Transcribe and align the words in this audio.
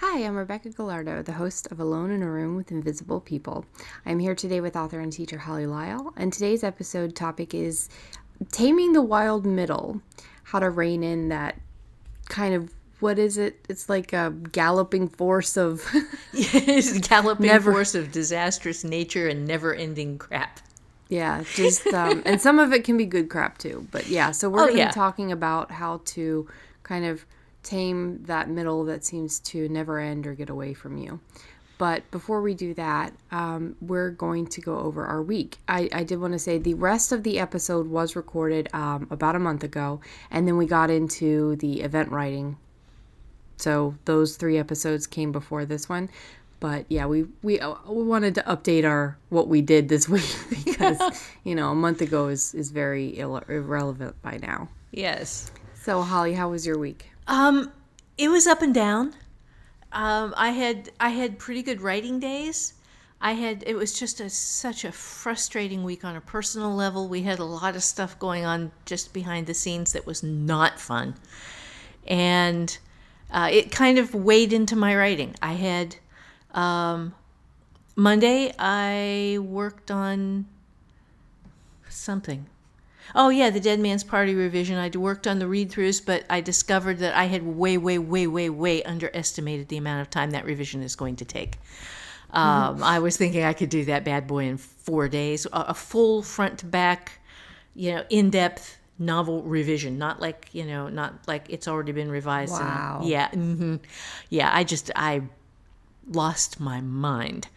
Hi, 0.00 0.24
I'm 0.24 0.36
Rebecca 0.36 0.70
Gallardo, 0.70 1.22
the 1.22 1.32
host 1.32 1.66
of 1.72 1.80
Alone 1.80 2.10
in 2.12 2.22
a 2.22 2.30
Room 2.30 2.54
with 2.56 2.70
Invisible 2.70 3.20
People. 3.20 3.64
I'm 4.06 4.18
here 4.20 4.34
today 4.34 4.60
with 4.60 4.76
author 4.76 5.00
and 5.00 5.12
teacher 5.12 5.38
Holly 5.38 5.66
Lisle, 5.66 6.12
and 6.16 6.32
today's 6.32 6.62
episode 6.62 7.16
topic 7.16 7.52
is 7.52 7.88
Taming 8.52 8.92
the 8.92 9.02
Wild 9.02 9.44
Middle 9.44 10.00
How 10.44 10.60
to 10.60 10.70
Rein 10.70 11.02
in 11.02 11.28
that 11.30 11.60
kind 12.28 12.54
of 12.54 12.72
what 13.00 13.18
is 13.18 13.38
it? 13.38 13.64
It's 13.68 13.88
like 13.88 14.12
a 14.12 14.32
galloping 14.52 15.08
force 15.08 15.56
of 15.56 15.84
It's 16.32 16.98
galloping 17.08 17.46
Never- 17.46 17.72
force 17.72 17.94
of 17.94 18.10
disastrous 18.12 18.82
nature 18.84 19.28
and 19.28 19.46
never-ending 19.46 20.18
crap. 20.18 20.60
Yeah, 21.08 21.42
just 21.54 21.86
um, 21.88 22.22
and 22.26 22.40
some 22.40 22.58
of 22.58 22.72
it 22.72 22.84
can 22.84 22.96
be 22.98 23.06
good 23.06 23.30
crap 23.30 23.56
too. 23.58 23.86
But 23.90 24.08
yeah, 24.08 24.30
so 24.30 24.48
we're 24.50 24.64
Oh, 24.64 24.68
yeah. 24.68 24.90
talking 24.90 25.32
about 25.32 25.70
how 25.72 26.02
to 26.06 26.46
kind 26.82 27.04
of 27.06 27.24
tame 27.68 28.22
that 28.24 28.48
middle 28.48 28.84
that 28.86 29.04
seems 29.04 29.38
to 29.40 29.68
never 29.68 29.98
end 29.98 30.26
or 30.26 30.34
get 30.34 30.50
away 30.50 30.74
from 30.74 30.96
you. 30.98 31.20
But 31.78 32.10
before 32.10 32.42
we 32.42 32.54
do 32.54 32.74
that, 32.74 33.12
um, 33.30 33.76
we're 33.80 34.10
going 34.10 34.48
to 34.48 34.60
go 34.60 34.78
over 34.78 35.06
our 35.06 35.22
week. 35.22 35.58
I, 35.68 35.88
I 35.92 36.02
did 36.02 36.18
want 36.20 36.32
to 36.32 36.38
say 36.38 36.58
the 36.58 36.74
rest 36.74 37.12
of 37.12 37.22
the 37.22 37.38
episode 37.38 37.86
was 37.86 38.16
recorded 38.16 38.68
um, 38.72 39.06
about 39.10 39.36
a 39.36 39.38
month 39.38 39.62
ago, 39.62 40.00
and 40.30 40.48
then 40.48 40.56
we 40.56 40.66
got 40.66 40.90
into 40.90 41.54
the 41.56 41.82
event 41.82 42.10
writing 42.10 42.56
so 43.56 43.94
those 44.04 44.36
three 44.36 44.56
episodes 44.56 45.06
came 45.06 45.32
before 45.32 45.64
this 45.64 45.88
one 45.88 46.08
but 46.60 46.84
yeah 46.88 47.06
we 47.06 47.24
we, 47.42 47.58
uh, 47.60 47.74
we 47.88 48.02
wanted 48.04 48.34
to 48.34 48.42
update 48.42 48.84
our 48.84 49.18
what 49.30 49.48
we 49.48 49.60
did 49.60 49.88
this 49.88 50.08
week 50.16 50.32
because 50.64 50.98
you 51.44 51.54
know 51.54 51.70
a 51.70 51.74
month 51.74 52.00
ago 52.00 52.28
is 52.28 52.54
is 52.54 52.70
very 52.70 53.08
Ill- 53.18 53.42
irrelevant 53.48 54.14
by 54.22 54.38
now 54.40 54.68
Yes. 54.92 55.50
so 55.74 56.02
holly 56.02 56.34
how 56.34 56.50
was 56.50 56.64
your 56.66 56.78
week 56.78 57.10
Um, 57.28 57.72
it 58.16 58.28
was 58.30 58.46
up 58.46 58.62
and 58.62 58.74
down. 58.74 59.14
Um, 59.92 60.34
I 60.36 60.50
had 60.50 60.90
I 60.98 61.10
had 61.10 61.38
pretty 61.38 61.62
good 61.62 61.80
writing 61.80 62.18
days. 62.18 62.74
I 63.20 63.32
had 63.32 63.64
it 63.66 63.74
was 63.74 63.98
just 63.98 64.20
a 64.20 64.30
such 64.30 64.84
a 64.84 64.92
frustrating 64.92 65.84
week 65.84 66.04
on 66.04 66.16
a 66.16 66.20
personal 66.20 66.74
level. 66.74 67.08
We 67.08 67.22
had 67.22 67.38
a 67.38 67.44
lot 67.44 67.76
of 67.76 67.82
stuff 67.82 68.18
going 68.18 68.44
on 68.44 68.72
just 68.86 69.12
behind 69.12 69.46
the 69.46 69.54
scenes 69.54 69.92
that 69.92 70.06
was 70.06 70.22
not 70.22 70.80
fun, 70.80 71.14
and 72.06 72.76
uh, 73.30 73.48
it 73.52 73.70
kind 73.70 73.98
of 73.98 74.14
weighed 74.14 74.52
into 74.52 74.76
my 74.76 74.96
writing. 74.96 75.34
I 75.42 75.52
had 75.54 75.96
um, 76.52 77.14
Monday. 77.96 78.52
I 78.58 79.38
worked 79.40 79.90
on 79.90 80.46
something. 81.88 82.46
Oh 83.14 83.28
yeah, 83.30 83.50
the 83.50 83.60
Dead 83.60 83.80
Man's 83.80 84.04
Party 84.04 84.34
revision. 84.34 84.76
I'd 84.76 84.94
worked 84.96 85.26
on 85.26 85.38
the 85.38 85.46
read-throughs, 85.48 86.04
but 86.04 86.24
I 86.28 86.40
discovered 86.40 86.98
that 86.98 87.14
I 87.16 87.24
had 87.24 87.42
way, 87.42 87.78
way, 87.78 87.98
way, 87.98 88.26
way, 88.26 88.50
way 88.50 88.82
underestimated 88.82 89.68
the 89.68 89.76
amount 89.78 90.02
of 90.02 90.10
time 90.10 90.30
that 90.32 90.44
revision 90.44 90.82
is 90.82 90.94
going 90.96 91.16
to 91.16 91.24
take. 91.24 91.56
Um, 92.30 92.82
I 92.82 92.98
was 92.98 93.16
thinking 93.16 93.42
I 93.44 93.54
could 93.54 93.70
do 93.70 93.86
that 93.86 94.04
bad 94.04 94.26
boy 94.26 94.44
in 94.44 94.58
four 94.58 95.08
days, 95.08 95.46
a, 95.46 95.66
a 95.68 95.74
full 95.74 96.22
front 96.22 96.58
to 96.58 96.66
back, 96.66 97.20
you 97.74 97.92
know, 97.92 98.04
in-depth 98.10 98.76
novel 98.98 99.42
revision, 99.44 99.96
not 99.96 100.20
like 100.20 100.48
you 100.52 100.64
know, 100.66 100.88
not 100.88 101.14
like 101.26 101.46
it's 101.48 101.66
already 101.68 101.92
been 101.92 102.10
revised. 102.10 102.52
and- 102.54 102.60
Wow. 102.68 103.00
yeah. 103.04 103.30
hmm 103.30 103.76
Yeah. 104.28 104.50
I 104.52 104.64
just 104.64 104.90
I 104.94 105.22
lost 106.10 106.60
my 106.60 106.80
mind. 106.82 107.48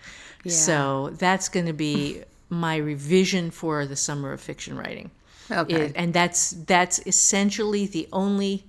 yeah. 0.43 0.51
So 0.53 1.09
that's 1.17 1.49
going 1.49 1.65
to 1.65 1.73
be 1.73 2.23
my 2.49 2.77
revision 2.77 3.51
for 3.51 3.85
the 3.85 3.95
summer 3.95 4.31
of 4.33 4.39
fiction 4.41 4.77
writing. 4.77 5.11
Okay 5.51 5.91
and 5.95 6.13
that's 6.13 6.51
that's 6.51 6.99
essentially 7.05 7.85
the 7.85 8.07
only 8.13 8.63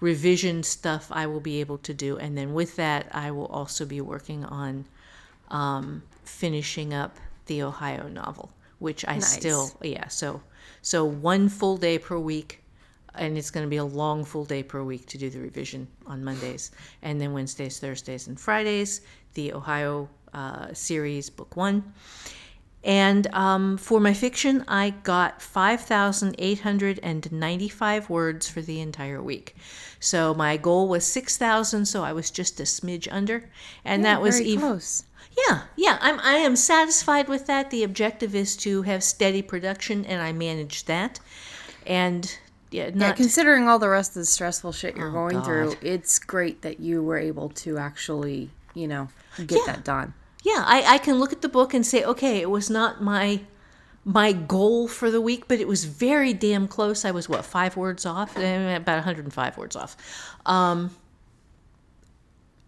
revision 0.00 0.62
stuff 0.62 1.08
I 1.10 1.26
will 1.26 1.40
be 1.40 1.60
able 1.60 1.78
to 1.78 1.94
do. 1.94 2.18
And 2.18 2.36
then 2.36 2.54
with 2.54 2.76
that, 2.76 3.08
I 3.12 3.30
will 3.30 3.46
also 3.46 3.84
be 3.84 4.00
working 4.00 4.44
on 4.44 4.84
um, 5.50 6.02
finishing 6.24 6.94
up 6.94 7.16
the 7.46 7.62
Ohio 7.62 8.08
novel, 8.08 8.50
which 8.78 9.04
I 9.08 9.14
Nice. 9.14 9.32
still 9.32 9.70
yeah. 9.82 10.08
So 10.08 10.40
so 10.82 11.04
one 11.04 11.48
full 11.48 11.76
day 11.76 11.98
per 11.98 12.18
week. 12.18 12.62
And 13.14 13.36
it's 13.36 13.50
going 13.50 13.66
to 13.66 13.70
be 13.70 13.78
a 13.78 13.84
long 13.84 14.24
full 14.24 14.44
day 14.44 14.62
per 14.62 14.80
week 14.84 15.06
to 15.06 15.18
do 15.18 15.28
the 15.28 15.40
revision 15.40 15.88
on 16.06 16.22
Mondays. 16.22 16.70
And 17.02 17.20
then 17.20 17.32
Wednesdays, 17.32 17.80
Thursdays, 17.80 18.28
and 18.28 18.38
Fridays, 18.38 19.00
the 19.34 19.54
Ohio 19.54 20.08
uh, 20.32 20.72
series, 20.72 21.28
book 21.28 21.56
one. 21.56 21.82
And 22.84 23.26
um, 23.34 23.76
for 23.76 23.98
my 24.00 24.14
fiction, 24.14 24.64
I 24.68 24.90
got 25.02 25.42
5,895 25.42 28.10
words 28.10 28.48
for 28.48 28.62
the 28.62 28.80
entire 28.80 29.20
week. 29.22 29.56
So 30.00 30.32
my 30.32 30.56
goal 30.56 30.88
was 30.88 31.04
6,000, 31.04 31.86
so 31.86 32.04
I 32.04 32.12
was 32.12 32.30
just 32.30 32.60
a 32.60 32.62
smidge 32.62 33.08
under. 33.10 33.50
And 33.84 34.04
that 34.04 34.22
was 34.22 34.40
even. 34.40 34.60
close 34.60 35.04
Yeah, 35.48 35.62
yeah, 35.76 35.98
I'm, 36.00 36.20
I 36.20 36.34
am 36.34 36.56
satisfied 36.56 37.28
with 37.28 37.46
that. 37.46 37.70
The 37.70 37.82
objective 37.82 38.34
is 38.34 38.56
to 38.58 38.82
have 38.82 39.02
steady 39.02 39.42
production, 39.42 40.04
and 40.04 40.22
I 40.22 40.32
managed 40.32 40.86
that. 40.86 41.20
And 41.86 42.38
yeah, 42.70 42.90
yeah 42.94 43.12
considering 43.12 43.68
all 43.68 43.78
the 43.78 43.88
rest 43.88 44.10
of 44.10 44.22
the 44.22 44.26
stressful 44.26 44.72
shit 44.72 44.96
you're 44.96 45.08
Oh, 45.08 45.12
going 45.12 45.42
through 45.42 45.76
it's 45.80 46.18
great 46.18 46.60
that 46.62 46.80
you 46.80 47.02
were 47.02 47.16
able 47.16 47.48
to 47.50 47.78
actually 47.78 48.50
you 48.74 48.86
know 48.86 49.08
get 49.46 49.60
Yeah. 49.66 49.72
that 49.72 49.84
done 49.84 50.12
yeah 50.44 50.62
I, 50.66 50.94
I 50.94 50.98
can 50.98 51.18
look 51.18 51.32
at 51.32 51.42
the 51.42 51.48
book 51.48 51.74
and 51.74 51.84
say 51.86 52.04
okay 52.04 52.40
it 52.40 52.50
was 52.50 52.70
not 52.70 53.02
my 53.02 53.40
my 54.04 54.32
goal 54.32 54.88
for 54.88 55.10
the 55.10 55.20
week 55.20 55.48
but 55.48 55.60
it 55.60 55.68
was 55.68 55.84
very 55.84 56.32
damn 56.32 56.66
close. 56.68 57.04
I 57.04 57.10
was 57.10 57.28
what 57.28 57.44
five 57.44 57.76
words 57.76 58.06
off? 58.06 58.36
Eh, 58.38 58.76
about 58.76 58.96
105 58.96 59.58
words 59.58 59.76
off. 59.76 59.96
Um, 60.46 60.90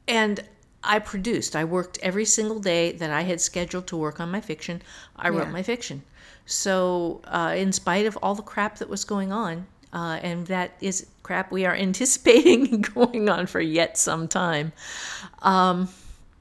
and 0.07 0.41
i 0.83 0.99
produced. 0.99 1.55
I 1.55 1.65
worked 1.65 1.99
every 2.03 2.25
single 2.25 2.59
day 2.59 2.93
that 2.93 3.11
i 3.11 3.23
had 3.23 3.41
scheduled 3.41 3.87
to 3.89 3.97
work 3.97 4.19
on 4.21 4.31
my 4.31 4.41
fiction. 4.41 4.83
I 5.17 5.29
wrote 5.29 5.47
Yeah. 5.47 5.53
my 5.53 5.63
fiction. 5.63 6.03
So 6.47 7.21
uh, 7.25 7.55
in 7.57 7.73
spite 7.73 8.07
of 8.07 8.19
all 8.23 8.35
the 8.35 8.43
crap 8.43 8.79
that 8.79 8.89
was 8.89 9.05
going 9.05 9.31
on 9.33 9.67
uh, 9.93 10.19
and 10.23 10.47
that 10.49 10.73
is 10.81 11.07
crap 11.23 11.53
we 11.53 11.65
are 11.65 11.75
anticipating 11.89 12.81
going 12.83 13.29
on 13.29 13.47
for 13.47 13.61
yet 13.61 13.97
some 13.97 14.27
time 14.29 14.73
um, 15.43 15.89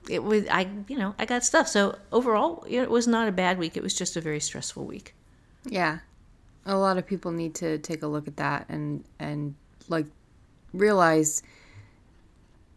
it 0.09 0.24
was 0.24 0.47
I 0.50 0.70
you 0.88 0.97
know 0.97 1.16
I 1.18 1.25
got 1.25 1.44
stuff. 1.44 1.68
So 1.68 1.97
overall, 2.12 2.66
it 2.68 2.90
was 2.90 3.08
not 3.08 3.28
a 3.28 3.31
bad 3.31 3.58
week. 3.58 3.78
It 3.78 3.84
was 3.84 3.94
just 3.94 4.18
a 4.18 4.22
very 4.22 4.40
stressful 4.40 4.86
week. 4.86 5.14
Yeah. 5.66 6.00
A 6.66 6.75
lot 6.75 6.97
of 6.97 7.06
people 7.08 7.31
need 7.31 7.56
to 7.56 7.78
take 7.80 8.03
a 8.03 8.08
look 8.08 8.28
at 8.28 8.38
that 8.38 8.66
and 8.69 9.03
and 9.19 9.56
like 9.88 10.06
realize 10.74 11.42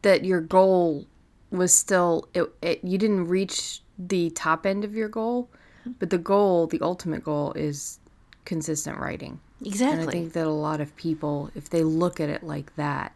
that 0.03 0.25
your 0.25 0.41
goal 0.41 1.07
was 1.51 1.75
still 1.75 2.29
it, 2.35 2.45
it 2.63 2.85
you 2.85 2.99
didn't 2.99 3.29
reach 3.29 3.81
the 3.99 4.31
top 4.31 4.67
end 4.67 4.85
of 4.85 4.95
your 4.95 5.09
goal, 5.09 5.49
mm-hmm. 5.81 5.93
but 5.99 6.11
the 6.11 6.19
goal, 6.19 6.67
the 6.67 6.81
ultimate 6.81 7.25
goal 7.25 7.53
is 7.53 7.99
consistent 8.45 8.99
writing. 8.99 9.41
Exactly. 9.65 10.01
And 10.01 10.09
I 10.09 10.13
think 10.13 10.33
that 10.33 10.47
a 10.47 10.51
lot 10.51 10.81
of 10.81 10.95
people 10.97 11.51
if 11.55 11.71
they 11.71 11.83
look 11.83 12.21
at 12.21 12.29
it 12.29 12.43
like 12.43 12.75
that 12.77 13.15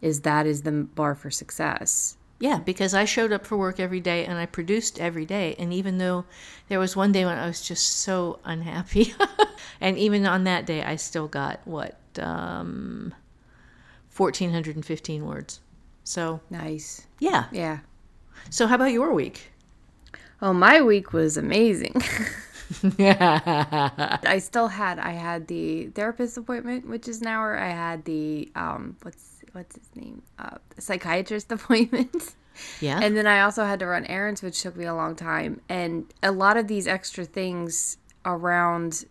is 0.00 0.20
that 0.20 0.46
is 0.46 0.62
the 0.62 0.72
bar 0.72 1.14
for 1.14 1.30
success. 1.30 2.16
Yeah, 2.40 2.58
because 2.58 2.94
I 2.94 3.04
showed 3.04 3.32
up 3.32 3.46
for 3.46 3.56
work 3.56 3.78
every 3.78 4.00
day 4.00 4.24
and 4.26 4.38
I 4.38 4.46
produced 4.46 4.98
every 4.98 5.26
day. 5.26 5.54
And 5.58 5.72
even 5.74 5.98
though 5.98 6.24
there 6.68 6.80
was 6.80 6.96
one 6.96 7.12
day 7.12 7.24
when 7.24 7.38
I 7.38 7.46
was 7.46 7.60
just 7.60 7.98
so 8.00 8.40
unhappy, 8.44 9.14
and 9.80 9.98
even 9.98 10.26
on 10.26 10.44
that 10.44 10.66
day, 10.66 10.82
I 10.82 10.96
still 10.96 11.28
got 11.28 11.60
what 11.66 11.98
um, 12.18 13.14
fourteen 14.08 14.52
hundred 14.52 14.76
and 14.76 14.84
fifteen 14.86 15.26
words. 15.26 15.60
So 16.04 16.40
Nice. 16.50 17.06
yeah. 17.20 17.46
Yeah. 17.52 17.80
So 18.50 18.66
how 18.66 18.76
about 18.76 18.92
your 18.92 19.12
week? 19.12 19.52
Oh, 20.42 20.52
my 20.54 20.80
week 20.82 21.12
was 21.12 21.36
amazing. 21.36 21.94
yeah. 22.98 24.18
I 24.26 24.38
still 24.38 24.68
had 24.68 24.98
I 24.98 25.12
had 25.12 25.46
the 25.48 25.88
therapist 25.88 26.36
appointment, 26.38 26.88
which 26.88 27.08
is 27.08 27.20
an 27.20 27.26
hour. 27.28 27.56
I 27.58 27.68
had 27.70 28.04
the 28.04 28.50
um 28.54 28.96
what's 29.02 29.42
what's 29.52 29.76
his 29.76 29.94
name? 29.94 30.22
Uh 30.38 30.58
psychiatrist 30.78 31.52
appointment. 31.52 32.34
Yeah. 32.80 33.00
And 33.02 33.16
then 33.16 33.26
I 33.26 33.40
also 33.42 33.64
had 33.64 33.78
to 33.80 33.86
run 33.86 34.04
errands, 34.06 34.42
which 34.42 34.60
took 34.62 34.76
me 34.76 34.84
a 34.84 34.94
long 34.94 35.16
time. 35.16 35.60
And 35.68 36.12
a 36.22 36.32
lot 36.32 36.56
of 36.56 36.68
these 36.68 36.86
extra 36.86 37.24
things 37.24 37.96
around 38.24 39.04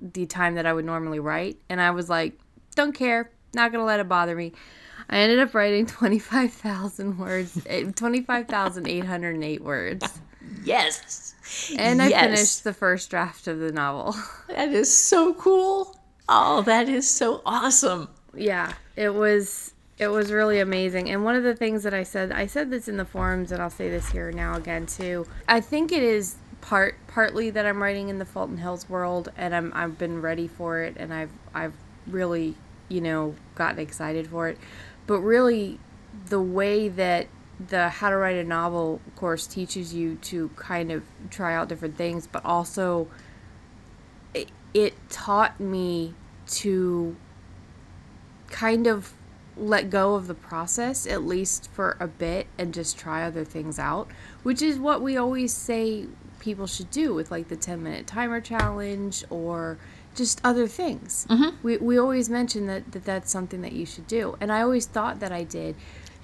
the 0.00 0.26
time 0.26 0.54
that 0.54 0.66
I 0.66 0.72
would 0.72 0.84
normally 0.84 1.18
write. 1.18 1.58
And 1.68 1.80
I 1.80 1.90
was 1.90 2.08
like, 2.08 2.38
don't 2.74 2.92
care, 2.92 3.30
not 3.54 3.72
gonna 3.72 3.84
let 3.84 4.00
it 4.00 4.08
bother 4.08 4.34
me. 4.34 4.52
I 5.10 5.18
ended 5.18 5.38
up 5.38 5.54
writing 5.54 5.86
25,000 5.86 7.18
words, 7.18 7.60
eh, 7.66 7.84
25,808 7.94 9.62
words. 9.62 10.20
Yes. 10.64 11.34
And 11.78 12.00
I 12.02 12.10
finished 12.10 12.64
the 12.64 12.72
first 12.74 13.10
draft 13.10 13.46
of 13.48 13.58
the 13.58 13.72
novel. 13.72 14.14
That 14.48 14.70
is 14.70 14.94
so 14.94 15.34
cool. 15.34 15.96
Oh, 16.28 16.62
that 16.62 16.88
is 16.88 17.08
so 17.08 17.42
awesome. 17.46 18.08
yeah, 18.34 18.72
it 18.96 19.14
was 19.14 19.72
it 19.98 20.08
was 20.08 20.30
really 20.30 20.60
amazing. 20.60 21.10
And 21.10 21.24
one 21.24 21.34
of 21.34 21.42
the 21.42 21.56
things 21.56 21.82
that 21.82 21.92
I 21.92 22.04
said, 22.04 22.30
I 22.30 22.46
said 22.46 22.70
this 22.70 22.88
in 22.88 22.96
the 22.96 23.04
forums, 23.04 23.50
and 23.50 23.60
I'll 23.60 23.70
say 23.70 23.90
this 23.90 24.10
here 24.10 24.30
now 24.30 24.54
again 24.54 24.86
too. 24.86 25.26
I 25.48 25.60
think 25.60 25.90
it 25.90 26.02
is 26.02 26.36
part 26.60 26.96
partly 27.06 27.50
that 27.50 27.66
I'm 27.66 27.82
writing 27.82 28.08
in 28.08 28.18
the 28.18 28.24
Fulton 28.24 28.58
Hills 28.58 28.88
world, 28.88 29.32
and 29.36 29.54
I'm 29.54 29.72
I've 29.74 29.98
been 29.98 30.22
ready 30.22 30.46
for 30.46 30.80
it, 30.82 30.96
and 30.98 31.12
I've 31.12 31.32
I've 31.52 31.74
really 32.06 32.54
you 32.88 33.00
know 33.00 33.34
gotten 33.56 33.80
excited 33.80 34.28
for 34.28 34.48
it. 34.48 34.58
But 35.06 35.20
really, 35.20 35.80
the 36.26 36.40
way 36.40 36.88
that 36.88 37.26
the 37.66 37.88
How 37.88 38.10
to 38.10 38.16
Write 38.16 38.36
a 38.36 38.44
Novel 38.44 39.00
course 39.16 39.46
teaches 39.46 39.92
you 39.92 40.14
to 40.16 40.48
kind 40.50 40.92
of 40.92 41.02
try 41.30 41.54
out 41.54 41.68
different 41.68 41.96
things, 41.96 42.28
but 42.28 42.44
also 42.44 43.08
it, 44.32 44.50
it 44.72 44.94
taught 45.10 45.58
me 45.58 46.14
to 46.46 47.16
kind 48.48 48.86
of 48.86 49.12
let 49.58 49.90
go 49.90 50.14
of 50.14 50.26
the 50.26 50.34
process 50.34 51.06
at 51.06 51.22
least 51.24 51.68
for 51.72 51.96
a 52.00 52.06
bit 52.06 52.46
and 52.56 52.72
just 52.72 52.98
try 52.98 53.24
other 53.24 53.44
things 53.44 53.78
out 53.78 54.08
which 54.42 54.62
is 54.62 54.78
what 54.78 55.02
we 55.02 55.16
always 55.16 55.52
say 55.52 56.06
people 56.38 56.66
should 56.66 56.90
do 56.90 57.14
with 57.14 57.30
like 57.30 57.48
the 57.48 57.56
10 57.56 57.82
minute 57.82 58.06
timer 58.06 58.40
challenge 58.40 59.24
or 59.30 59.78
just 60.14 60.40
other 60.44 60.66
things 60.66 61.26
mm-hmm. 61.28 61.56
we, 61.62 61.76
we 61.78 61.98
always 61.98 62.28
mention 62.28 62.66
that, 62.66 62.90
that 62.92 63.04
that's 63.04 63.30
something 63.30 63.62
that 63.62 63.72
you 63.72 63.84
should 63.84 64.06
do 64.06 64.36
and 64.40 64.52
i 64.52 64.62
always 64.62 64.86
thought 64.86 65.20
that 65.20 65.32
i 65.32 65.44
did 65.44 65.74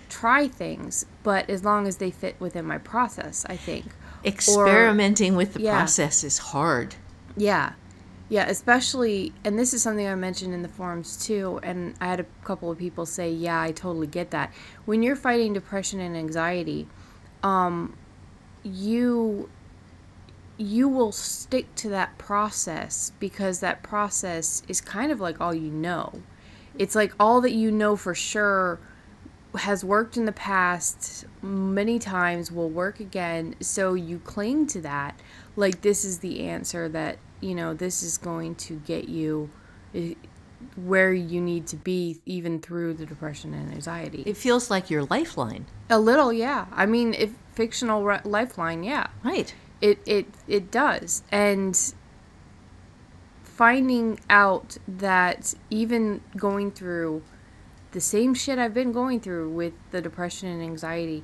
try 0.08 0.46
things 0.46 1.06
but 1.22 1.48
as 1.50 1.64
long 1.64 1.86
as 1.86 1.96
they 1.96 2.10
fit 2.10 2.36
within 2.38 2.64
my 2.64 2.78
process 2.78 3.44
i 3.48 3.56
think 3.56 3.86
Experimenting 4.24 5.36
with 5.36 5.54
the 5.54 5.60
yeah. 5.60 5.76
process 5.76 6.24
is 6.24 6.38
hard. 6.38 6.94
yeah. 7.36 7.72
Yeah, 8.28 8.46
especially, 8.48 9.34
and 9.44 9.58
this 9.58 9.74
is 9.74 9.82
something 9.82 10.06
I 10.06 10.14
mentioned 10.14 10.54
in 10.54 10.62
the 10.62 10.68
forums 10.68 11.24
too, 11.24 11.60
and 11.62 11.94
I 12.00 12.06
had 12.06 12.20
a 12.20 12.26
couple 12.42 12.70
of 12.70 12.78
people 12.78 13.04
say, 13.04 13.30
yeah, 13.30 13.60
I 13.60 13.70
totally 13.70 14.06
get 14.06 14.30
that. 14.30 14.52
When 14.86 15.02
you're 15.02 15.16
fighting 15.16 15.52
depression 15.52 16.00
and 16.00 16.16
anxiety, 16.16 16.88
um, 17.42 17.96
you 18.62 19.50
you 20.56 20.88
will 20.88 21.10
stick 21.10 21.74
to 21.74 21.88
that 21.88 22.16
process 22.16 23.10
because 23.18 23.58
that 23.58 23.82
process 23.82 24.62
is 24.68 24.80
kind 24.80 25.10
of 25.10 25.20
like 25.20 25.40
all 25.40 25.52
you 25.52 25.70
know. 25.70 26.22
It's 26.78 26.94
like 26.94 27.12
all 27.18 27.40
that 27.40 27.52
you 27.52 27.70
know 27.70 27.96
for 27.96 28.14
sure 28.14 28.78
has 29.56 29.84
worked 29.84 30.16
in 30.16 30.24
the 30.24 30.32
past 30.32 31.24
many 31.42 31.98
times 31.98 32.50
will 32.50 32.70
work 32.70 32.98
again 32.98 33.54
so 33.60 33.94
you 33.94 34.18
cling 34.18 34.66
to 34.66 34.80
that 34.80 35.18
like 35.54 35.80
this 35.82 36.04
is 36.04 36.18
the 36.18 36.40
answer 36.40 36.88
that 36.88 37.18
you 37.44 37.54
know 37.54 37.74
this 37.74 38.02
is 38.02 38.16
going 38.18 38.54
to 38.54 38.74
get 38.86 39.08
you 39.08 39.50
where 40.76 41.12
you 41.12 41.40
need 41.40 41.66
to 41.66 41.76
be 41.76 42.18
even 42.24 42.58
through 42.60 42.94
the 42.94 43.04
depression 43.06 43.52
and 43.54 43.70
anxiety 43.72 44.22
It 44.26 44.36
feels 44.36 44.70
like 44.70 44.88
your 44.90 45.04
lifeline. 45.04 45.66
a 45.90 45.98
little 45.98 46.32
yeah 46.32 46.66
i 46.72 46.86
mean 46.86 47.12
if 47.14 47.30
fictional 47.52 48.02
ri- 48.02 48.24
lifeline 48.24 48.82
yeah 48.82 49.08
Right. 49.22 49.54
it 49.80 49.98
it 50.06 50.26
it 50.48 50.70
does 50.70 51.22
and 51.30 51.74
finding 53.42 54.18
out 54.28 54.76
that 54.88 55.54
even 55.70 56.20
going 56.36 56.70
through 56.72 57.22
the 57.92 58.00
same 58.00 58.34
shit 58.34 58.58
I've 58.58 58.74
been 58.74 58.90
going 58.90 59.20
through 59.20 59.50
with 59.50 59.74
the 59.92 60.00
depression 60.02 60.48
and 60.48 60.60
anxiety 60.62 61.22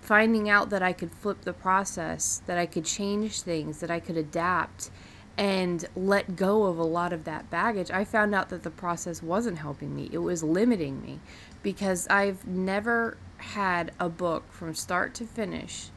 finding 0.00 0.48
out 0.48 0.70
that 0.70 0.82
I 0.82 0.92
could 0.94 1.10
flip 1.12 1.42
the 1.42 1.52
process 1.52 2.40
that 2.46 2.56
I 2.56 2.64
could 2.66 2.84
change 2.84 3.42
things 3.42 3.80
that 3.80 3.90
I 3.90 4.00
could 4.00 4.16
adapt 4.16 4.90
and 5.38 5.84
let 5.94 6.36
go 6.36 6.64
of 6.64 6.78
a 6.78 6.84
lot 6.84 7.12
of 7.12 7.24
that 7.24 7.50
baggage 7.50 7.90
I 7.90 8.04
found 8.04 8.34
out 8.34 8.48
that 8.48 8.62
the 8.62 8.70
process 8.70 9.22
wasn't 9.22 9.58
helping 9.58 9.94
me. 9.94 10.08
It 10.12 10.18
was 10.18 10.42
limiting 10.42 11.02
me 11.02 11.20
because 11.62 12.06
I've 12.08 12.46
never 12.46 13.18
had 13.38 13.92
a 14.00 14.08
book 14.08 14.50
from 14.50 14.74
start 14.74 15.14
to 15.14 15.26
finish 15.26 15.90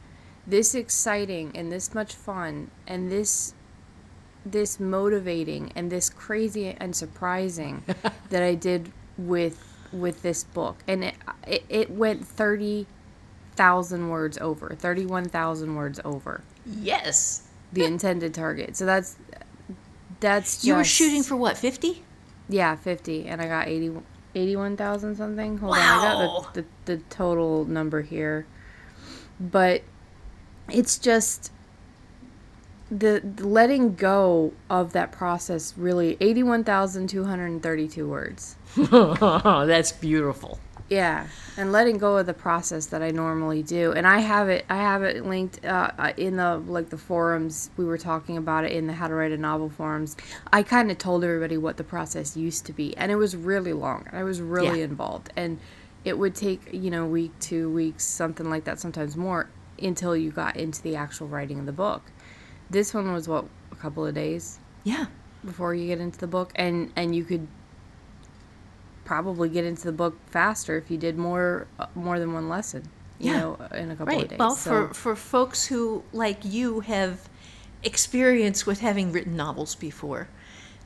this 0.46 0.74
exciting 0.74 1.52
and 1.54 1.70
this 1.70 1.94
much 1.94 2.14
fun 2.14 2.70
and 2.86 3.10
this 3.10 3.54
this 4.44 4.80
motivating 4.80 5.70
and 5.76 5.92
this 5.92 6.08
crazy 6.08 6.68
and 6.78 6.96
surprising 6.96 7.82
that 8.30 8.42
I 8.42 8.54
did 8.54 8.92
with 9.18 9.62
with 9.92 10.22
this 10.22 10.44
book. 10.44 10.78
And 10.86 11.04
it 11.04 11.14
it, 11.46 11.64
it 11.68 11.90
went 11.90 12.26
30,000 12.26 14.08
words 14.08 14.38
over 14.38 14.74
31,000 14.74 15.74
words 15.74 16.00
over. 16.04 16.42
Yes. 16.66 17.49
The 17.72 17.84
intended 17.84 18.34
target 18.34 18.76
so 18.76 18.84
that's 18.86 19.16
that's 20.20 20.56
just, 20.56 20.64
You 20.64 20.74
were 20.74 20.84
shooting 20.84 21.22
for 21.22 21.36
what, 21.36 21.56
50? 21.56 22.04
yeah 22.48 22.76
50 22.76 23.26
and 23.26 23.40
I 23.40 23.46
got 23.46 23.68
80 23.68 23.92
81,000 24.34 25.16
something 25.16 25.58
hold 25.58 25.74
on 25.74 25.80
I 25.80 26.02
got 26.02 26.54
the, 26.54 26.62
the, 26.62 26.96
the 26.96 27.02
total 27.10 27.64
number 27.64 28.02
here 28.02 28.46
but 29.40 29.82
it's 30.68 30.98
just 30.98 31.50
the, 32.90 33.22
the 33.36 33.46
letting 33.46 33.94
go 33.94 34.52
of 34.68 34.92
that 34.92 35.12
process 35.12 35.74
really 35.76 36.16
81,232 36.20 38.08
words. 38.08 38.56
That's 38.76 39.92
beautiful. 39.92 40.58
Yeah, 40.90 41.28
and 41.56 41.70
letting 41.70 41.98
go 41.98 42.16
of 42.16 42.26
the 42.26 42.34
process 42.34 42.86
that 42.86 43.00
I 43.00 43.12
normally 43.12 43.62
do, 43.62 43.92
and 43.92 44.08
I 44.08 44.18
have 44.18 44.48
it. 44.48 44.66
I 44.68 44.76
have 44.78 45.04
it 45.04 45.24
linked 45.24 45.64
uh, 45.64 45.92
uh, 45.96 46.12
in 46.16 46.36
the 46.36 46.56
like 46.58 46.90
the 46.90 46.98
forums. 46.98 47.70
We 47.76 47.84
were 47.84 47.96
talking 47.96 48.36
about 48.36 48.64
it 48.64 48.72
in 48.72 48.88
the 48.88 48.92
How 48.92 49.06
to 49.06 49.14
Write 49.14 49.30
a 49.30 49.36
Novel 49.36 49.68
forums. 49.70 50.16
I 50.52 50.64
kind 50.64 50.90
of 50.90 50.98
told 50.98 51.22
everybody 51.22 51.56
what 51.56 51.76
the 51.76 51.84
process 51.84 52.36
used 52.36 52.66
to 52.66 52.72
be, 52.72 52.96
and 52.96 53.12
it 53.12 53.14
was 53.14 53.36
really 53.36 53.72
long. 53.72 54.04
and 54.08 54.18
I 54.18 54.24
was 54.24 54.40
really 54.40 54.78
Yeah. 54.80 54.86
involved, 54.86 55.32
and 55.36 55.60
it 56.04 56.18
would 56.18 56.34
take 56.34 56.68
you 56.72 56.90
know 56.90 57.04
a 57.04 57.08
week, 57.08 57.38
two 57.38 57.70
weeks, 57.70 58.04
something 58.04 58.50
like 58.50 58.64
that, 58.64 58.80
sometimes 58.80 59.16
more, 59.16 59.48
until 59.80 60.16
you 60.16 60.32
got 60.32 60.56
into 60.56 60.82
the 60.82 60.96
actual 60.96 61.28
writing 61.28 61.60
of 61.60 61.66
the 61.66 61.72
book. 61.72 62.02
This 62.68 62.92
one 62.92 63.12
was 63.12 63.28
what 63.28 63.44
a 63.70 63.76
couple 63.76 64.04
of 64.04 64.14
days 64.16 64.58
Yeah. 64.82 65.06
before 65.44 65.72
you 65.72 65.86
get 65.86 66.00
into 66.00 66.18
the 66.18 66.26
book 66.26 66.50
and 66.56 66.90
and 66.96 67.14
you 67.14 67.22
could 67.24 67.46
probably 69.10 69.48
get 69.56 69.64
into 69.64 69.84
the 69.90 69.96
book 70.02 70.14
faster 70.36 70.74
if 70.82 70.86
you 70.92 70.98
did 71.06 71.16
more 71.28 71.66
uh, 71.80 71.86
more 72.06 72.18
than 72.22 72.30
one 72.38 72.48
lesson 72.56 72.82
you 73.24 73.32
Yeah. 73.32 73.38
know 73.38 73.48
in 73.82 73.90
a 73.90 73.96
couple 74.00 74.20
of 74.20 74.28
Right. 74.28 74.28
days 74.28 74.38
Well, 74.38 74.56
so 74.56 74.70
for, 74.88 74.94
for 74.94 75.16
folks 75.16 75.66
who, 75.66 76.04
like 76.12 76.38
you, 76.44 76.80
have 76.80 77.28
experience 77.82 78.66
with 78.66 78.80
having 78.80 79.12
written 79.12 79.36
novels 79.36 79.74
before, 79.74 80.28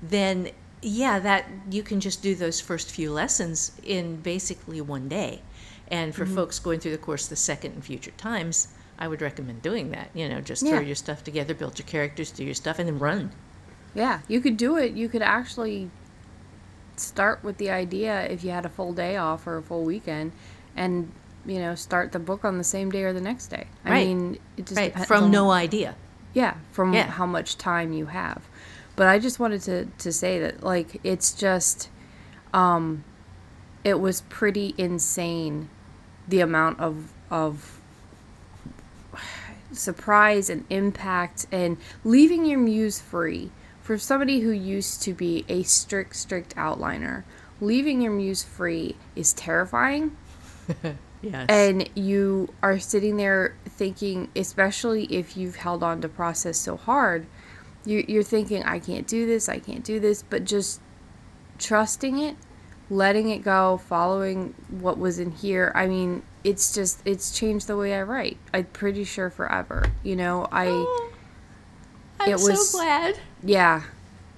then 0.02 0.50
yeah, 0.82 1.18
that 1.20 1.46
you 1.70 1.82
can 1.82 2.00
just 2.00 2.22
do 2.22 2.34
those 2.34 2.60
first 2.60 2.90
few 2.90 3.10
lessons 3.12 3.72
in 3.82 4.16
basically 4.22 4.80
one 4.80 5.08
day. 5.08 5.42
And 5.88 6.14
for 6.14 6.24
Mm-hmm. 6.24 6.34
folks 6.36 6.58
going 6.58 6.80
through 6.80 6.92
the 6.92 6.98
course 6.98 7.26
the 7.28 7.36
second 7.36 7.72
and 7.72 7.84
future 7.84 8.12
times, 8.12 8.68
I 8.98 9.08
would 9.08 9.22
recommend 9.22 9.62
doing 9.62 9.90
that. 9.90 10.10
You 10.14 10.28
know, 10.28 10.40
just 10.40 10.66
throw 10.66 10.80
your 10.80 10.94
stuff 10.96 11.22
together, 11.24 11.54
build 11.54 11.78
your 11.78 11.86
characters, 11.86 12.30
do 12.32 12.44
your 12.44 12.54
stuff, 12.54 12.78
and 12.78 12.88
then 12.88 12.98
run. 12.98 13.32
yeah 13.94 14.20
you 14.28 14.40
could 14.40 14.56
do 14.56 14.76
it 14.76 14.92
you 14.92 15.08
could 15.08 15.22
actually 15.22 15.90
start 16.96 17.42
with 17.44 17.58
the 17.58 17.70
idea 17.70 18.22
if 18.26 18.44
you 18.44 18.50
had 18.50 18.64
a 18.64 18.68
full 18.68 18.92
day 18.92 19.16
off 19.16 19.46
or 19.46 19.56
a 19.58 19.62
full 19.62 19.82
weekend 19.84 20.32
and 20.76 21.10
you 21.46 21.58
know 21.58 21.74
start 21.74 22.12
the 22.12 22.18
book 22.18 22.44
on 22.44 22.56
the 22.58 22.64
same 22.64 22.90
day 22.90 23.02
or 23.04 23.12
the 23.12 23.20
next 23.20 23.48
day 23.48 23.66
i 23.84 23.90
Right. 23.90 24.06
mean 24.06 24.38
it 24.56 24.66
just 24.66 24.76
Right. 24.78 24.86
depends 24.92 25.08
From 25.08 25.24
on- 25.24 25.30
no 25.30 25.50
idea. 25.50 25.94
Yeah, 26.32 26.54
from 26.72 26.92
Yeah. 26.94 27.06
how 27.10 27.26
much 27.26 27.58
time 27.58 27.92
you 27.92 28.06
have. 28.06 28.42
But 28.96 29.06
I 29.08 29.18
just 29.20 29.38
wanted 29.38 29.62
to 29.62 29.86
to 29.98 30.12
say 30.12 30.38
that 30.40 30.62
like 30.64 31.00
it's 31.04 31.32
just 31.32 31.88
um 32.52 33.04
it 33.84 34.00
was 34.00 34.22
pretty 34.22 34.74
insane 34.78 35.68
the 36.28 36.40
amount 36.40 36.80
of 36.80 37.12
of 37.30 37.78
surprise 39.72 40.48
and 40.50 40.64
impact 40.70 41.46
and 41.50 41.76
leaving 42.04 42.44
your 42.44 42.58
muse 42.60 43.00
free 43.00 43.50
for 43.84 43.98
somebody 43.98 44.40
who 44.40 44.50
used 44.50 45.02
to 45.02 45.12
be 45.12 45.44
a 45.46 45.62
strict 45.62 46.16
strict 46.16 46.56
outliner. 46.56 47.22
Leaving 47.60 48.00
your 48.00 48.12
muse 48.12 48.42
free 48.42 48.96
is 49.14 49.32
terrifying. 49.34 50.16
Yes. 51.22 51.46
and 51.48 51.88
you 51.94 52.52
are 52.62 52.78
sitting 52.78 53.16
there 53.16 53.56
thinking 53.66 54.28
especially 54.36 55.04
if 55.06 55.38
you've 55.38 55.56
held 55.56 55.82
on 55.82 56.02
to 56.02 56.08
process 56.10 56.58
so 56.58 56.76
hard 56.76 57.26
you, 57.86 58.04
you're 58.06 58.22
thinking 58.22 58.62
i 58.64 58.78
can't 58.78 59.06
do 59.06 59.24
this 59.24 59.48
i 59.48 59.58
can't 59.58 59.84
do 59.84 59.98
this 59.98 60.22
but 60.22 60.44
just 60.44 60.82
trusting 61.58 62.18
it 62.18 62.36
letting 62.90 63.30
it 63.30 63.38
go 63.38 63.78
following 63.78 64.54
what 64.68 64.98
was 64.98 65.18
in 65.18 65.30
here 65.30 65.72
i 65.74 65.86
mean 65.86 66.22
it's 66.42 66.74
just 66.74 67.00
it's 67.06 67.30
changed 67.30 67.68
the 67.68 67.76
way 67.78 67.94
i 67.94 68.02
write. 68.02 68.36
I'm 68.52 68.66
pretty 68.66 69.04
sure 69.04 69.30
forever 69.30 69.86
you 70.02 70.16
know? 70.16 70.46
I 70.52 70.66
I'm 72.20 72.30
it 72.30 72.34
was- 72.34 72.70
so 72.70 72.78
glad. 72.78 73.18
yeah 73.42 73.82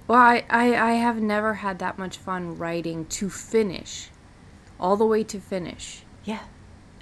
well 0.07 0.19
I, 0.19 0.43
I 0.49 0.65
i 0.89 0.91
have 0.93 1.21
never 1.21 1.55
had 1.55 1.79
that 1.79 1.97
much 1.97 2.17
fun 2.17 2.57
writing 2.57 3.05
to 3.07 3.29
finish 3.29 4.09
all 4.79 4.95
the 4.97 5.05
way 5.05 5.23
to 5.23 5.39
finish 5.39 6.03
Yeah. 6.23 6.43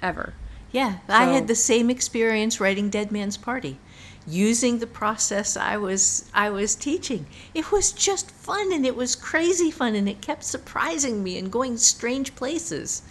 ever 0.02 0.34
Yeah, 0.72 0.98
I 1.08 1.24
had 1.26 1.46
the 1.48 1.54
same 1.54 1.88
experience 1.90 2.60
writing 2.60 2.90
Dead 2.90 3.10
Man's 3.10 3.36
Party, 3.38 3.78
using 4.26 4.78
the 4.78 4.86
process 4.86 5.56
I 5.56 5.76
was 5.78 6.28
I 6.34 6.50
was 6.50 6.74
teaching. 6.74 7.26
It 7.54 7.70
was 7.72 7.92
just 7.92 8.30
fun 8.30 8.72
and 8.72 8.84
it 8.84 8.96
was 8.96 9.14
crazy 9.16 9.70
fun 9.70 9.94
and 9.94 10.08
it 10.08 10.20
kept 10.20 10.44
surprising 10.44 11.22
me 11.22 11.38
and 11.38 11.50
going 11.50 11.78
strange 11.78 12.34
places. 12.34 13.02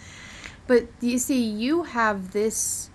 But 0.68 0.86
you 1.00 1.18
see, 1.18 1.42
you 1.42 1.84
have 1.84 2.32
this 2.32 2.90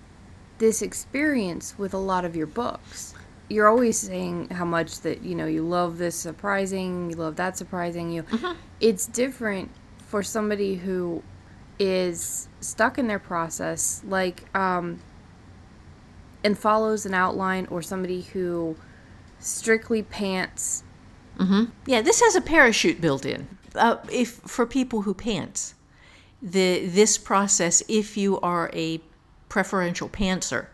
this 0.60 0.82
experience 0.82 1.74
with 1.78 1.94
a 1.94 1.98
lot 2.12 2.24
of 2.24 2.36
your 2.36 2.48
books. 2.48 3.14
You're 3.52 3.68
always 3.68 3.98
saying 3.98 4.50
how 4.50 4.66
much 4.66 5.02
that 5.02 5.24
you 5.24 5.36
know 5.36 5.46
you 5.46 5.62
love 5.62 5.98
this 5.98 6.16
surprising, 6.16 7.10
you 7.10 7.18
love 7.18 7.36
that 7.36 7.58
surprising. 7.58 8.12
You, 8.12 8.26
it's 8.80 9.06
different 9.06 9.70
for 10.08 10.24
somebody 10.24 10.76
who 10.76 11.22
is 11.80 12.48
stuck 12.62 12.98
in 12.98 13.08
their 13.08 13.20
process, 13.20 14.02
like 14.08 14.44
um, 14.56 15.02
and 16.44 16.58
follows 16.58 17.06
an 17.06 17.14
outline, 17.14 17.68
or 17.68 17.82
somebody 17.82 18.22
who 18.22 18.78
strictly 19.40 20.04
pants. 20.04 20.84
Mm-hmm. 21.38 21.66
Yeah, 21.86 22.02
this 22.02 22.22
has 22.22 22.36
a 22.36 22.42
parachute 22.42 23.02
built 23.02 23.26
in. 23.26 23.48
Uh, 23.76 23.98
if 24.12 24.30
for 24.30 24.66
people 24.66 25.02
who 25.02 25.14
pants, 25.14 25.76
the 26.42 26.86
this 26.86 27.18
process, 27.18 27.84
if 27.88 28.16
you 28.16 28.40
are 28.40 28.70
a 28.74 29.02
preferential 29.50 30.08
pantser, 30.08 30.68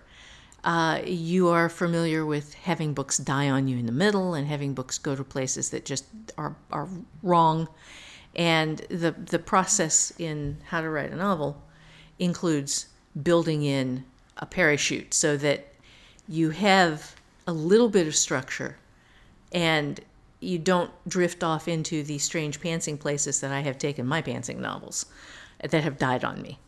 uh, 0.64 1.02
you 1.06 1.48
are 1.48 1.70
familiar 1.70 2.26
with 2.26 2.54
having 2.54 2.94
books 2.94 3.18
die 3.18 3.50
on 3.50 3.68
you 3.68 3.78
in 3.78 3.86
the 3.86 3.92
middle 3.92 4.34
and 4.34 4.48
having 4.48 4.74
books 4.74 4.98
go 4.98 5.16
to 5.16 5.24
places 5.24 5.70
that 5.70 5.86
just 5.86 6.06
are 6.38 6.56
are 6.72 6.88
wrong, 7.24 7.68
and 8.36 8.80
the 8.90 9.12
the 9.12 9.40
process 9.40 10.12
in 10.18 10.58
how 10.66 10.82
to 10.82 10.90
write 10.90 11.12
a 11.12 11.16
novel 11.16 11.62
includes 12.20 12.88
building 13.24 13.64
in 13.64 14.04
a 14.38 14.46
parachute 14.46 15.14
so 15.14 15.38
that 15.38 15.74
you 16.28 16.50
have 16.50 17.16
a 17.48 17.54
little 17.54 17.90
bit 17.90 18.08
of 18.08 18.16
structure 18.16 18.78
and 19.52 20.00
you 20.40 20.60
don't 20.60 20.92
drift 21.08 21.44
off 21.44 21.68
into 21.68 22.04
the 22.04 22.18
strange 22.18 22.60
pantsing 22.60 23.00
places 23.00 23.40
that 23.40 23.52
I 23.52 23.62
have 23.62 23.78
taken 23.78 24.06
my 24.06 24.22
pantsing 24.22 24.58
novels 24.58 25.06
that 25.62 25.84
have 25.84 25.98
died 25.98 26.24
on 26.24 26.42
me. 26.42 26.60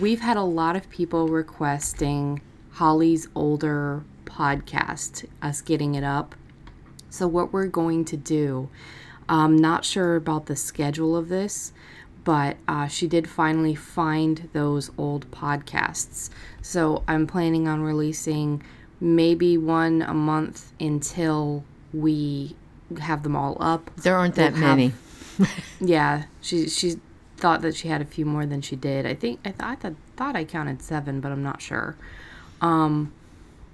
We've 0.00 0.20
had 0.20 0.36
a 0.36 0.42
lot 0.42 0.76
of 0.76 0.88
people 0.90 1.26
requesting 1.26 2.40
Holly's 2.72 3.28
older 3.34 4.02
podcast, 4.24 5.26
us 5.42 5.60
getting 5.60 5.94
it 5.94 6.04
up. 6.04 6.34
So, 7.10 7.26
what 7.28 7.52
we're 7.52 7.66
going 7.66 8.04
to 8.06 8.16
do, 8.16 8.68
I'm 9.28 9.56
not 9.56 9.84
sure 9.84 10.16
about 10.16 10.46
the 10.46 10.56
schedule 10.56 11.14
of 11.16 11.28
this, 11.28 11.72
but 12.24 12.56
uh, 12.66 12.86
she 12.86 13.06
did 13.06 13.28
finally 13.28 13.74
find 13.74 14.48
those 14.52 14.90
old 14.96 15.30
podcasts. 15.30 16.30
So, 16.62 17.02
I'm 17.06 17.26
planning 17.26 17.68
on 17.68 17.82
releasing 17.82 18.62
maybe 19.00 19.58
one 19.58 20.00
a 20.02 20.14
month 20.14 20.72
until 20.80 21.64
we 21.92 22.56
have 23.00 23.22
them 23.22 23.36
all 23.36 23.56
up. 23.60 23.90
There 23.96 24.16
aren't 24.16 24.34
that 24.36 24.52
We'll 24.54 24.62
have- 24.62 24.76
many. 24.78 24.92
Yeah, 25.80 26.24
she 26.40 26.68
she 26.68 26.96
thought 27.36 27.62
that 27.62 27.74
she 27.74 27.88
had 27.88 28.00
a 28.00 28.04
few 28.04 28.24
more 28.24 28.46
than 28.46 28.60
she 28.60 28.76
did. 28.76 29.04
I 29.06 29.14
think 29.14 29.40
I 29.44 29.50
thought 29.50 29.84
I 29.84 29.94
thought 30.16 30.36
I 30.36 30.44
counted 30.44 30.80
seven, 30.82 31.20
but 31.20 31.32
I'm 31.32 31.42
not 31.42 31.60
sure. 31.60 31.96
Um, 32.62 33.12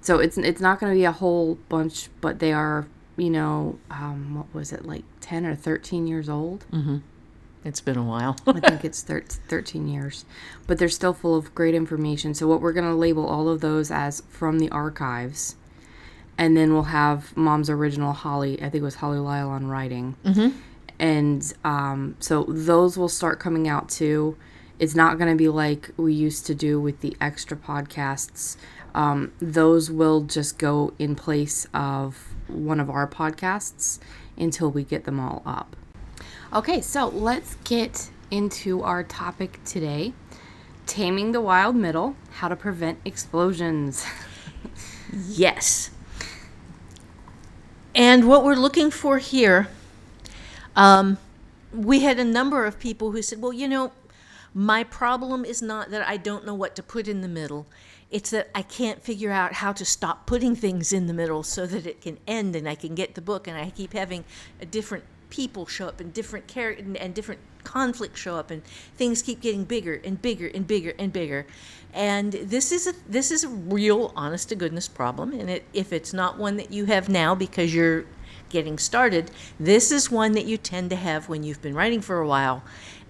so 0.01 0.19
it's 0.19 0.37
it's 0.37 0.59
not 0.59 0.79
going 0.79 0.91
to 0.91 0.97
be 0.97 1.05
a 1.05 1.11
whole 1.11 1.55
bunch, 1.69 2.09
but 2.19 2.39
they 2.39 2.51
are 2.51 2.87
you 3.15 3.29
know 3.29 3.79
um, 3.91 4.35
what 4.35 4.53
was 4.53 4.73
it 4.73 4.85
like 4.85 5.05
ten 5.21 5.45
or 5.45 5.55
thirteen 5.55 6.07
years 6.07 6.27
old? 6.27 6.65
It's 7.65 7.81
been 7.81 7.97
a 7.97 8.03
while. 8.03 8.37
I 8.47 8.59
think 8.59 8.85
it's 8.85 9.01
thir- 9.01 9.25
13 9.49 9.87
years, 9.87 10.25
but 10.65 10.77
they're 10.77 10.87
still 10.87 11.13
full 11.13 11.35
of 11.35 11.53
great 11.53 11.75
information. 11.75 12.33
So 12.33 12.47
what 12.47 12.61
we're 12.61 12.73
going 12.73 12.89
to 12.89 12.95
label 12.95 13.25
all 13.27 13.49
of 13.49 13.59
those 13.59 13.91
as 13.91 14.23
from 14.29 14.59
the 14.59 14.69
archives, 14.69 15.55
and 16.37 16.55
then 16.55 16.73
we'll 16.73 16.83
have 16.83 17.35
Mom's 17.35 17.69
original 17.69 18.13
Holly. 18.13 18.57
I 18.59 18.69
think 18.69 18.75
it 18.75 18.83
was 18.83 18.95
Holly 18.95 19.19
Lisle 19.19 19.49
on 19.49 19.67
writing, 19.67 20.15
mm-hmm. 20.23 20.57
and 20.99 21.53
um, 21.65 22.15
so 22.19 22.43
those 22.47 22.97
will 22.97 23.09
start 23.09 23.39
coming 23.39 23.67
out 23.67 23.89
too. 23.89 24.37
It's 24.79 24.95
not 24.95 25.17
going 25.17 25.29
to 25.29 25.35
be 25.35 25.49
like 25.49 25.91
we 25.97 26.13
used 26.13 26.45
to 26.45 26.55
do 26.55 26.79
with 26.79 27.01
the 27.01 27.17
extra 27.19 27.57
podcasts. 27.57 28.55
Um, 28.99 29.31
those 29.39 29.89
will 29.89 30.23
just 30.23 30.57
go 30.57 30.91
in 30.99 31.15
place 31.15 31.65
of 31.73 32.35
one 32.49 32.81
of 32.81 32.89
our 32.89 33.07
podcasts 33.07 33.97
until 34.35 34.69
we 34.69 34.83
get 34.83 35.05
them 35.05 35.21
all 35.21 35.41
up. 35.45 35.77
Okay, 36.51 36.81
so 36.81 37.07
let's 37.07 37.55
get 37.63 38.09
into 38.29 38.83
our 38.83 39.03
topic 39.03 39.63
today 39.63 40.11
Taming 40.85 41.31
the 41.31 41.39
Wild 41.39 41.77
Middle 41.77 42.17
How 42.39 42.49
to 42.49 42.57
Prevent 42.57 42.99
Explosions. 43.05 44.05
yes. 45.29 45.91
And 47.95 48.27
what 48.27 48.43
we're 48.43 48.55
looking 48.55 48.91
for 48.91 49.19
here, 49.19 49.69
um, 50.75 51.17
we 51.73 52.01
had 52.01 52.19
a 52.19 52.25
number 52.25 52.65
of 52.65 52.77
people 52.79 53.11
who 53.11 53.21
said, 53.21 53.41
well, 53.41 53.53
you 53.53 53.69
know, 53.69 53.93
my 54.53 54.83
problem 54.83 55.45
is 55.45 55.61
not 55.61 55.89
that 55.91 56.05
I 56.05 56.17
don't 56.17 56.45
know 56.45 56.53
what 56.53 56.75
to 56.75 56.83
put 56.83 57.07
in 57.07 57.21
the 57.21 57.29
middle. 57.29 57.65
It's 58.11 58.31
that 58.31 58.49
I 58.55 58.63
can't 58.63 59.01
figure 59.01 59.31
out 59.31 59.53
how 59.53 59.71
to 59.73 59.85
stop 59.85 60.25
putting 60.25 60.55
things 60.55 60.91
in 60.91 61.07
the 61.07 61.13
middle 61.13 61.43
so 61.43 61.67
that 61.67 61.85
it 61.85 62.01
can 62.01 62.17
end 62.27 62.55
and 62.55 62.67
I 62.67 62.75
can 62.75 62.95
get 62.95 63.15
the 63.15 63.21
book. 63.21 63.47
And 63.47 63.57
I 63.57 63.69
keep 63.69 63.93
having 63.93 64.25
different 64.71 65.03
people 65.29 65.67
show 65.67 65.87
up 65.87 65.99
and 65.99 66.13
different 66.13 66.47
character 66.47 66.83
and, 66.83 66.97
and 66.97 67.13
different 67.13 67.39
conflicts 67.63 68.19
show 68.19 68.35
up 68.35 68.49
and 68.49 68.63
things 68.95 69.21
keep 69.21 69.41
getting 69.41 69.63
bigger 69.63 70.01
and 70.03 70.21
bigger 70.21 70.47
and 70.47 70.65
bigger 70.65 70.93
and 70.97 71.13
bigger. 71.13 71.45
And 71.93 72.33
this 72.33 72.71
is 72.71 72.87
a 72.87 72.93
this 73.07 73.31
is 73.31 73.43
a 73.43 73.49
real 73.49 74.11
honest 74.15 74.49
to 74.49 74.55
goodness 74.55 74.87
problem. 74.87 75.33
And 75.33 75.49
it, 75.49 75.65
if 75.73 75.93
it's 75.93 76.13
not 76.13 76.37
one 76.37 76.57
that 76.57 76.71
you 76.71 76.85
have 76.85 77.09
now 77.09 77.35
because 77.35 77.73
you're 77.73 78.05
getting 78.49 78.79
started, 78.79 79.29
this 79.59 79.91
is 79.91 80.09
one 80.09 80.31
that 80.31 80.45
you 80.45 80.57
tend 80.57 80.89
to 80.89 80.95
have 80.95 81.29
when 81.29 81.43
you've 81.43 81.61
been 81.61 81.75
writing 81.75 82.01
for 82.01 82.19
a 82.19 82.27
while 82.27 82.63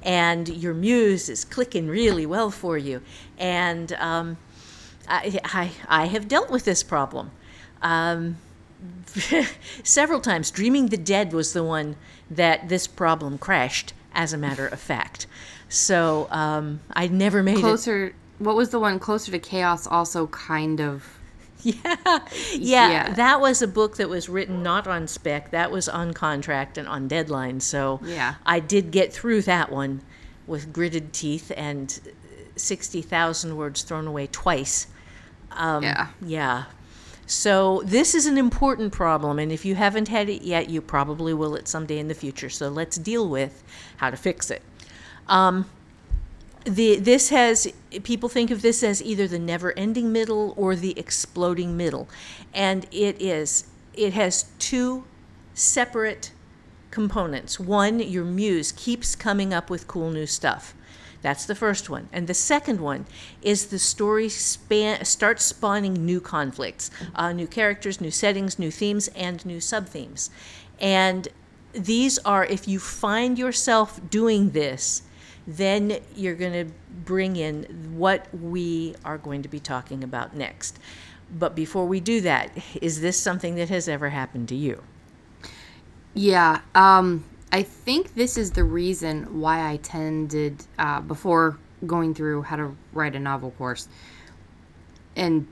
and 0.03 0.47
your 0.47 0.73
muse 0.73 1.29
is 1.29 1.43
clicking 1.43 1.87
really 1.87 2.25
well 2.25 2.51
for 2.51 2.77
you. 2.77 3.01
And 3.37 3.91
um, 3.93 4.37
I, 5.09 5.39
I, 5.45 5.71
I 5.87 6.05
have 6.05 6.27
dealt 6.27 6.49
with 6.49 6.65
this 6.65 6.83
problem. 6.83 7.31
Um, 7.81 8.37
several 9.83 10.19
times. 10.21 10.51
Dreaming 10.51 10.87
the 10.87 10.97
Dead 10.97 11.33
was 11.33 11.53
the 11.53 11.63
one 11.63 11.95
that 12.29 12.69
this 12.69 12.87
problem 12.87 13.37
crashed, 13.37 13.93
as 14.13 14.33
a 14.33 14.37
matter 14.37 14.67
of 14.67 14.79
fact. 14.79 15.27
So 15.67 16.27
um, 16.31 16.79
I 16.93 17.07
never 17.07 17.43
made 17.43 17.57
it. 17.57 17.61
Closer, 17.61 18.13
what 18.39 18.55
was 18.55 18.69
the 18.69 18.79
one 18.79 18.99
closer 18.99 19.31
to 19.31 19.39
chaos? 19.39 19.87
Also, 19.87 20.27
kind 20.27 20.79
of. 20.81 21.15
Yeah. 21.61 21.73
yeah, 22.53 22.89
Yeah. 22.89 23.13
that 23.15 23.41
was 23.41 23.61
a 23.61 23.67
book 23.67 23.97
that 23.97 24.07
was 24.07 24.29
written 24.29 24.63
not 24.63 24.87
on 24.87 25.09
spec. 25.09 25.51
That 25.51 25.71
was 25.71 25.89
on 25.89 26.13
contract 26.13 26.77
and 26.77 26.87
on 26.87 27.09
deadline. 27.09 27.59
So 27.59 27.99
Yeah. 28.05 28.35
I 28.45 28.61
did 28.61 28.91
get 28.91 29.11
through 29.11 29.41
that 29.41 29.69
one 29.69 29.99
with 30.47 30.71
gritted 30.71 31.11
teeth 31.11 31.51
and 31.57 31.99
sixty 32.55 33.01
thousand 33.01 33.57
words 33.57 33.81
thrown 33.83 34.07
away 34.07 34.27
twice. 34.27 34.87
Um, 35.59 35.83
Yeah. 35.83 36.07
Yeah. 36.25 36.63
So 37.27 37.83
this 37.85 38.15
is 38.15 38.25
an 38.25 38.39
important 38.39 38.91
problem, 38.91 39.37
and 39.37 39.51
if 39.51 39.63
you 39.63 39.75
haven't 39.75 40.07
had 40.07 40.29
it 40.29 40.41
yet, 40.41 40.67
you 40.67 40.81
probably 40.81 41.31
will 41.31 41.55
it 41.55 41.67
someday 41.67 41.99
in 41.99 42.07
the 42.07 42.15
future. 42.15 42.49
So 42.49 42.69
let's 42.69 42.97
deal 42.97 43.29
with 43.29 43.63
how 43.97 44.09
to 44.09 44.17
fix 44.17 44.49
it. 44.49 44.63
Um, 45.27 45.69
the 46.63 46.95
this 46.95 47.29
has 47.29 47.71
people 48.03 48.29
think 48.29 48.49
of 48.49 48.63
this 48.63 48.81
as 48.81 49.03
either 49.03 49.27
the 49.27 49.37
never-ending 49.37 50.11
middle 50.11 50.55
or 50.57 50.75
the 50.75 50.97
exploding 50.97 51.77
middle, 51.77 52.09
and 52.51 52.87
it 52.91 53.21
is. 53.21 53.67
It 53.93 54.13
has 54.13 54.45
two 54.57 55.03
separate 55.53 56.31
components. 56.89 57.59
One, 57.59 57.99
your 57.99 58.25
muse 58.25 58.71
keeps 58.71 59.15
coming 59.15 59.53
up 59.53 59.69
with 59.69 59.87
cool 59.87 60.09
new 60.09 60.25
stuff. 60.25 60.73
That's 61.21 61.45
the 61.45 61.55
first 61.55 61.89
one. 61.89 62.07
And 62.13 62.27
the 62.27 62.33
second 62.33 62.79
one 62.79 63.05
is 63.41 63.67
the 63.67 63.79
story 63.79 64.29
span 64.29 65.03
starts 65.05 65.45
spawning 65.45 66.05
new 66.05 66.21
conflicts, 66.21 66.91
uh, 67.15 67.33
new 67.33 67.47
characters, 67.47 67.99
new 67.99 68.11
settings, 68.11 68.57
new 68.57 68.71
themes, 68.71 69.09
and 69.09 69.45
new 69.45 69.59
sub-themes. 69.59 70.29
And 70.79 71.27
these 71.73 72.19
are, 72.19 72.45
if 72.45 72.67
you 72.67 72.79
find 72.79 73.37
yourself 73.37 73.99
doing 74.09 74.51
this, 74.51 75.03
then 75.45 75.99
you're 76.15 76.35
going 76.35 76.67
to 76.67 76.73
bring 77.05 77.35
in 77.35 77.63
what 77.95 78.27
we 78.33 78.95
are 79.03 79.17
going 79.17 79.41
to 79.41 79.49
be 79.49 79.59
talking 79.59 80.03
about 80.03 80.35
next. 80.35 80.79
But 81.31 81.55
before 81.55 81.85
we 81.85 81.99
do 81.99 82.21
that, 82.21 82.51
is 82.81 83.01
this 83.01 83.19
something 83.19 83.55
that 83.55 83.69
has 83.69 83.87
ever 83.87 84.09
happened 84.09 84.47
to 84.49 84.55
you? 84.55 84.83
Yeah. 86.13 86.61
Um, 86.73 87.25
I 87.51 87.63
think 87.63 88.13
this 88.13 88.37
is 88.37 88.51
the 88.51 88.63
reason 88.63 89.39
why 89.41 89.69
I 89.69 89.77
tended, 89.77 90.65
uh, 90.77 91.01
before 91.01 91.57
going 91.85 92.13
through 92.13 92.43
how 92.43 92.57
to 92.57 92.75
write 92.93 93.15
a 93.15 93.19
novel 93.19 93.51
course, 93.51 93.87
and 95.15 95.47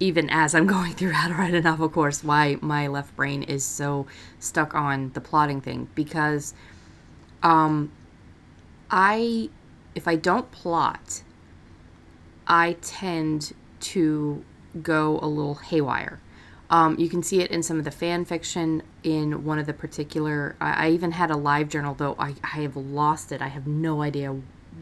even 0.00 0.28
as 0.30 0.54
I'm 0.54 0.66
going 0.76 0.92
through 0.92 1.12
how 1.12 1.28
to 1.28 1.34
write 1.34 1.54
a 1.54 1.60
novel 1.60 1.88
course, 1.88 2.24
why 2.24 2.56
my 2.60 2.88
left 2.88 3.14
brain 3.14 3.42
is 3.44 3.64
so 3.64 4.06
stuck 4.40 4.74
on 4.74 5.12
the 5.12 5.20
plotting 5.20 5.60
thing. 5.60 5.88
Because 5.94 6.54
um, 7.42 7.92
I, 8.90 9.50
if 9.94 10.08
I 10.08 10.16
don't 10.16 10.50
plot, 10.50 11.22
I 12.46 12.76
tend 12.82 13.52
to 13.80 14.44
go 14.82 15.20
a 15.22 15.26
little 15.26 15.54
haywire. 15.54 16.20
Um, 16.70 16.96
you 16.98 17.08
can 17.08 17.22
see 17.22 17.40
it 17.40 17.50
in 17.50 17.62
some 17.62 17.78
of 17.78 17.84
the 17.84 17.90
fan 17.90 18.24
fiction 18.24 18.82
in 19.02 19.44
one 19.44 19.58
of 19.58 19.66
the 19.66 19.72
particular. 19.72 20.56
I, 20.60 20.86
I 20.86 20.90
even 20.90 21.12
had 21.12 21.30
a 21.30 21.36
live 21.36 21.68
journal, 21.68 21.94
though 21.94 22.14
I, 22.18 22.34
I 22.44 22.60
have 22.62 22.76
lost 22.76 23.32
it. 23.32 23.42
I 23.42 23.48
have 23.48 23.66
no 23.66 24.02
idea 24.02 24.36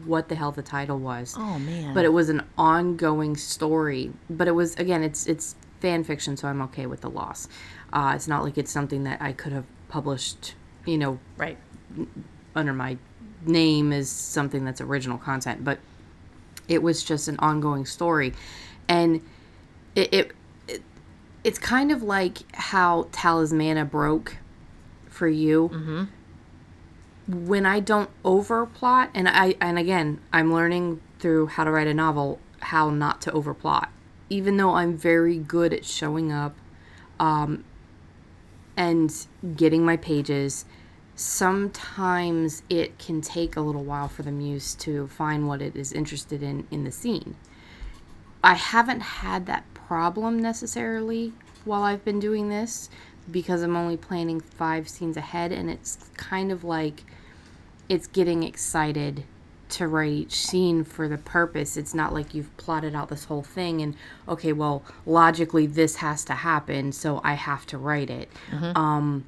what 0.05 0.29
the 0.29 0.35
hell 0.35 0.51
the 0.51 0.61
title 0.61 0.99
was. 0.99 1.35
Oh 1.37 1.57
man. 1.57 1.93
But 1.95 2.05
it 2.05 2.13
was 2.13 2.29
an 2.29 2.43
ongoing 2.57 3.35
story. 3.35 4.13
But 4.29 4.47
it 4.47 4.51
was 4.51 4.75
again, 4.75 5.03
it's 5.03 5.25
it's 5.25 5.55
fan 5.79 6.03
fiction, 6.03 6.37
so 6.37 6.47
I'm 6.47 6.61
okay 6.63 6.85
with 6.85 7.01
the 7.01 7.09
loss. 7.09 7.47
Uh, 7.91 8.13
it's 8.15 8.27
not 8.27 8.43
like 8.43 8.57
it's 8.57 8.71
something 8.71 9.03
that 9.05 9.21
I 9.21 9.33
could 9.33 9.51
have 9.51 9.65
published, 9.87 10.53
you 10.85 10.97
know, 10.97 11.19
right. 11.37 11.57
under 12.55 12.73
my 12.73 12.97
name 13.45 13.91
is 13.91 14.09
something 14.09 14.63
that's 14.65 14.81
original 14.81 15.17
content, 15.17 15.63
but 15.63 15.79
it 16.67 16.83
was 16.83 17.03
just 17.03 17.27
an 17.27 17.37
ongoing 17.39 17.85
story, 17.85 18.33
and 18.87 19.21
it, 19.95 20.13
it, 20.13 20.13
it 20.13 20.35
it's 21.43 21.59
kind 21.59 21.91
of 21.91 22.03
like 22.03 22.39
how 22.55 23.03
Talismana 23.11 23.89
broke 23.89 24.37
for 25.07 25.27
you. 25.27 25.69
Mm-hmm. 25.73 26.03
When 27.47 27.65
I 27.65 27.79
don't 27.79 28.09
overplot, 28.23 29.09
and 29.13 29.29
I 29.29 29.55
and 29.61 29.77
again, 29.77 30.19
I'm 30.33 30.51
learning 30.51 31.01
through 31.19 31.47
how 31.47 31.63
to 31.63 31.71
write 31.71 31.87
a 31.87 31.93
novel 31.93 32.39
how 32.59 32.89
not 32.89 33.21
to 33.21 33.31
overplot. 33.31 33.89
Even 34.29 34.57
though 34.57 34.73
I'm 34.73 34.97
very 34.97 35.37
good 35.37 35.73
at 35.73 35.85
showing 35.85 36.31
up, 36.31 36.55
um, 37.19 37.63
and 38.75 39.27
getting 39.55 39.85
my 39.85 39.97
pages, 39.97 40.65
sometimes 41.15 42.63
it 42.69 42.97
can 42.97 43.21
take 43.21 43.55
a 43.55 43.61
little 43.61 43.83
while 43.83 44.07
for 44.07 44.23
the 44.23 44.31
muse 44.31 44.73
to 44.75 45.07
find 45.07 45.47
what 45.47 45.61
it 45.61 45.75
is 45.75 45.91
interested 45.91 46.41
in 46.41 46.67
in 46.71 46.83
the 46.83 46.91
scene. 46.91 47.35
I 48.43 48.53
haven't 48.55 49.01
had 49.01 49.45
that 49.47 49.68
problem 49.89 50.39
necessarily 50.39 51.33
while 51.65 51.81
I've 51.81 52.05
been 52.05 52.19
doing 52.19 52.49
this 52.49 52.91
because 53.31 53.63
I'm 53.63 53.75
only 53.75 53.97
planning 53.97 54.39
five 54.39 54.87
scenes 54.87 55.17
ahead, 55.17 55.51
and 55.51 55.67
it's 55.67 56.11
kind 56.15 56.51
of 56.51 56.63
like 56.63 57.03
it's 57.89 58.05
getting 58.05 58.43
excited 58.43 59.23
to 59.69 59.87
write 59.87 60.11
each 60.11 60.35
scene 60.45 60.83
for 60.83 61.07
the 61.07 61.17
purpose. 61.17 61.75
It's 61.75 61.95
not 61.95 62.13
like 62.13 62.35
you've 62.35 62.55
plotted 62.57 62.93
out 62.93 63.09
this 63.09 63.23
whole 63.25 63.41
thing 63.41 63.81
and 63.81 63.95
okay, 64.27 64.53
well, 64.53 64.83
logically 65.07 65.65
this 65.65 65.95
has 65.97 66.23
to 66.25 66.33
happen, 66.33 66.91
so 66.91 67.19
I 67.23 67.33
have 67.33 67.65
to 67.67 67.77
write 67.79 68.11
it. 68.11 68.29
Um, 68.75 69.25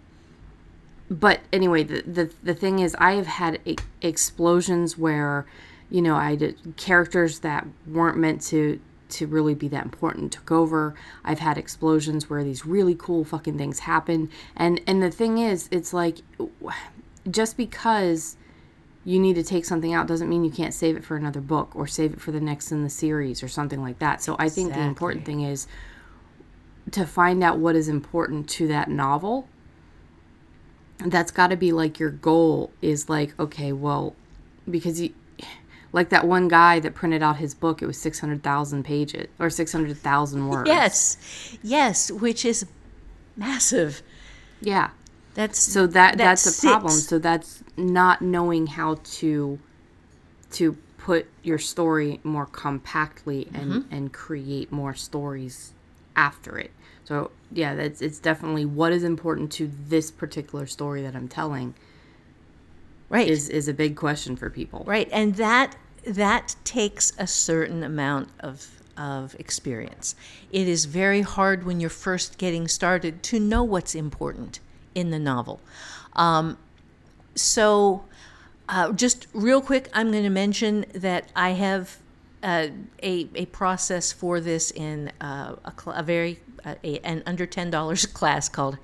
but 1.10 1.40
anyway, 1.52 1.82
the, 1.84 2.04
the 2.04 2.32
the 2.44 2.54
thing 2.54 2.78
is, 2.78 2.96
I 3.00 3.14
have 3.14 3.26
had 3.26 3.60
e- 3.66 3.78
explosions 4.04 4.96
where, 4.96 5.48
you 5.90 6.04
know, 6.04 6.16
I 6.16 6.36
did 6.36 6.76
characters 6.78 7.40
that 7.40 7.66
weren't 7.88 8.18
meant 8.18 8.44
to 8.44 8.80
to 9.12 9.28
really 9.28 9.54
be 9.54 9.68
that 9.70 9.86
important 9.86 10.32
took 10.34 10.52
over. 10.52 10.96
I've 11.24 11.40
had 11.40 11.58
explosions 11.58 12.30
where 12.30 12.44
these 12.44 12.66
really 12.66 12.96
cool 12.96 13.24
fucking 13.24 13.58
things 13.58 13.80
happen, 13.80 14.30
and 14.56 14.82
and 14.88 15.02
the 15.02 15.12
thing 15.12 15.38
is, 15.38 15.68
it's 15.72 15.94
like, 15.94 16.18
just 17.30 17.58
because 17.58 18.38
you 19.04 19.20
need 19.20 19.34
to 19.34 19.44
take 19.44 19.66
something 19.66 19.94
out 19.94 20.08
doesn't 20.08 20.30
mean 20.30 20.44
you 20.44 20.52
can't 20.52 20.74
save 20.74 20.96
it 20.96 21.04
for 21.04 21.16
another 21.16 21.42
book 21.42 21.76
or 21.76 21.88
save 21.88 22.14
it 22.14 22.22
for 22.22 22.32
the 22.32 22.40
next 22.40 22.72
in 22.72 22.84
the 22.84 22.90
series 22.90 23.42
or 23.42 23.48
something 23.48 23.82
like 23.82 23.98
that. 24.00 24.22
So 24.22 24.36
I 24.38 24.48
think 24.48 24.74
the 24.74 24.82
important 24.82 25.26
thing 25.26 25.42
is 25.42 25.66
to 26.92 27.06
find 27.06 27.44
out 27.44 27.58
what 27.58 27.76
is 27.76 27.88
important 27.88 28.48
to 28.50 28.68
that 28.68 28.90
novel 28.90 29.48
that's 31.06 31.32
got 31.32 31.48
to 31.48 31.56
be 31.56 31.72
like 31.72 32.00
your 32.00 32.10
goal 32.10 32.72
is 32.82 33.10
like 33.10 33.38
okay 33.40 33.72
well 33.72 34.16
because 34.70 35.02
you 35.02 35.14
like 35.94 36.10
that 36.10 36.26
one 36.28 36.48
guy 36.48 36.80
that 36.80 36.96
printed 36.96 37.22
out 37.22 37.38
his 37.38 37.54
book 37.54 37.82
it 37.82 37.86
was 37.86 37.98
600,000 38.00 38.84
pages 38.84 39.28
or 39.40 39.50
600,000 39.50 40.48
words. 40.48 40.68
Yes, 40.68 41.18
yes, 41.62 42.10
which 42.12 42.46
is 42.46 42.66
massive. 43.36 44.02
yeah. 44.62 44.92
That's 45.34 45.58
so 45.60 45.88
that, 45.88 46.18
that's 46.18 46.62
a 46.62 46.68
problem. 46.68 46.92
So 46.92 47.18
that's 47.18 47.64
not 47.78 48.22
knowing 48.22 48.68
how 48.68 48.96
to 49.20 49.60
to 50.52 50.74
put 50.98 51.26
your 51.42 51.58
story 51.58 52.20
more 52.24 52.46
compactly 52.46 53.48
and 53.54 53.72
Mm-hmm. 53.72 53.94
and 53.96 54.12
create 54.14 54.72
more 54.74 54.94
stories 54.94 55.72
after 56.18 56.58
it. 56.58 56.72
So 57.06 57.32
yeah 57.52 57.76
that's 57.76 58.02
it's 58.02 58.20
definitely 58.20 58.66
what 58.66 58.92
is 58.92 59.04
important 59.04 59.52
to 59.54 59.72
this 59.88 60.10
particular 60.12 60.66
story 60.66 61.02
that 61.02 61.16
i'm 61.16 61.28
telling 61.28 61.74
right. 63.12 63.28
is 63.28 63.50
is 63.50 63.68
a 63.68 63.74
big 63.74 63.96
question 63.96 64.36
for 64.36 64.50
people 64.50 64.84
Right, 64.86 65.10
and 65.12 65.36
that 65.36 65.76
that 66.06 66.56
takes 66.64 67.14
a 67.18 67.28
certain 67.28 67.84
amount 67.84 68.30
of 68.40 68.82
of 68.98 69.36
experience. 69.40 70.16
It 70.52 70.68
is 70.68 70.86
very 70.86 71.22
hard 71.22 71.64
when 71.66 71.80
you're 71.80 71.90
first 71.90 72.38
getting 72.38 72.68
started 72.68 73.24
to 73.24 73.40
know 73.40 73.64
what's 73.64 73.96
important 73.96 74.60
in 74.94 75.12
the 75.12 75.20
novel. 75.20 75.62
Um, 76.14 76.58
so, 77.36 78.04
uh, 78.68 78.92
just 78.92 79.28
real 79.34 79.62
quick, 79.62 79.90
I'm 79.94 80.12
going 80.12 80.24
to 80.24 80.30
mention 80.30 80.86
that 80.94 81.32
I 81.36 81.52
have 81.52 81.98
uh, 82.44 82.68
a 83.02 83.28
a 83.36 83.46
process 83.48 84.12
for 84.12 84.40
this 84.40 84.72
in 84.72 85.12
uh, 85.22 85.56
a, 85.64 85.74
cl- 85.80 85.96
a 85.96 86.04
very 86.04 86.40
uh, 86.66 86.76
a, 86.84 87.00
an 87.00 87.24
under 87.26 87.46
ten 87.46 87.70
dollars 87.70 88.06
class 88.20 88.50
called 88.50 88.78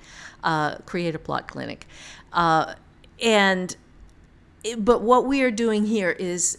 uh, 0.44 0.76
Create 0.86 1.14
a 1.14 1.18
Plot 1.18 1.48
Clinic, 1.48 1.86
uh, 2.32 2.74
and 3.22 3.76
but 4.78 5.02
what 5.02 5.24
we 5.26 5.42
are 5.42 5.50
doing 5.50 5.86
here 5.86 6.10
is 6.10 6.58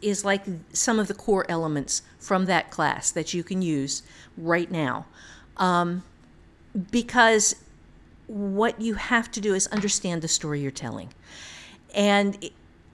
is 0.00 0.24
like 0.24 0.44
some 0.72 1.00
of 1.00 1.08
the 1.08 1.14
core 1.14 1.44
elements 1.48 2.02
from 2.18 2.46
that 2.46 2.70
class 2.70 3.10
that 3.10 3.34
you 3.34 3.42
can 3.42 3.60
use 3.60 4.02
right 4.36 4.70
now. 4.70 5.04
Um, 5.56 6.04
because 6.92 7.56
what 8.28 8.80
you 8.80 8.94
have 8.94 9.30
to 9.32 9.40
do 9.40 9.54
is 9.54 9.66
understand 9.68 10.22
the 10.22 10.28
story 10.28 10.60
you're 10.60 10.70
telling. 10.70 11.12
And 11.94 12.50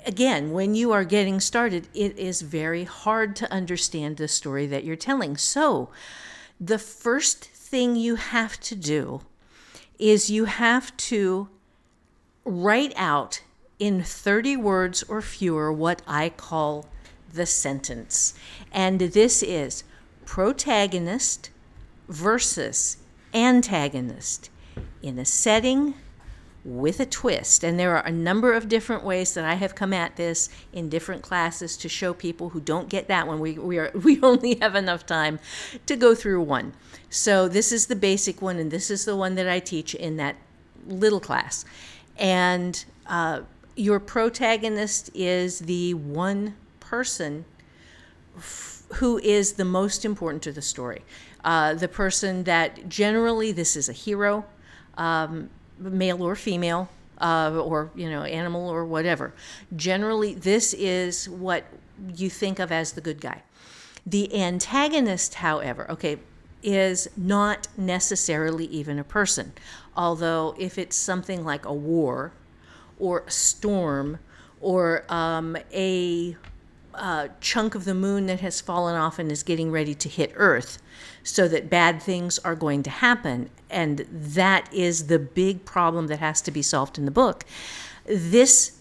again 0.06 0.52
when 0.52 0.74
you 0.74 0.92
are 0.92 1.04
getting 1.04 1.40
started 1.40 1.88
it 1.94 2.18
is 2.18 2.42
very 2.42 2.84
hard 2.84 3.34
to 3.34 3.50
understand 3.50 4.16
the 4.16 4.28
story 4.28 4.66
that 4.66 4.84
you're 4.84 4.96
telling. 4.96 5.36
So 5.36 5.90
the 6.60 6.78
first 6.78 7.44
thing 7.44 7.96
you 7.96 8.16
have 8.16 8.60
to 8.60 8.74
do 8.74 9.22
is 9.98 10.30
you 10.30 10.44
have 10.44 10.96
to 10.96 11.48
write 12.44 12.92
out 12.96 13.42
in 13.78 14.02
30 14.02 14.56
words 14.56 15.02
or 15.04 15.20
fewer 15.20 15.72
what 15.72 16.02
I 16.06 16.28
call 16.28 16.86
the 17.32 17.46
sentence. 17.46 18.34
And 18.72 19.00
this 19.00 19.42
is 19.42 19.84
protagonist 20.24 21.50
versus 22.08 22.98
antagonist 23.32 24.50
in 25.02 25.18
a 25.18 25.24
setting 25.24 25.94
with 26.64 26.98
a 26.98 27.06
twist. 27.06 27.62
And 27.62 27.78
there 27.78 27.94
are 27.96 28.04
a 28.06 28.12
number 28.12 28.54
of 28.54 28.68
different 28.68 29.04
ways 29.04 29.34
that 29.34 29.44
I 29.44 29.54
have 29.54 29.74
come 29.74 29.92
at 29.92 30.16
this 30.16 30.48
in 30.72 30.88
different 30.88 31.22
classes 31.22 31.76
to 31.78 31.88
show 31.88 32.14
people 32.14 32.50
who 32.50 32.60
don't 32.60 32.88
get 32.88 33.06
that 33.08 33.26
one. 33.26 33.38
We, 33.38 33.58
we, 33.58 33.78
are, 33.78 33.90
we 34.02 34.20
only 34.22 34.56
have 34.60 34.74
enough 34.74 35.04
time 35.04 35.40
to 35.86 35.96
go 35.96 36.14
through 36.14 36.42
one. 36.42 36.72
So 37.10 37.48
this 37.48 37.70
is 37.70 37.86
the 37.86 37.96
basic 37.96 38.40
one, 38.40 38.58
and 38.58 38.70
this 38.70 38.90
is 38.90 39.04
the 39.04 39.16
one 39.16 39.34
that 39.34 39.48
I 39.48 39.60
teach 39.60 39.94
in 39.94 40.16
that 40.16 40.36
little 40.86 41.20
class. 41.20 41.64
And 42.16 42.82
uh, 43.06 43.42
your 43.76 44.00
protagonist 44.00 45.10
is 45.14 45.60
the 45.60 45.94
one 45.94 46.54
person 46.80 47.44
f- 48.36 48.82
who 48.94 49.18
is 49.18 49.54
the 49.54 49.64
most 49.64 50.04
important 50.04 50.42
to 50.42 50.52
the 50.52 50.62
story. 50.62 51.02
Uh, 51.44 51.74
the 51.74 51.88
person 51.88 52.44
that 52.44 52.88
generally, 52.88 53.52
this 53.52 53.76
is 53.76 53.88
a 53.88 53.92
hero, 53.92 54.44
um, 54.96 55.50
male 55.78 56.22
or 56.22 56.36
female, 56.36 56.88
uh, 57.18 57.60
or 57.62 57.90
you 57.94 58.08
know, 58.08 58.22
animal 58.22 58.68
or 58.68 58.84
whatever. 58.84 59.34
Generally, 59.76 60.34
this 60.34 60.74
is 60.74 61.28
what 61.28 61.64
you 62.16 62.30
think 62.30 62.58
of 62.58 62.72
as 62.72 62.92
the 62.92 63.00
good 63.00 63.20
guy. 63.20 63.42
The 64.06 64.34
antagonist, 64.34 65.34
however, 65.34 65.90
okay, 65.90 66.18
is 66.62 67.08
not 67.16 67.68
necessarily 67.76 68.66
even 68.66 68.98
a 68.98 69.04
person. 69.04 69.52
Although, 69.96 70.54
if 70.58 70.78
it's 70.78 70.96
something 70.96 71.44
like 71.44 71.66
a 71.66 71.72
war 71.72 72.32
or 72.98 73.24
a 73.26 73.30
storm 73.30 74.18
or 74.60 75.04
um, 75.12 75.56
a 75.72 76.36
uh, 76.94 77.28
chunk 77.40 77.74
of 77.74 77.84
the 77.84 77.94
moon 77.94 78.26
that 78.26 78.40
has 78.40 78.60
fallen 78.60 78.94
off 78.94 79.18
and 79.18 79.30
is 79.30 79.42
getting 79.42 79.70
ready 79.70 79.94
to 79.94 80.08
hit 80.08 80.32
Earth, 80.36 80.78
so 81.22 81.48
that 81.48 81.68
bad 81.68 82.02
things 82.02 82.38
are 82.40 82.54
going 82.54 82.82
to 82.82 82.90
happen. 82.90 83.50
And 83.68 84.06
that 84.10 84.72
is 84.72 85.08
the 85.08 85.18
big 85.18 85.64
problem 85.64 86.06
that 86.06 86.20
has 86.20 86.40
to 86.42 86.50
be 86.50 86.62
solved 86.62 86.98
in 86.98 87.04
the 87.04 87.10
book. 87.10 87.44
This 88.06 88.78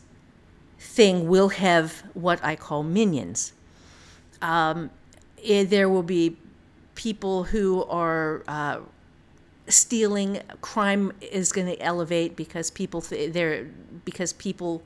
thing 0.79 1.27
will 1.27 1.49
have 1.49 2.03
what 2.13 2.43
I 2.43 2.55
call 2.55 2.83
minions. 2.83 3.53
Um, 4.41 4.91
eh, 5.43 5.63
there 5.63 5.89
will 5.89 6.03
be 6.03 6.37
people 6.95 7.45
who 7.45 7.83
are 7.85 8.43
uh, 8.47 8.79
stealing. 9.67 10.41
Crime 10.61 11.11
is 11.21 11.51
going 11.51 11.67
to 11.67 11.79
elevate 11.81 12.35
because 12.35 12.71
people 12.71 13.01
th- 13.01 13.33
there 13.33 13.67
because 14.05 14.33
people 14.33 14.83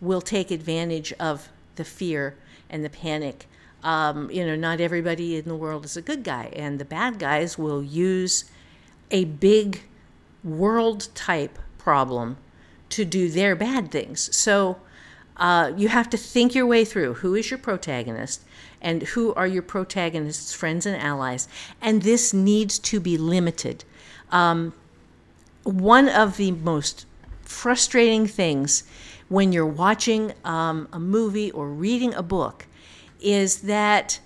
will 0.00 0.20
take 0.20 0.50
advantage 0.50 1.12
of 1.20 1.48
the 1.76 1.84
fear 1.84 2.34
and 2.70 2.84
the 2.84 2.90
panic 2.90 3.46
Um, 3.84 4.30
you 4.30 4.46
know, 4.46 4.56
not 4.56 4.80
everybody 4.80 5.36
in 5.36 5.44
the 5.44 5.54
world 5.54 5.84
is 5.84 5.96
a 5.96 6.02
good 6.02 6.24
guy, 6.24 6.48
and 6.56 6.78
the 6.78 6.86
bad 6.86 7.18
guys 7.18 7.58
will 7.58 7.82
use 7.82 8.46
a 9.10 9.24
big 9.26 9.82
world 10.42 11.08
type 11.14 11.58
problem 11.76 12.36
to 12.88 13.04
do 13.04 13.28
their 13.28 13.54
bad 13.54 13.90
things. 13.90 14.34
So 14.34 14.76
uh, 15.36 15.72
you 15.76 15.88
have 15.88 16.08
to 16.10 16.16
think 16.16 16.54
your 16.54 16.66
way 16.66 16.84
through 16.86 17.14
who 17.20 17.34
is 17.34 17.50
your 17.50 17.58
protagonist 17.58 18.42
and 18.80 19.02
who 19.02 19.34
are 19.34 19.46
your 19.46 19.62
protagonist's 19.62 20.54
friends 20.54 20.86
and 20.86 20.96
allies. 20.96 21.48
And 21.80 22.02
this 22.02 22.32
needs 22.32 22.78
to 22.78 23.00
be 23.00 23.18
limited. 23.18 23.84
Um, 24.34 24.74
one 25.62 26.08
of 26.08 26.36
the 26.36 26.50
most 26.50 27.06
frustrating 27.42 28.26
things 28.26 28.82
when 29.28 29.52
you're 29.52 29.64
watching 29.64 30.32
um, 30.44 30.88
a 30.92 30.98
movie 30.98 31.50
or 31.52 31.68
reading 31.68 32.12
a 32.14 32.22
book 32.22 32.66
is 33.20 33.62
that 33.62 34.20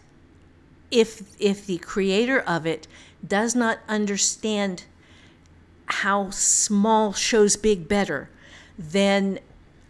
if 0.90 1.36
if 1.38 1.66
the 1.66 1.76
creator 1.78 2.40
of 2.40 2.66
it 2.66 2.88
does 3.26 3.54
not 3.54 3.78
understand 3.86 4.84
how 5.86 6.30
small 6.30 7.12
shows 7.12 7.56
big 7.56 7.86
better, 7.86 8.30
then 8.78 9.38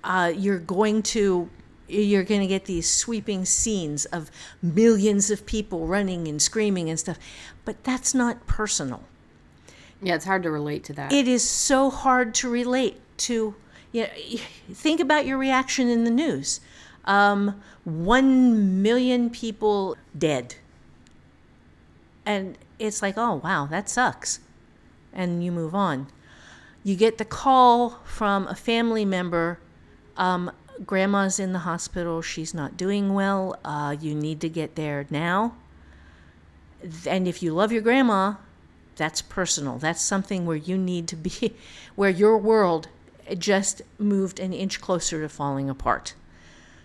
uh, 0.03 0.33
you're 0.35 0.59
going 0.59 1.03
to 1.03 1.49
you're 1.87 2.25
going 2.25 2.41
to 2.41 2.47
get 2.47 2.65
these 2.65 2.93
sweeping 2.93 3.45
scenes 3.45 4.05
of 4.07 4.31
millions 4.61 5.31
of 5.31 5.47
people 5.47 5.87
running 5.87 6.27
and 6.27 6.43
screaming 6.43 6.91
and 6.91 6.99
stuff. 6.99 7.19
But 7.65 7.85
that's 7.85 8.15
not 8.15 8.47
personal. 8.49 9.05
Yeah, 10.03 10.15
it's 10.15 10.25
hard 10.25 10.43
to 10.45 10.51
relate 10.51 10.85
to 10.85 10.93
that. 10.95 11.13
It 11.13 11.27
is 11.27 11.49
so 11.49 11.91
hard 11.91 12.35
to 12.35 12.49
relate 12.49 13.01
to. 13.19 13.55
You 13.91 14.03
know, 14.03 14.09
think 14.73 15.01
about 15.01 15.27
your 15.27 15.39
reaction 15.39 15.89
in 15.89 16.05
the 16.05 16.11
news. 16.11 16.61
Um, 17.05 17.61
one 17.85 18.83
million 18.83 19.31
people 19.31 19.97
dead. 20.17 20.57
And 22.27 22.59
it's 22.79 23.01
like, 23.01 23.15
oh, 23.17 23.41
wow, 23.43 23.67
that 23.67 23.89
sucks. 23.89 24.41
And 25.13 25.43
you 25.43 25.51
move 25.51 25.75
on. 25.75 26.09
You 26.85 26.95
get 26.97 27.19
the 27.19 27.25
call 27.25 28.01
from 28.05 28.47
a 28.47 28.55
family 28.55 29.05
member 29.05 29.59
um, 30.19 30.51
Grandma's 30.85 31.41
in 31.41 31.53
the 31.53 31.61
hospital. 31.61 32.21
She's 32.23 32.53
not 32.53 32.77
doing 32.77 33.15
well. 33.15 33.59
Uh, 33.65 33.97
you 33.99 34.15
need 34.15 34.41
to 34.43 34.49
get 34.49 34.75
there 34.75 35.07
now. 35.11 35.55
And 37.07 37.27
if 37.27 37.43
you 37.43 37.55
love 37.55 37.73
your 37.73 37.83
grandma, 37.83 38.35
that's 38.99 39.23
personal. 39.23 39.79
That's 39.79 40.03
something 40.03 40.45
where 40.45 40.57
you 40.57 40.77
need 40.77 41.09
to 41.09 41.17
be, 41.17 41.55
where 41.95 42.11
your 42.11 42.37
world 42.37 42.89
just 43.39 43.83
moved 43.99 44.39
an 44.41 44.53
inch 44.53 44.81
closer 44.81 45.21
to 45.23 45.29
falling 45.29 45.71
apart. 45.71 46.15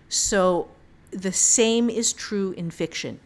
So 0.08 0.69
the 1.12 1.32
same 1.32 1.89
is 1.89 2.13
true 2.13 2.52
in 2.52 2.71
fiction. 2.71 3.19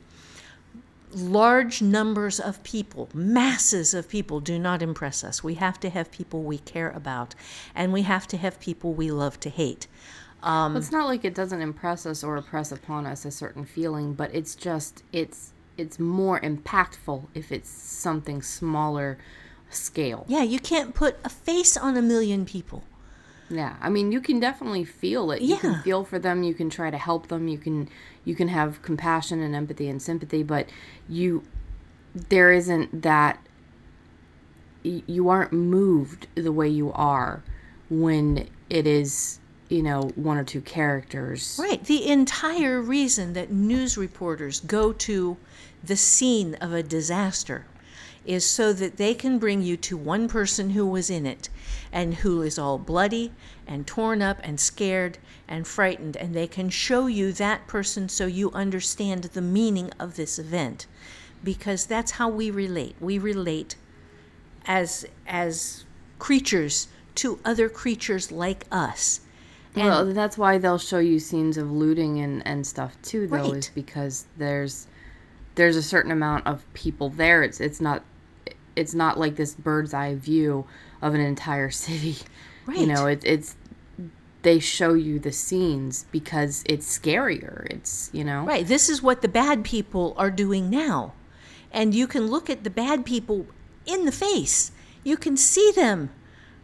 Large 1.14 1.82
numbers 1.82 2.40
of 2.40 2.62
people, 2.64 3.10
masses 3.14 3.94
of 3.94 4.10
people, 4.10 4.40
do 4.40 4.60
not 4.60 4.82
impress 4.82 5.24
us. 5.24 5.44
We 5.44 5.56
have 5.56 5.80
to 5.80 5.90
have 5.90 6.12
people 6.12 6.44
we 6.44 6.58
care 6.60 6.90
about, 6.90 7.34
and 7.74 7.94
we 7.94 8.02
have 8.02 8.28
to 8.28 8.38
have 8.38 8.60
people 8.60 8.94
we 8.94 9.10
love 9.10 9.40
to 9.42 9.50
hate. 9.50 9.88
Um, 10.44 10.76
it's 10.76 10.92
not 10.92 11.08
like 11.08 11.26
it 11.26 11.34
doesn't 11.34 11.62
impress 11.62 12.06
us 12.06 12.24
or 12.24 12.38
impress 12.38 12.72
upon 12.72 13.06
us 13.06 13.26
a 13.26 13.32
certain 13.32 13.66
feeling, 13.66 14.14
but 14.14 14.34
it's 14.36 14.54
just 14.54 15.04
it's 15.12 15.54
it's 15.78 16.00
more 16.00 16.40
impactful 16.42 17.28
if 17.34 17.52
it's 17.52 17.70
something 17.70 18.42
smaller 18.42 19.18
scale. 19.70 20.26
Yeah, 20.28 20.44
you 20.44 20.60
can't 20.60 20.94
put 20.96 21.18
a 21.24 21.30
face 21.30 21.78
on 21.78 21.96
a 21.98 22.02
million 22.02 22.46
people. 22.46 22.84
Yeah, 23.50 23.76
I 23.82 23.90
mean, 23.90 24.12
you 24.12 24.20
can 24.20 24.40
definitely 24.42 24.84
feel 24.84 25.32
it. 25.32 25.42
You 25.42 25.56
Yeah. 25.56 25.60
can 25.60 25.82
feel 25.82 26.04
for 26.04 26.20
them. 26.20 26.44
You 26.44 26.54
can 26.54 26.70
try 26.70 26.90
to 26.92 26.98
help 26.98 27.28
them. 27.28 27.48
You 27.48 27.58
can 27.58 27.88
you 28.26 28.36
can 28.36 28.50
have 28.50 28.82
compassion 28.82 29.42
and 29.42 29.56
empathy 29.56 29.88
and 29.88 30.02
sympathy, 30.02 30.44
but 30.44 30.68
you 31.08 31.44
there 32.14 32.52
isn't 32.52 33.04
that 33.04 33.40
you 34.84 35.30
aren't 35.30 35.54
moved 35.54 36.28
the 36.36 36.52
way 36.52 36.68
you 36.68 36.92
are 36.94 37.44
when 37.90 38.48
it 38.70 38.88
is 38.88 39.40
you 39.70 39.84
know 39.84 40.04
one 40.16 40.38
or 40.38 40.44
two 40.44 40.62
characters. 40.62 41.58
Right. 41.62 41.84
The 41.84 42.08
entire 42.08 42.82
reason 42.82 43.34
that 43.34 43.52
news 43.52 43.98
reporters 43.98 44.60
go 44.62 44.94
to 44.94 45.38
the 45.84 45.98
scene 45.98 46.56
of 46.56 46.74
a 46.74 46.84
disaster 46.84 47.66
is 48.26 48.46
so 48.46 48.74
that 48.74 48.98
they 48.98 49.14
can 49.14 49.40
bring 49.40 49.62
you 49.62 49.78
to 49.78 49.96
one 49.96 50.28
person 50.28 50.72
who 50.72 50.86
was 50.86 51.10
in 51.10 51.26
it 51.26 51.50
and 51.92 52.16
who 52.16 52.42
is 52.42 52.60
all 52.60 52.78
bloody 52.78 53.32
and 53.66 53.88
torn 53.88 54.22
up 54.22 54.38
and 54.44 54.60
scared 54.60 55.18
and 55.48 55.66
frightened. 55.66 56.18
And 56.18 56.36
they 56.36 56.48
can 56.48 56.70
show 56.70 57.08
you 57.08 57.32
that 57.34 57.68
person 57.68 58.10
so 58.10 58.26
you 58.26 58.52
understand 58.52 59.24
the 59.24 59.42
meaning 59.42 59.92
of 59.98 60.16
this 60.16 60.38
event. 60.38 60.88
Because 61.44 61.86
that's 61.86 62.12
how 62.12 62.28
we 62.28 62.52
relate. 62.52 62.96
We 63.00 63.18
relate 63.18 63.76
as 64.66 65.06
as 65.26 65.86
creatures 66.20 66.90
to 67.16 67.40
other 67.46 67.70
creatures 67.70 68.32
like 68.32 68.66
us. 68.72 69.22
And 69.76 69.86
well, 69.86 70.06
that's 70.14 70.38
why 70.38 70.58
they'll 70.58 70.80
show 70.80 71.00
you 71.00 71.20
scenes 71.20 71.58
of 71.58 71.72
looting 71.72 72.20
and, 72.20 72.46
and 72.46 72.66
stuff 72.66 72.98
too, 73.04 73.28
though, 73.28 73.52
is 73.52 73.70
because 73.70 74.26
there's 74.38 74.88
there's 75.58 75.76
a 75.76 75.84
certain 75.84 76.12
amount 76.12 76.48
of 76.48 76.64
people 76.74 77.10
there. 77.10 77.44
It's 77.44 77.60
it's 77.60 77.82
not 77.82 78.04
it's 78.76 78.94
not 78.94 79.20
like 79.20 79.36
this 79.36 79.56
bird's 79.56 79.94
eye 79.94 80.16
view 80.16 80.66
of 81.02 81.14
an 81.14 81.20
entire 81.20 81.70
city. 81.86 82.18
Right. 82.66 82.78
You 82.78 82.88
know, 82.88 83.08
it, 83.08 83.24
it's 83.26 83.56
they 84.44 84.60
show 84.60 84.94
you 84.94 85.20
the 85.20 85.32
scenes 85.32 86.06
because 86.12 86.64
it's 86.68 86.88
scarier. 86.88 87.66
It's 87.70 88.10
you 88.14 88.24
know 88.24 88.46
Right. 88.46 88.66
This 88.66 88.88
is 88.88 89.04
what 89.04 89.22
the 89.22 89.28
bad 89.28 89.66
people 89.66 90.14
are 90.16 90.32
doing 90.32 90.70
now. 90.70 91.14
And 91.72 91.94
you 91.94 92.08
can 92.08 92.28
look 92.28 92.50
at 92.50 92.64
the 92.64 92.70
bad 92.70 93.06
people 93.06 93.48
in 93.86 94.06
the 94.06 94.12
face. 94.12 94.72
You 95.04 95.18
can 95.18 95.36
see 95.36 95.72
them, 95.76 96.12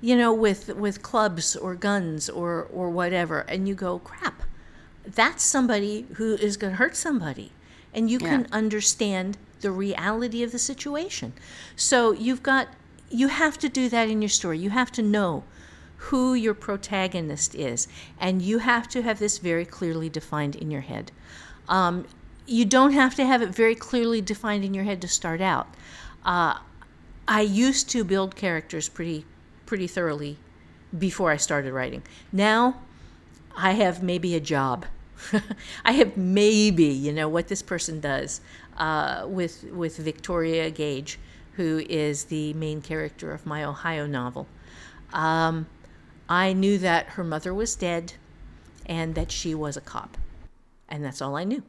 you 0.01 0.15
know, 0.15 0.33
with 0.33 0.69
with 0.75 1.01
clubs 1.01 1.55
or 1.55 1.73
guns 1.75 2.29
or 2.29 2.67
or 2.71 2.89
whatever 2.89 3.39
and 3.41 3.67
you 3.67 3.73
go, 3.73 3.99
"Crap. 3.99 4.43
That's 5.05 5.43
somebody 5.43 6.05
who 6.13 6.35
is 6.35 6.57
going 6.57 6.73
to 6.73 6.77
hurt 6.77 6.95
somebody." 6.95 7.51
And 7.93 8.09
you 8.09 8.19
can 8.19 8.47
understand 8.51 9.37
the 9.61 9.71
reality 9.71 10.43
of 10.43 10.51
the 10.51 10.59
situation. 10.59 11.33
So 11.75 12.11
you've 12.11 12.43
got 12.43 12.67
you 13.09 13.27
have 13.27 13.59
to 13.59 13.69
do 13.69 13.89
that 13.89 14.09
in 14.09 14.21
your 14.21 14.29
story. 14.29 14.57
You 14.57 14.71
have 14.71 14.91
to 14.93 15.01
know 15.03 15.43
who 15.97 16.33
your 16.33 16.53
protagonist 16.53 17.55
is, 17.55 17.87
and 18.19 18.41
you 18.41 18.59
have 18.59 18.89
to 18.89 19.03
have 19.03 19.19
this 19.19 19.37
very 19.37 19.65
clearly 19.65 20.09
defined 20.09 20.55
in 20.55 20.71
your 20.71 20.81
head. 20.81 21.11
Um, 21.69 22.05
you 22.45 22.65
don't 22.65 22.91
have 22.91 23.15
to 23.15 23.25
have 23.25 23.41
it 23.41 23.49
very 23.49 23.75
clearly 23.75 24.19
defined 24.19 24.65
in 24.65 24.73
your 24.73 24.83
head 24.83 25.01
to 25.01 25.07
start 25.07 25.39
out. 25.39 25.67
Uh, 26.25 26.57
I 27.27 27.41
used 27.41 27.89
to 27.91 28.03
build 28.03 28.35
characters 28.35 28.89
pretty 28.89 29.25
pretty 29.65 29.87
thoroughly 29.87 30.37
before 30.97 31.31
I 31.31 31.37
started 31.37 31.71
writing. 31.71 32.03
Now 32.31 32.81
I 33.55 33.71
have 33.71 34.03
maybe 34.03 34.35
a 34.35 34.39
job. 34.39 34.85
I 35.85 35.93
have 35.93 36.17
maybe, 36.17 36.85
you 36.85 37.13
know, 37.13 37.27
what 37.27 37.47
this 37.47 37.61
person 37.61 37.99
does 37.99 38.41
uh, 38.77 39.25
with 39.27 39.63
with 39.71 39.97
Victoria 39.97 40.69
Gage, 40.69 41.19
who 41.53 41.83
is 41.89 42.25
the 42.25 42.53
main 42.53 42.81
character 42.81 43.31
of 43.31 43.45
my 43.45 43.63
Ohio 43.63 44.05
novel. 44.05 44.47
Um, 45.13 45.67
I 46.27 46.53
knew 46.53 46.77
that 46.79 47.07
her 47.09 47.23
mother 47.23 47.53
was 47.53 47.75
dead, 47.75 48.13
and 48.85 49.15
that 49.15 49.31
she 49.31 49.53
was 49.53 49.77
a 49.77 49.81
cop, 49.81 50.17
and 50.89 51.03
that's 51.03 51.21
all 51.21 51.35
I 51.35 51.43
knew, 51.43 51.63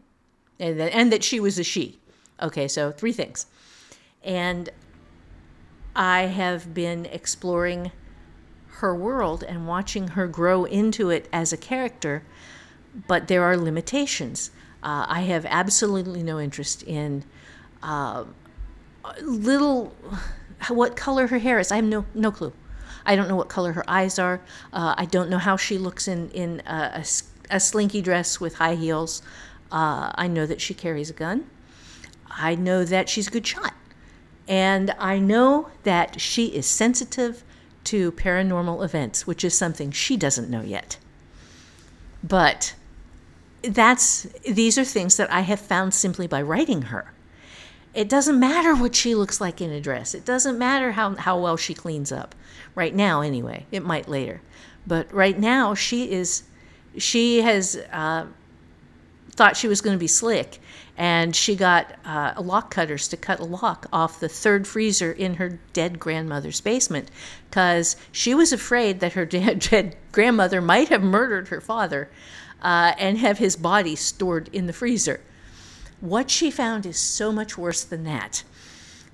and 0.58 0.80
that, 0.80 0.94
and 0.94 1.12
that 1.12 1.24
she 1.24 1.40
was 1.40 1.58
a 1.58 1.64
she. 1.64 1.98
Okay, 2.40 2.66
so 2.66 2.90
three 2.90 3.12
things, 3.12 3.46
and 4.22 4.70
I 5.94 6.22
have 6.22 6.74
been 6.74 7.06
exploring 7.06 7.92
her 8.78 8.94
world 8.94 9.44
and 9.44 9.68
watching 9.68 10.08
her 10.08 10.26
grow 10.26 10.64
into 10.64 11.10
it 11.10 11.28
as 11.32 11.52
a 11.52 11.56
character, 11.56 12.24
but 13.06 13.28
there 13.28 13.42
are 13.42 13.56
limitations. 13.56 14.50
Uh, 14.82 15.06
I 15.08 15.22
have 15.22 15.46
absolutely 15.46 16.22
no 16.22 16.38
interest 16.38 16.82
in 16.82 17.24
uh, 17.82 18.24
little 19.22 19.94
what 20.68 20.96
color 20.96 21.26
her 21.28 21.38
hair 21.38 21.58
is. 21.58 21.72
I 21.72 21.76
have 21.76 21.84
no 21.84 22.04
no 22.14 22.30
clue. 22.30 22.52
I 23.06 23.16
don't 23.16 23.28
know 23.28 23.36
what 23.36 23.48
color 23.48 23.72
her 23.72 23.84
eyes 23.88 24.18
are. 24.18 24.40
Uh, 24.72 24.94
I 24.96 25.04
don't 25.04 25.28
know 25.28 25.38
how 25.38 25.56
she 25.56 25.78
looks 25.78 26.08
in 26.08 26.30
in 26.30 26.62
a, 26.66 27.02
a 27.02 27.04
a 27.50 27.60
slinky 27.60 28.00
dress 28.00 28.40
with 28.40 28.56
high 28.56 28.74
heels. 28.74 29.22
Uh, 29.70 30.10
I 30.14 30.28
know 30.28 30.46
that 30.46 30.60
she 30.60 30.74
carries 30.74 31.10
a 31.10 31.14
gun. 31.14 31.46
I 32.30 32.54
know 32.54 32.84
that 32.84 33.08
she's 33.08 33.28
a 33.28 33.30
good 33.30 33.46
shot. 33.46 33.74
And 34.46 34.94
I 34.98 35.18
know 35.18 35.70
that 35.84 36.20
she 36.20 36.46
is 36.46 36.66
sensitive 36.66 37.42
to 37.84 38.12
paranormal 38.12 38.84
events, 38.84 39.26
which 39.26 39.44
is 39.44 39.56
something 39.56 39.90
she 39.90 40.16
doesn't 40.16 40.50
know 40.50 40.62
yet. 40.62 40.98
But 42.22 42.74
that's 43.68 44.26
these 44.48 44.78
are 44.78 44.84
things 44.84 45.16
that 45.16 45.32
I 45.32 45.40
have 45.40 45.60
found 45.60 45.94
simply 45.94 46.26
by 46.26 46.42
writing 46.42 46.82
her. 46.82 47.12
It 47.94 48.08
doesn't 48.08 48.38
matter 48.40 48.74
what 48.74 48.96
she 48.96 49.14
looks 49.14 49.40
like 49.40 49.60
in 49.60 49.70
a 49.70 49.80
dress. 49.80 50.14
It 50.14 50.24
doesn't 50.24 50.58
matter 50.58 50.92
how, 50.92 51.14
how 51.14 51.38
well 51.38 51.56
she 51.56 51.74
cleans 51.74 52.10
up. 52.10 52.34
Right 52.74 52.94
now, 52.94 53.20
anyway. 53.20 53.66
It 53.70 53.84
might 53.84 54.08
later. 54.08 54.42
But 54.84 55.12
right 55.12 55.38
now, 55.38 55.74
she 55.74 56.10
is, 56.10 56.42
she 56.98 57.42
has 57.42 57.76
uh, 57.92 58.26
thought 59.30 59.56
she 59.56 59.68
was 59.68 59.80
going 59.80 59.94
to 59.94 60.00
be 60.00 60.08
slick, 60.08 60.58
and 60.96 61.34
she 61.36 61.54
got 61.54 61.94
uh, 62.04 62.34
lock 62.40 62.72
cutters 62.72 63.06
to 63.08 63.16
cut 63.16 63.38
a 63.38 63.44
lock 63.44 63.86
off 63.92 64.18
the 64.18 64.28
third 64.28 64.66
freezer 64.66 65.12
in 65.12 65.34
her 65.34 65.60
dead 65.72 66.00
grandmother's 66.00 66.60
basement 66.60 67.10
because 67.48 67.96
she 68.10 68.34
was 68.34 68.52
afraid 68.52 68.98
that 69.00 69.12
her 69.12 69.24
dead, 69.26 69.60
dead 69.60 69.96
grandmother 70.10 70.60
might 70.60 70.88
have 70.88 71.02
murdered 71.02 71.48
her 71.48 71.60
father 71.60 72.08
uh, 72.62 72.94
and 72.98 73.18
have 73.18 73.38
his 73.38 73.56
body 73.56 73.96
stored 73.96 74.48
in 74.52 74.66
the 74.66 74.72
freezer. 74.72 75.20
What 76.00 76.30
she 76.30 76.50
found 76.50 76.86
is 76.86 76.98
so 76.98 77.32
much 77.32 77.56
worse 77.56 77.84
than 77.84 78.04
that. 78.04 78.44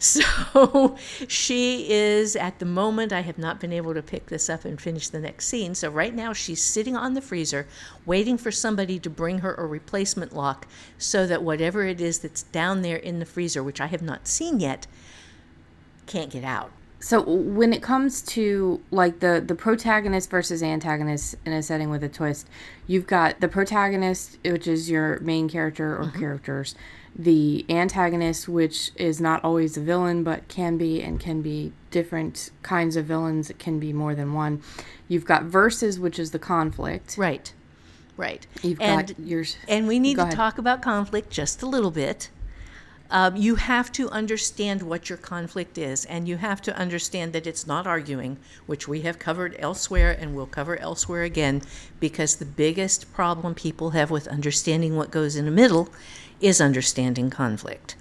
So 0.00 0.96
she 1.28 1.90
is 1.90 2.34
at 2.34 2.58
the 2.58 2.64
moment, 2.64 3.12
I 3.12 3.20
have 3.20 3.36
not 3.36 3.60
been 3.60 3.70
able 3.70 3.92
to 3.92 4.00
pick 4.00 4.28
this 4.28 4.48
up 4.48 4.64
and 4.64 4.80
finish 4.80 5.08
the 5.08 5.20
next 5.20 5.46
scene. 5.46 5.74
So 5.74 5.90
right 5.90 6.14
now 6.14 6.32
she's 6.32 6.62
sitting 6.62 6.96
on 6.96 7.12
the 7.12 7.20
freezer 7.20 7.66
waiting 8.06 8.38
for 8.38 8.50
somebody 8.50 8.98
to 8.98 9.10
bring 9.10 9.40
her 9.40 9.54
a 9.54 9.66
replacement 9.66 10.34
lock 10.34 10.66
so 10.96 11.26
that 11.26 11.42
whatever 11.42 11.84
it 11.84 12.00
is 12.00 12.20
that's 12.20 12.44
down 12.44 12.80
there 12.80 12.96
in 12.96 13.18
the 13.18 13.26
freezer, 13.26 13.62
which 13.62 13.78
I 13.78 13.88
have 13.88 14.00
not 14.00 14.26
seen 14.26 14.58
yet, 14.58 14.86
can't 16.06 16.30
get 16.30 16.44
out. 16.44 16.72
So 17.00 17.22
when 17.22 17.72
it 17.72 17.82
comes 17.82 18.20
to 18.22 18.80
like 18.90 19.20
the 19.20 19.42
the 19.44 19.54
protagonist 19.54 20.30
versus 20.30 20.62
antagonist 20.62 21.34
in 21.46 21.52
a 21.52 21.62
setting 21.62 21.88
with 21.88 22.04
a 22.04 22.10
twist, 22.10 22.46
you've 22.86 23.06
got 23.06 23.40
the 23.40 23.48
protagonist, 23.48 24.38
which 24.44 24.66
is 24.66 24.90
your 24.90 25.18
main 25.20 25.48
character 25.48 25.96
or 25.96 26.04
mm-hmm. 26.04 26.18
characters, 26.18 26.74
the 27.16 27.64
antagonist, 27.70 28.48
which 28.48 28.92
is 28.96 29.18
not 29.18 29.42
always 29.42 29.78
a 29.78 29.80
villain 29.80 30.22
but 30.22 30.46
can 30.48 30.76
be 30.76 31.02
and 31.02 31.18
can 31.18 31.40
be 31.40 31.72
different 31.90 32.50
kinds 32.62 32.96
of 32.96 33.06
villains. 33.06 33.48
It 33.48 33.58
can 33.58 33.80
be 33.80 33.94
more 33.94 34.14
than 34.14 34.34
one. 34.34 34.62
You've 35.08 35.24
got 35.24 35.44
versus, 35.44 35.98
which 35.98 36.18
is 36.18 36.32
the 36.32 36.38
conflict. 36.38 37.16
Right. 37.16 37.52
Right. 38.18 38.46
You've 38.62 38.80
and, 38.80 39.08
got 39.08 39.18
yours. 39.18 39.56
And 39.66 39.88
we 39.88 39.98
need 39.98 40.16
to 40.16 40.22
ahead. 40.24 40.34
talk 40.34 40.58
about 40.58 40.82
conflict 40.82 41.30
just 41.30 41.62
a 41.62 41.66
little 41.66 41.90
bit. 41.90 42.28
Um, 43.12 43.34
you 43.36 43.56
have 43.56 43.90
to 43.92 44.08
understand 44.10 44.82
what 44.82 45.08
your 45.08 45.18
conflict 45.18 45.76
is, 45.76 46.04
and 46.04 46.28
you 46.28 46.36
have 46.36 46.62
to 46.62 46.76
understand 46.76 47.32
that 47.32 47.46
it's 47.46 47.66
not 47.66 47.86
arguing, 47.86 48.38
which 48.66 48.86
we 48.86 49.00
have 49.00 49.18
covered 49.18 49.56
elsewhere 49.58 50.16
and 50.18 50.34
will 50.34 50.46
cover 50.46 50.78
elsewhere 50.78 51.24
again, 51.24 51.62
because 51.98 52.36
the 52.36 52.44
biggest 52.44 53.12
problem 53.12 53.54
people 53.54 53.90
have 53.90 54.12
with 54.12 54.28
understanding 54.28 54.94
what 54.96 55.10
goes 55.10 55.34
in 55.34 55.44
the 55.44 55.50
middle 55.50 55.88
is 56.40 56.60
understanding 56.60 57.30
conflict. 57.30 57.96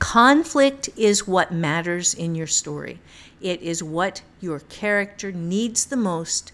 Conflict 0.00 0.88
is 0.96 1.28
what 1.28 1.52
matters 1.52 2.12
in 2.12 2.34
your 2.34 2.48
story. 2.48 2.98
It 3.40 3.62
is 3.62 3.82
what 3.82 4.22
your 4.40 4.58
character 4.58 5.30
needs 5.30 5.84
the 5.86 5.96
most 5.96 6.50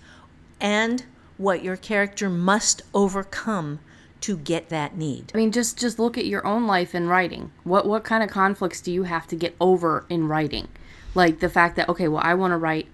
and 0.60 1.06
what 1.38 1.62
your 1.64 1.76
character 1.76 2.28
must 2.28 2.82
overcome 2.92 3.78
to 4.20 4.36
get 4.36 4.68
that 4.68 4.96
need. 4.96 5.30
I 5.34 5.38
mean, 5.38 5.52
just 5.52 5.78
just 5.78 5.98
look 5.98 6.18
at 6.18 6.26
your 6.26 6.46
own 6.46 6.66
life 6.66 6.94
in 6.94 7.08
writing. 7.08 7.52
What 7.64 7.86
what 7.86 8.04
kind 8.04 8.22
of 8.22 8.30
conflicts 8.30 8.80
do 8.80 8.92
you 8.92 9.04
have 9.04 9.26
to 9.28 9.36
get 9.36 9.54
over 9.60 10.04
in 10.08 10.28
writing? 10.28 10.68
Like 11.14 11.40
the 11.40 11.48
fact 11.48 11.76
that 11.76 11.88
okay, 11.88 12.08
well, 12.08 12.22
I 12.24 12.34
want 12.34 12.52
to 12.52 12.56
write 12.56 12.88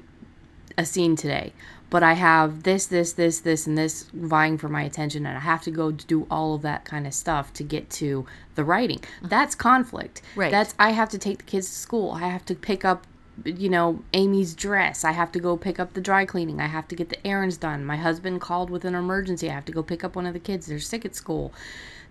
a 0.76 0.84
scene 0.84 1.16
today, 1.16 1.52
but 1.90 2.02
I 2.02 2.14
have 2.14 2.64
this, 2.64 2.86
this, 2.86 3.12
this, 3.12 3.40
this, 3.40 3.66
and 3.66 3.78
this 3.78 4.04
vying 4.12 4.58
for 4.58 4.68
my 4.68 4.82
attention, 4.82 5.26
and 5.26 5.36
I 5.36 5.40
have 5.40 5.62
to 5.62 5.70
go 5.70 5.92
do 5.92 6.26
all 6.30 6.54
of 6.54 6.62
that 6.62 6.84
kind 6.84 7.06
of 7.06 7.14
stuff 7.14 7.52
to 7.54 7.62
get 7.62 7.88
to 7.90 8.26
the 8.56 8.64
writing. 8.64 8.98
Uh-huh. 8.98 9.28
That's 9.28 9.54
conflict. 9.54 10.20
Right. 10.34 10.50
That's 10.50 10.74
I 10.78 10.90
have 10.90 11.08
to 11.10 11.18
take 11.18 11.38
the 11.38 11.44
kids 11.44 11.68
to 11.68 11.74
school. 11.74 12.10
I 12.10 12.26
have 12.28 12.44
to 12.46 12.54
pick 12.54 12.84
up 12.84 13.06
you 13.44 13.68
know 13.68 14.02
Amy's 14.12 14.54
dress. 14.54 15.04
I 15.04 15.12
have 15.12 15.32
to 15.32 15.40
go 15.40 15.56
pick 15.56 15.80
up 15.80 15.94
the 15.94 16.00
dry 16.00 16.24
cleaning. 16.24 16.60
I 16.60 16.66
have 16.66 16.88
to 16.88 16.96
get 16.96 17.08
the 17.08 17.26
errands 17.26 17.56
done. 17.56 17.84
My 17.84 17.96
husband 17.96 18.40
called 18.40 18.70
with 18.70 18.84
an 18.84 18.94
emergency. 18.94 19.50
I 19.50 19.54
have 19.54 19.64
to 19.66 19.72
go 19.72 19.82
pick 19.82 20.04
up 20.04 20.16
one 20.16 20.26
of 20.26 20.34
the 20.34 20.40
kids. 20.40 20.66
They're 20.66 20.78
sick 20.78 21.04
at 21.04 21.14
school. 21.14 21.52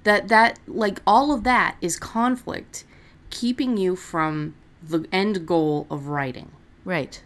That 0.03 0.27
that 0.27 0.59
like 0.67 1.01
all 1.07 1.31
of 1.31 1.43
that 1.43 1.77
is 1.81 1.97
conflict 1.97 2.83
keeping 3.29 3.77
you 3.77 3.95
from 3.95 4.53
the 4.81 5.05
end 5.11 5.47
goal 5.47 5.87
of 5.89 6.07
writing. 6.07 6.51
Right. 6.83 7.23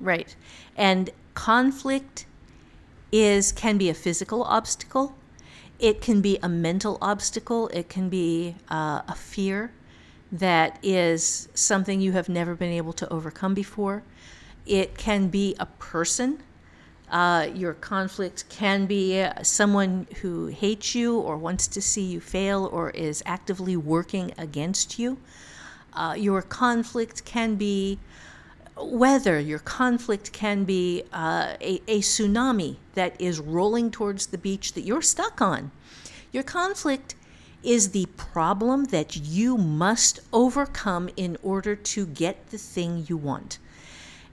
Right. 0.00 0.36
And 0.76 1.10
conflict 1.34 2.26
is 3.10 3.52
can 3.52 3.78
be 3.78 3.88
a 3.88 3.94
physical 3.94 4.42
obstacle. 4.44 5.14
It 5.78 6.00
can 6.00 6.20
be 6.20 6.38
a 6.42 6.48
mental 6.48 6.96
obstacle. 7.02 7.68
It 7.68 7.88
can 7.88 8.08
be 8.08 8.56
uh, 8.70 9.02
a 9.08 9.14
fear 9.14 9.72
that 10.32 10.78
is 10.82 11.48
something 11.54 12.00
you 12.00 12.12
have 12.12 12.28
never 12.28 12.54
been 12.54 12.72
able 12.72 12.92
to 12.94 13.08
overcome 13.12 13.54
before. 13.54 14.02
It 14.66 14.98
can 14.98 15.28
be 15.28 15.54
a 15.60 15.66
person. 15.66 16.42
Uh, 17.10 17.48
your 17.54 17.72
conflict 17.72 18.48
can 18.48 18.86
be 18.86 19.20
uh, 19.20 19.42
someone 19.42 20.08
who 20.22 20.48
hates 20.48 20.94
you 20.94 21.18
or 21.18 21.36
wants 21.36 21.68
to 21.68 21.80
see 21.80 22.02
you 22.02 22.20
fail 22.20 22.68
or 22.72 22.90
is 22.90 23.22
actively 23.24 23.76
working 23.76 24.32
against 24.36 24.98
you. 24.98 25.18
Uh, 25.92 26.14
your 26.18 26.42
conflict 26.42 27.24
can 27.24 27.54
be 27.54 27.98
weather. 28.76 29.38
Your 29.38 29.60
conflict 29.60 30.32
can 30.32 30.64
be 30.64 31.04
uh, 31.12 31.54
a, 31.60 31.80
a 31.86 32.00
tsunami 32.00 32.76
that 32.94 33.18
is 33.20 33.38
rolling 33.38 33.90
towards 33.90 34.26
the 34.26 34.38
beach 34.38 34.72
that 34.74 34.82
you're 34.82 35.00
stuck 35.02 35.40
on. 35.40 35.70
Your 36.32 36.42
conflict 36.42 37.14
is 37.66 37.90
the 37.90 38.06
problem 38.16 38.84
that 38.86 39.16
you 39.16 39.58
must 39.58 40.20
overcome 40.32 41.10
in 41.16 41.36
order 41.42 41.74
to 41.74 42.06
get 42.06 42.50
the 42.50 42.58
thing 42.58 43.04
you 43.08 43.16
want. 43.16 43.58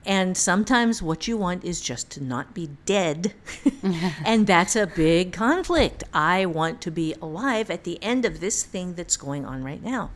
And 0.05 0.37
sometimes 0.37 1.01
what 1.01 1.27
you 1.27 1.37
want 1.37 1.63
is 1.63 1.81
just 1.81 2.11
to 2.11 2.23
not 2.23 2.53
be 2.53 2.69
dead. 2.85 3.33
and 4.25 4.45
that's 4.45 4.75
a 4.75 4.85
big 4.85 5.31
conflict. 5.31 6.03
I 6.13 6.45
want 6.45 6.81
to 6.81 6.91
be 6.91 7.15
alive 7.21 7.71
at 7.71 7.85
the 7.85 8.01
end 8.03 8.25
of 8.25 8.39
this 8.39 8.63
thing 8.63 8.95
that's 8.95 9.17
going 9.17 9.45
on 9.45 9.63
right 9.63 9.81
now. 9.81 10.11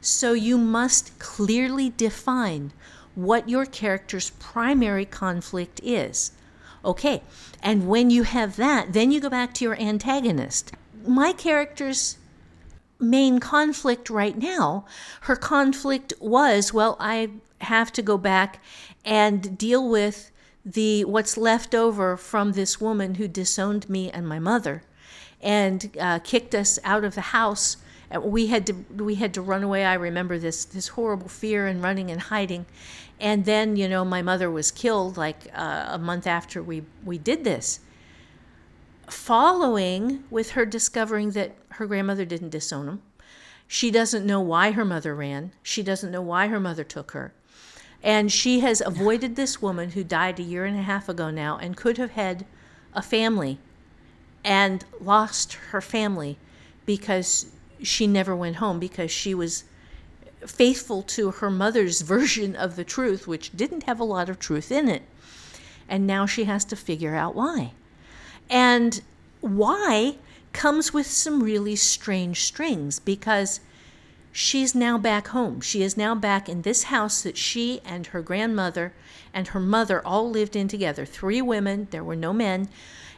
So 0.00 0.32
you 0.32 0.56
must 0.56 1.18
clearly 1.18 1.90
define 1.90 2.72
what 3.14 3.48
your 3.48 3.66
character's 3.66 4.30
primary 4.30 5.04
conflict 5.04 5.80
is. 5.82 6.30
Okay, 6.84 7.22
and 7.60 7.88
when 7.88 8.08
you 8.08 8.22
have 8.22 8.54
that, 8.56 8.92
then 8.92 9.10
you 9.10 9.20
go 9.20 9.28
back 9.28 9.52
to 9.54 9.64
your 9.64 9.78
antagonist. 9.80 10.72
My 11.04 11.32
character's 11.32 12.17
main 12.98 13.38
conflict 13.38 14.10
right 14.10 14.36
now, 14.36 14.84
her 15.22 15.36
conflict 15.36 16.12
was, 16.20 16.72
well, 16.72 16.96
I 16.98 17.30
have 17.60 17.92
to 17.92 18.02
go 18.02 18.18
back 18.18 18.62
and 19.04 19.56
deal 19.56 19.88
with 19.88 20.30
the 20.64 21.04
what's 21.04 21.36
left 21.36 21.74
over 21.74 22.16
from 22.16 22.52
this 22.52 22.80
woman 22.80 23.14
who 23.14 23.26
disowned 23.26 23.88
me 23.88 24.10
and 24.10 24.28
my 24.28 24.38
mother 24.38 24.82
and 25.40 25.96
uh, 25.98 26.18
kicked 26.18 26.54
us 26.54 26.78
out 26.84 27.04
of 27.04 27.14
the 27.14 27.20
house. 27.20 27.78
We 28.20 28.48
had 28.48 28.66
to 28.66 28.72
we 28.96 29.16
had 29.16 29.34
to 29.34 29.42
run 29.42 29.62
away. 29.62 29.84
I 29.84 29.94
remember 29.94 30.38
this 30.38 30.64
this 30.64 30.88
horrible 30.88 31.28
fear 31.28 31.66
and 31.66 31.82
running 31.82 32.10
and 32.10 32.20
hiding. 32.20 32.66
And 33.20 33.44
then 33.44 33.76
you 33.76 33.88
know 33.88 34.04
my 34.04 34.22
mother 34.22 34.50
was 34.50 34.70
killed 34.70 35.16
like 35.16 35.48
uh, 35.54 35.86
a 35.88 35.98
month 35.98 36.26
after 36.26 36.62
we 36.62 36.82
we 37.04 37.18
did 37.18 37.44
this 37.44 37.80
following 39.10 40.24
with 40.30 40.50
her 40.50 40.64
discovering 40.64 41.30
that 41.32 41.54
her 41.70 41.86
grandmother 41.86 42.24
didn't 42.24 42.50
disown 42.50 42.88
him 42.88 43.02
she 43.66 43.90
doesn't 43.90 44.26
know 44.26 44.40
why 44.40 44.70
her 44.72 44.84
mother 44.84 45.14
ran 45.14 45.52
she 45.62 45.82
doesn't 45.82 46.10
know 46.10 46.22
why 46.22 46.48
her 46.48 46.60
mother 46.60 46.84
took 46.84 47.12
her 47.12 47.32
and 48.02 48.30
she 48.30 48.60
has 48.60 48.80
avoided 48.80 49.34
this 49.34 49.60
woman 49.60 49.90
who 49.90 50.04
died 50.04 50.38
a 50.38 50.42
year 50.42 50.64
and 50.64 50.78
a 50.78 50.82
half 50.82 51.08
ago 51.08 51.30
now 51.30 51.58
and 51.58 51.76
could 51.76 51.98
have 51.98 52.12
had 52.12 52.46
a 52.94 53.02
family 53.02 53.58
and 54.44 54.84
lost 55.00 55.54
her 55.70 55.80
family 55.80 56.38
because 56.86 57.46
she 57.82 58.06
never 58.06 58.34
went 58.34 58.56
home 58.56 58.78
because 58.78 59.10
she 59.10 59.34
was 59.34 59.64
faithful 60.46 61.02
to 61.02 61.30
her 61.32 61.50
mother's 61.50 62.00
version 62.16 62.56
of 62.56 62.76
the 62.76 62.84
truth, 62.84 63.26
which 63.26 63.56
didn't 63.56 63.84
have 63.84 64.00
a 64.00 64.04
lot 64.04 64.28
of 64.28 64.38
truth 64.38 64.70
in 64.70 64.88
it. 64.88 65.02
And 65.88 66.06
now 66.06 66.26
she 66.26 66.44
has 66.44 66.64
to 66.66 66.76
figure 66.76 67.14
out 67.14 67.34
why. 67.34 67.72
And 68.50 69.00
why 69.40 70.16
comes 70.52 70.92
with 70.92 71.06
some 71.06 71.42
really 71.42 71.76
strange 71.76 72.42
strings 72.42 72.98
because 72.98 73.60
she's 74.32 74.74
now 74.74 74.98
back 74.98 75.28
home. 75.28 75.60
She 75.60 75.82
is 75.82 75.96
now 75.96 76.14
back 76.14 76.48
in 76.48 76.62
this 76.62 76.84
house 76.84 77.22
that 77.22 77.36
she 77.36 77.80
and 77.84 78.08
her 78.08 78.22
grandmother 78.22 78.92
and 79.32 79.48
her 79.48 79.60
mother 79.60 80.04
all 80.04 80.30
lived 80.30 80.56
in 80.56 80.68
together. 80.68 81.04
Three 81.04 81.42
women, 81.42 81.88
there 81.90 82.04
were 82.04 82.16
no 82.16 82.32
men. 82.32 82.68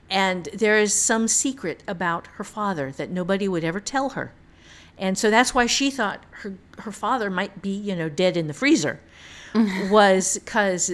And 0.09 0.47
there 0.53 0.79
is 0.79 0.93
some 0.93 1.29
secret 1.29 1.83
about 1.87 2.27
her 2.35 2.45
father 2.45 2.91
that 2.93 3.11
nobody 3.11 3.47
would 3.47 3.65
ever 3.65 3.81
tell 3.81 4.11
her. 4.11 4.33
And 4.99 5.17
so 5.17 5.31
that's 5.31 5.55
why 5.55 5.67
she 5.67 5.91
thought 5.91 6.25
her, 6.31 6.55
her 6.79 6.93
father 6.93 7.31
might 7.31 7.63
be, 7.63 7.71
you 7.71 7.95
know, 7.95 8.09
dead 8.09 8.37
in 8.37 8.49
the 8.49 8.53
freezer, 8.53 9.01
was 9.91 10.39
because 10.39 10.91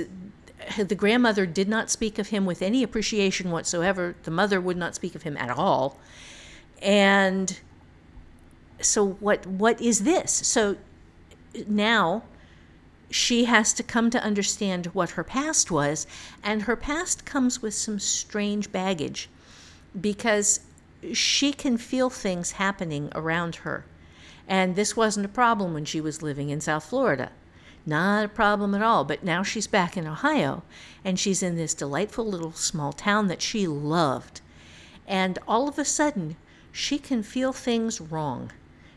the 0.77 0.95
grandmother 0.95 1.47
did 1.47 1.69
not 1.69 1.91
speak 1.91 2.19
of 2.19 2.29
him 2.29 2.47
with 2.47 2.63
any 2.63 2.83
appreciation 2.83 3.51
whatsoever. 3.51 4.15
The 4.25 4.31
mother 4.31 4.61
would 4.61 4.77
not 4.77 4.95
speak 4.95 5.15
of 5.15 5.23
him 5.23 5.37
at 5.37 5.51
all. 5.51 5.99
And 6.83 7.59
so 8.81 9.07
what 9.07 9.47
what 9.47 9.81
is 9.81 10.01
this? 10.01 10.33
So 10.33 10.77
now 11.67 12.23
she 13.11 13.45
has 13.45 13.73
to 13.75 13.83
come 13.83 14.11
to 14.11 14.23
understand 14.23 14.87
what 14.87 15.11
her 15.11 15.25
past 15.25 15.71
was, 15.71 16.07
and 16.43 16.63
her 16.63 16.77
past 16.77 17.25
comes 17.25 17.63
with 17.63 17.75
some 17.75 17.99
strange 17.99 18.73
baggage 18.73 19.29
because 19.99 20.61
she 21.13 21.53
can 21.53 21.77
feel 21.77 22.11
things 22.11 22.53
happening 22.53 23.11
around 23.15 23.57
her. 23.57 23.85
And 24.49 24.77
this 24.77 24.97
wasn't 24.97 25.27
a 25.27 25.31
problem 25.31 25.73
when 25.75 25.85
she 25.85 26.01
was 26.01 26.23
living 26.23 26.51
in 26.51 26.61
South 26.61 26.85
Florida. 26.85 27.31
Not 27.87 28.25
a 28.25 28.29
problem 28.29 28.75
at 28.75 28.83
all. 28.83 29.05
But 29.05 29.23
now 29.25 29.43
she's 29.45 29.69
back 29.69 29.97
in 29.97 30.07
Ohio 30.07 30.65
and 31.05 31.19
she's 31.19 31.43
in 31.43 31.57
this 31.57 31.73
delightful 31.73 32.27
little 32.27 32.53
small 32.53 32.93
town 32.93 33.29
that 33.29 33.41
she 33.41 33.67
loved. 33.69 34.41
And 35.07 35.39
all 35.47 35.69
of 35.69 35.79
a 35.79 35.85
sudden, 35.85 36.37
she 36.73 36.99
can 36.99 37.23
feel 37.23 37.53
things 37.53 38.01
wrong. 38.01 38.51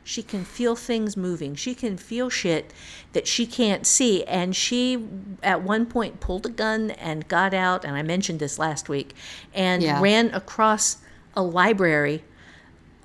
She 0.03 0.23
can 0.23 0.43
feel 0.43 0.75
things 0.75 1.15
moving. 1.15 1.53
She 1.53 1.75
can 1.75 1.95
feel 1.95 2.31
shit 2.31 2.73
that 3.13 3.27
she 3.27 3.45
can't 3.45 3.85
see. 3.85 4.23
And 4.23 4.55
she, 4.55 5.07
at 5.43 5.61
one 5.61 5.85
point, 5.85 6.19
pulled 6.19 6.47
a 6.47 6.49
gun 6.49 6.89
and 6.91 7.27
got 7.27 7.53
out. 7.53 7.85
And 7.85 7.95
I 7.95 8.01
mentioned 8.01 8.39
this 8.39 8.57
last 8.57 8.89
week 8.89 9.13
and 9.53 9.83
Yeah. 9.83 10.01
ran 10.01 10.33
across 10.33 10.97
a 11.35 11.43
library 11.43 12.23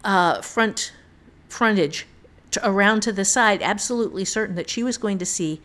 uh, 0.02 0.40
front 0.40 0.92
frontage 1.48 2.06
to, 2.54 2.68
around 2.68 3.00
to 3.02 3.12
the 3.12 3.24
side, 3.24 3.62
absolutely 3.62 4.24
certain 4.24 4.56
that 4.56 4.70
she 4.70 4.82
was 4.82 4.98
going 4.98 5.18
to 5.18 5.26
see 5.26 5.60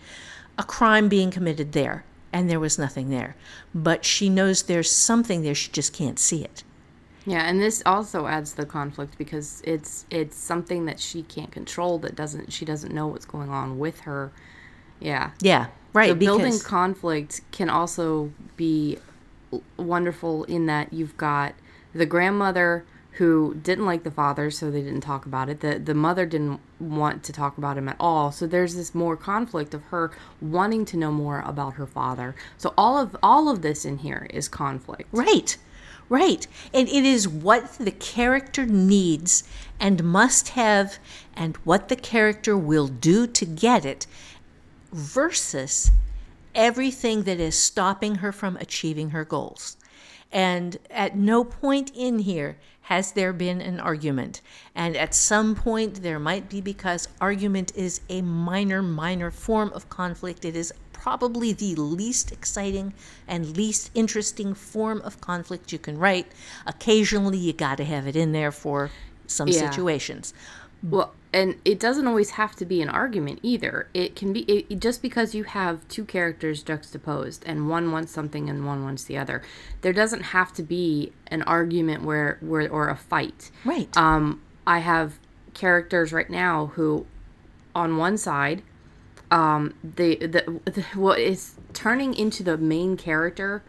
a 0.58 0.63
crime 0.63 1.10
being 1.10 1.32
committed 1.32 1.71
there. 1.71 2.04
And 2.32 2.47
there 2.47 2.60
was 2.60 2.78
nothing 2.78 3.10
there. 3.10 3.36
But 3.73 4.06
she 4.06 4.30
knows 4.30 4.63
there's 4.63 4.91
something 4.91 5.41
there, 5.41 5.56
she 5.56 5.71
just 5.71 5.93
can't 5.93 6.19
see 6.19 6.43
it. 6.43 6.63
Yeah, 7.25 7.47
and 7.47 7.60
this 7.60 7.84
also 7.86 8.28
adds 8.28 8.54
the 8.54 8.65
conflict 8.65 9.17
because 9.17 9.62
it's 9.65 10.06
it's 10.10 10.36
something 10.36 10.86
that 10.86 10.99
she 10.99 11.23
can't 11.23 11.52
control 11.52 11.99
that 11.99 12.15
doesn't 12.15 12.52
she 12.52 12.65
doesn't 12.65 12.93
know 12.93 13.08
what's 13.08 13.25
going 13.25 13.49
on 13.49 13.78
with 13.78 14.02
her. 14.02 14.32
Yeah. 14.99 15.32
Yeah, 15.41 15.67
right. 15.93 16.10
So 16.10 16.15
building 16.15 16.60
conflict 16.60 17.41
can 17.52 17.69
also 17.69 18.32
be 18.58 18.97
wonderful 19.78 20.43
in 20.45 20.65
that 20.67 20.93
you've 20.93 21.17
got 21.17 21.54
the 21.93 22.06
grandmother 22.06 22.86
who 23.13 23.56
didn't 23.56 23.86
like 23.86 24.04
the 24.04 24.12
father, 24.12 24.50
so 24.52 24.69
they 24.69 24.82
didn't 24.82 25.02
talk 25.02 25.26
about 25.26 25.50
it. 25.50 25.60
The 25.60 25.80
the 25.80 25.93
mother 25.93 26.26
didn't 26.26 26.60
want 26.80 27.24
to 27.24 27.34
talk 27.34 27.58
about 27.58 27.78
him 27.78 27.89
at 27.89 27.98
all. 28.00 28.32
So 28.32 28.48
there's 28.48 28.76
this 28.76 28.95
more 28.95 29.17
conflict 29.17 29.74
of 29.74 29.84
her 29.86 30.12
wanting 30.41 30.86
to 30.86 30.98
know 30.98 31.12
more 31.12 31.41
about 31.41 31.74
her 31.74 31.88
father. 31.88 32.36
So 32.58 32.74
all 32.78 32.98
of 32.98 33.17
all 33.22 33.50
of 33.50 33.62
this 33.62 33.84
in 33.84 33.98
here 34.00 34.28
is 34.30 34.48
conflict. 34.48 35.10
Right, 35.12 35.58
right. 36.08 36.48
And 36.74 36.88
it 36.88 37.04
is 37.04 37.28
what 37.28 37.74
the 37.74 37.91
character 37.91 38.65
needs 38.65 39.43
and 39.80 40.04
must 40.04 40.50
have, 40.50 41.00
and 41.36 41.58
what 41.58 41.89
the 41.89 41.95
character 41.95 42.56
will 42.56 42.88
do 42.88 43.28
to 43.28 43.45
get 43.45 43.86
it, 43.86 44.08
versus 44.93 45.91
everything 46.56 47.24
that 47.24 47.39
is 47.39 47.58
stopping 47.58 48.15
her 48.15 48.32
from 48.32 48.58
achieving 48.58 49.12
her 49.12 49.26
goals. 49.26 49.78
And 50.32 50.78
at 50.89 51.15
no 51.15 51.43
point 51.43 51.91
in 51.95 52.19
here 52.19 52.58
has 52.89 53.12
there 53.12 53.32
been 53.32 53.62
an 53.62 53.80
argument. 53.80 54.41
And 54.73 54.97
at 54.97 55.13
some 55.13 55.54
point, 55.54 56.02
there 56.02 56.17
might 56.17 56.49
be 56.49 56.60
because 56.60 57.08
argument 57.21 57.71
is 57.75 58.02
a 58.10 58.19
minor, 58.23 58.82
minor 58.82 59.30
form 59.30 59.71
of 59.75 59.88
conflict. 59.89 60.43
It 60.43 60.56
is 60.56 60.73
probably 60.91 61.54
the 61.54 61.75
least 61.75 62.32
exciting 62.32 62.93
and 63.28 63.56
least 63.56 63.91
interesting 63.93 64.56
form 64.56 65.02
of 65.04 65.21
conflict 65.21 65.71
you 65.71 65.78
can 65.78 65.99
write. 65.99 66.32
Occasionally, 66.65 67.38
you 67.38 67.54
got 67.54 67.78
to 67.78 67.86
have 67.86 68.08
it 68.08 68.15
in 68.15 68.32
there 68.32 68.52
for 68.52 68.89
some 69.28 69.49
Yeah. 69.49 69.69
situations. 69.69 70.34
Well, 70.82 71.13
and 71.32 71.56
it 71.63 71.80
doesn't 71.80 72.08
always 72.08 72.32
have 72.32 72.56
to 72.56 72.65
be 72.65 72.82
an 72.82 72.89
argument 72.89 73.39
either. 73.44 73.88
It 73.94 74.15
can 74.15 74.34
be 74.34 74.42
it, 74.42 74.80
just 74.80 75.02
because 75.02 75.36
you 75.36 75.44
have 75.44 75.88
two 75.88 76.04
characters 76.04 76.63
juxtaposed 76.63 77.44
and 77.46 77.70
one 77.70 77.92
wants 77.92 78.12
something 78.12 78.50
and 78.50 78.65
one 78.65 78.84
wants 78.84 79.04
the 79.04 79.18
other. 79.18 79.44
There 79.82 79.94
doesn't 79.94 80.24
have 80.24 80.54
to 80.54 80.63
be 80.63 81.13
an 81.28 81.44
argument 81.44 82.04
where 82.04 82.38
where 82.42 82.70
or 82.72 82.89
a 82.89 82.96
fight. 82.96 83.52
Right. 83.63 83.96
Um, 83.96 84.42
I 84.65 84.80
have 84.80 85.20
characters 85.54 86.12
right 86.12 86.30
now 86.30 86.68
who, 86.68 87.06
on 87.76 87.98
one 87.98 88.18
side, 88.18 88.63
um, 89.30 89.76
the, 89.84 90.15
the 90.15 90.60
the 90.65 90.82
what 90.96 91.20
is 91.20 91.56
turning 91.74 92.15
into 92.15 92.42
the 92.44 92.58
main 92.58 92.98
character, 92.98 93.62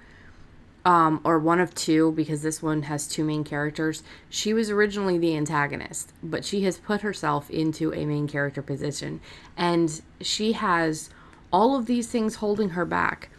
um, 0.84 1.20
or 1.24 1.38
one 1.38 1.60
of 1.60 1.74
two 1.74 2.12
because 2.12 2.42
this 2.42 2.62
one 2.62 2.82
has 2.82 3.06
two 3.06 3.24
main 3.24 3.44
characters. 3.44 4.02
She 4.28 4.54
was 4.54 4.70
originally 4.70 5.18
the 5.18 5.36
antagonist, 5.36 6.12
but 6.22 6.44
she 6.44 6.62
has 6.62 6.78
put 6.78 7.02
herself 7.02 7.50
into 7.50 7.92
a 7.92 8.06
main 8.06 8.26
character 8.26 8.62
position, 8.62 9.20
and 9.56 10.00
she 10.20 10.52
has 10.52 11.10
all 11.52 11.76
of 11.76 11.86
these 11.86 12.08
things 12.08 12.36
holding 12.36 12.70
her 12.70 12.84
back 12.84 13.30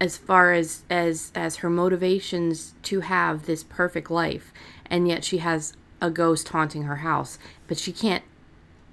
as 0.00 0.16
far 0.16 0.52
as 0.52 0.82
as 0.90 1.32
as 1.34 1.56
her 1.56 1.70
motivations 1.70 2.74
to 2.82 3.00
have 3.00 3.46
this 3.46 3.62
perfect 3.62 4.10
life 4.10 4.52
and 4.84 5.08
yet 5.08 5.24
she 5.24 5.38
has 5.38 5.72
a 6.02 6.10
ghost 6.10 6.48
haunting 6.48 6.82
her 6.82 6.96
house 6.96 7.38
but 7.66 7.78
she 7.78 7.92
can't 7.92 8.24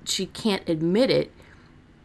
she 0.06 0.26
can't 0.26 0.68
admit 0.70 1.10
it 1.10 1.32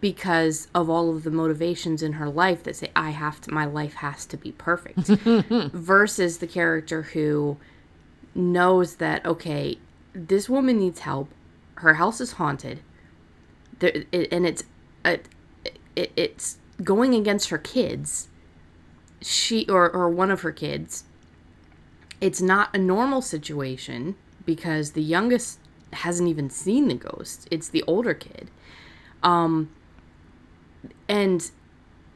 because 0.01 0.69
of 0.75 0.89
all 0.89 1.11
of 1.11 1.25
the 1.25 1.31
motivations 1.31 2.03
in 2.03 2.15
her 2.15 2.29
life 2.29 2.63
that 2.63 2.77
say 2.77 2.91
I 2.95 3.11
have 3.11 3.41
to 3.43 3.53
my 3.53 3.65
life 3.65 3.95
has 3.95 4.27
to 4.27 4.37
be 4.37 4.53
perfect. 4.53 4.99
Versus 5.73 6.39
the 6.39 6.47
character 6.47 7.03
who 7.03 7.57
knows 8.35 8.97
that 8.97 9.25
okay 9.27 9.79
this 10.15 10.49
woman 10.49 10.79
needs 10.79 11.01
help. 11.01 11.29
Her 11.77 11.95
house 11.95 12.21
is 12.21 12.33
haunted. 12.33 12.81
There, 13.79 14.05
it, 14.11 14.33
and 14.33 14.47
it's 14.47 14.65
it, 15.05 15.29
it, 15.95 16.13
it's 16.17 16.59
going 16.83 17.15
against 17.15 17.51
her 17.51 17.59
kids. 17.59 18.29
She 19.21 19.67
or, 19.69 19.91
or 19.91 20.09
one 20.09 20.31
of 20.31 20.43
her 20.43 20.53
kids. 20.53 21.05
It's 22.21 22.41
not 22.41 22.75
a 22.75 22.79
normal 22.79 23.23
situation 23.23 24.17
because 24.45 24.93
the 24.93 25.03
youngest 25.03 25.61
hasn't 25.93 26.29
even 26.29 26.51
seen 26.51 26.89
the 26.89 26.95
ghost. 26.95 27.47
It's 27.51 27.69
the 27.69 27.85
older 27.87 28.15
kid. 28.15 28.51
Um 29.23 29.71
and 31.09 31.51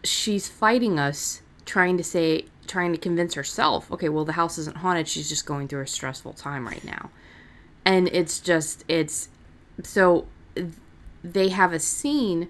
she's 0.04 0.48
fighting 0.48 0.98
us 0.98 1.42
trying 1.64 1.96
to 1.96 2.04
say 2.04 2.44
trying 2.66 2.92
to 2.92 2.98
convince 2.98 3.34
herself 3.34 3.90
okay 3.90 4.08
well 4.08 4.24
the 4.24 4.32
house 4.32 4.58
isn't 4.58 4.78
haunted 4.78 5.08
she's 5.08 5.28
just 5.28 5.46
going 5.46 5.68
through 5.68 5.82
a 5.82 5.86
stressful 5.86 6.32
time 6.32 6.66
right 6.66 6.84
now 6.84 7.10
and 7.84 8.08
it's 8.08 8.40
just 8.40 8.84
it's 8.88 9.28
so 9.82 10.26
th- 10.54 10.68
they 11.24 11.48
have 11.48 11.72
a 11.72 11.78
scene 11.78 12.48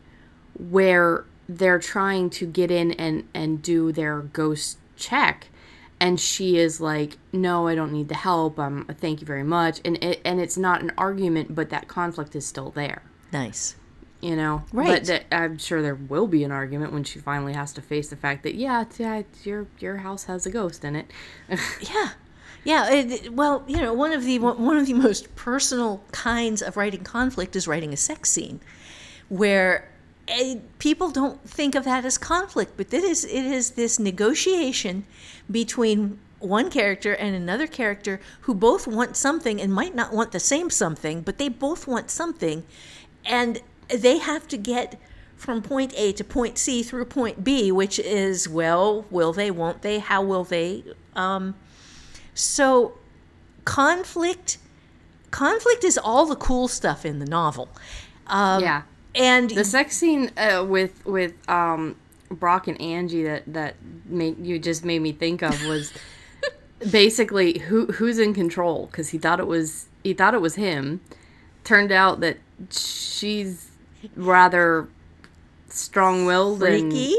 where 0.59 1.24
they're 1.48 1.78
trying 1.78 2.31
to 2.31 2.46
get 2.46 2.70
in 2.70 2.92
and 2.92 3.28
and 3.35 3.62
do 3.62 3.92
their 3.92 4.20
ghost 4.20 4.78
check 4.96 5.48
and 6.00 6.18
she 6.20 6.57
is 6.59 6.81
like 6.81 7.16
no 7.33 7.66
i 7.68 7.74
don't 7.74 7.92
need 7.92 8.09
the 8.09 8.14
help 8.14 8.59
um 8.59 8.85
thank 8.98 9.20
you 9.20 9.26
very 9.26 9.42
much 9.42 9.81
and 9.85 10.02
it, 10.02 10.20
and 10.24 10.40
it's 10.40 10.57
not 10.57 10.83
an 10.83 10.92
argument 10.96 11.55
but 11.55 11.70
that 11.70 11.88
conflict 11.88 12.35
is 12.37 12.46
still 12.46 12.70
there 12.70 13.02
nice. 13.33 13.76
You 14.22 14.35
know 14.37 14.62
Right. 14.72 15.04
but 15.06 15.24
i'm 15.32 15.58
sure 15.58 15.82
there 15.82 15.94
will 15.96 16.26
be 16.28 16.44
an 16.44 16.52
argument 16.52 16.92
when 16.92 17.04
she 17.04 17.18
finally 17.18 17.52
has 17.52 17.72
to 17.74 17.82
face 17.82 18.08
the 18.08 18.16
fact 18.16 18.44
that 18.44 18.54
yeah, 18.54 18.85
yeah 18.98 19.22
your 19.44 19.66
your 19.78 19.98
house 19.98 20.24
has 20.24 20.46
a 20.46 20.50
ghost 20.50 20.85
in 20.85 20.96
it 20.96 21.11
Yeah, 21.92 22.11
yeah. 22.64 22.90
It, 22.92 23.32
well, 23.35 23.64
you 23.66 23.78
know, 23.78 23.92
one 23.92 24.12
of 24.12 24.22
the 24.24 24.38
one 24.38 24.76
of 24.76 24.87
the 24.87 24.94
most 24.94 25.35
personal 25.35 26.02
kinds 26.12 26.62
of 26.62 26.76
writing 26.76 27.02
conflict 27.02 27.56
is 27.56 27.66
writing 27.66 27.92
a 27.92 27.96
sex 27.96 28.30
scene, 28.30 28.61
where 29.28 29.88
eh, 30.28 30.56
people 30.78 31.11
don't 31.11 31.40
think 31.48 31.74
of 31.74 31.82
that 31.85 32.04
as 32.04 32.16
conflict, 32.18 32.74
but 32.76 32.94
it 32.94 33.02
is 33.02 33.24
it 33.24 33.44
is 33.44 33.72
this 33.72 33.98
negotiation 33.98 35.04
between 35.50 36.20
one 36.38 36.70
character 36.70 37.12
and 37.14 37.35
another 37.35 37.66
character 37.66 38.20
who 38.42 38.54
both 38.54 38.87
want 38.87 39.16
something 39.16 39.61
and 39.61 39.72
might 39.74 39.94
not 39.96 40.12
want 40.12 40.30
the 40.30 40.40
same 40.40 40.70
something, 40.70 41.22
but 41.22 41.38
they 41.38 41.48
both 41.48 41.88
want 41.88 42.11
something, 42.11 42.62
and 43.24 43.61
they 43.94 44.18
have 44.18 44.48
to 44.48 44.57
get 44.57 45.00
from 45.37 45.61
point 45.61 45.92
A 45.96 46.12
to 46.12 46.24
point 46.24 46.57
C 46.57 46.83
through 46.83 47.05
point 47.07 47.42
B, 47.42 47.72
which 47.72 47.98
is 47.98 48.48
well, 48.48 49.05
will 49.11 49.33
they, 49.33 49.50
won't 49.50 49.83
they, 49.83 49.98
how 49.98 50.22
will 50.22 50.44
they? 50.44 50.85
Um, 51.16 51.55
so 52.35 52.98
conflict 53.64 54.59
conflict 55.31 55.83
is 55.83 55.98
all 55.98 56.26
the 56.26 56.37
cool 56.37 56.68
stuff 56.68 57.04
in 57.04 57.19
the 57.19 57.27
novel. 57.27 57.69
Um, 58.27 58.62
yeah 58.62 58.83
And 59.14 59.50
the 59.50 59.64
sex 59.64 59.96
scene 59.96 60.31
uh, 60.37 60.64
with 60.66 61.04
with 61.04 61.35
um 61.48 61.96
Brock 62.31 62.69
and 62.69 62.81
Angie 62.81 63.25
that 63.25 63.52
that 63.52 63.75
made 64.06 64.44
you 64.46 64.58
just 64.58 64.85
made 64.85 65.00
me 65.00 65.12
think 65.12 65.42
of 65.42 65.64
was 65.66 65.92
basically 66.90 67.58
who 67.58 67.87
who's 67.87 68.19
in 68.19 68.33
control 68.33 68.87
because 68.87 69.10
he 69.10 69.19
thought 69.19 69.40
it 69.40 69.46
was 69.46 69.87
he 70.04 70.14
thought 70.14 70.35
it 70.35 70.40
was 70.40 70.54
him. 70.54 71.00
Turned 71.64 71.92
out 71.92 72.21
that 72.21 72.38
she's 72.71 73.71
rather 74.17 74.88
strong-willed 75.69 76.61
freaky. 76.61 77.17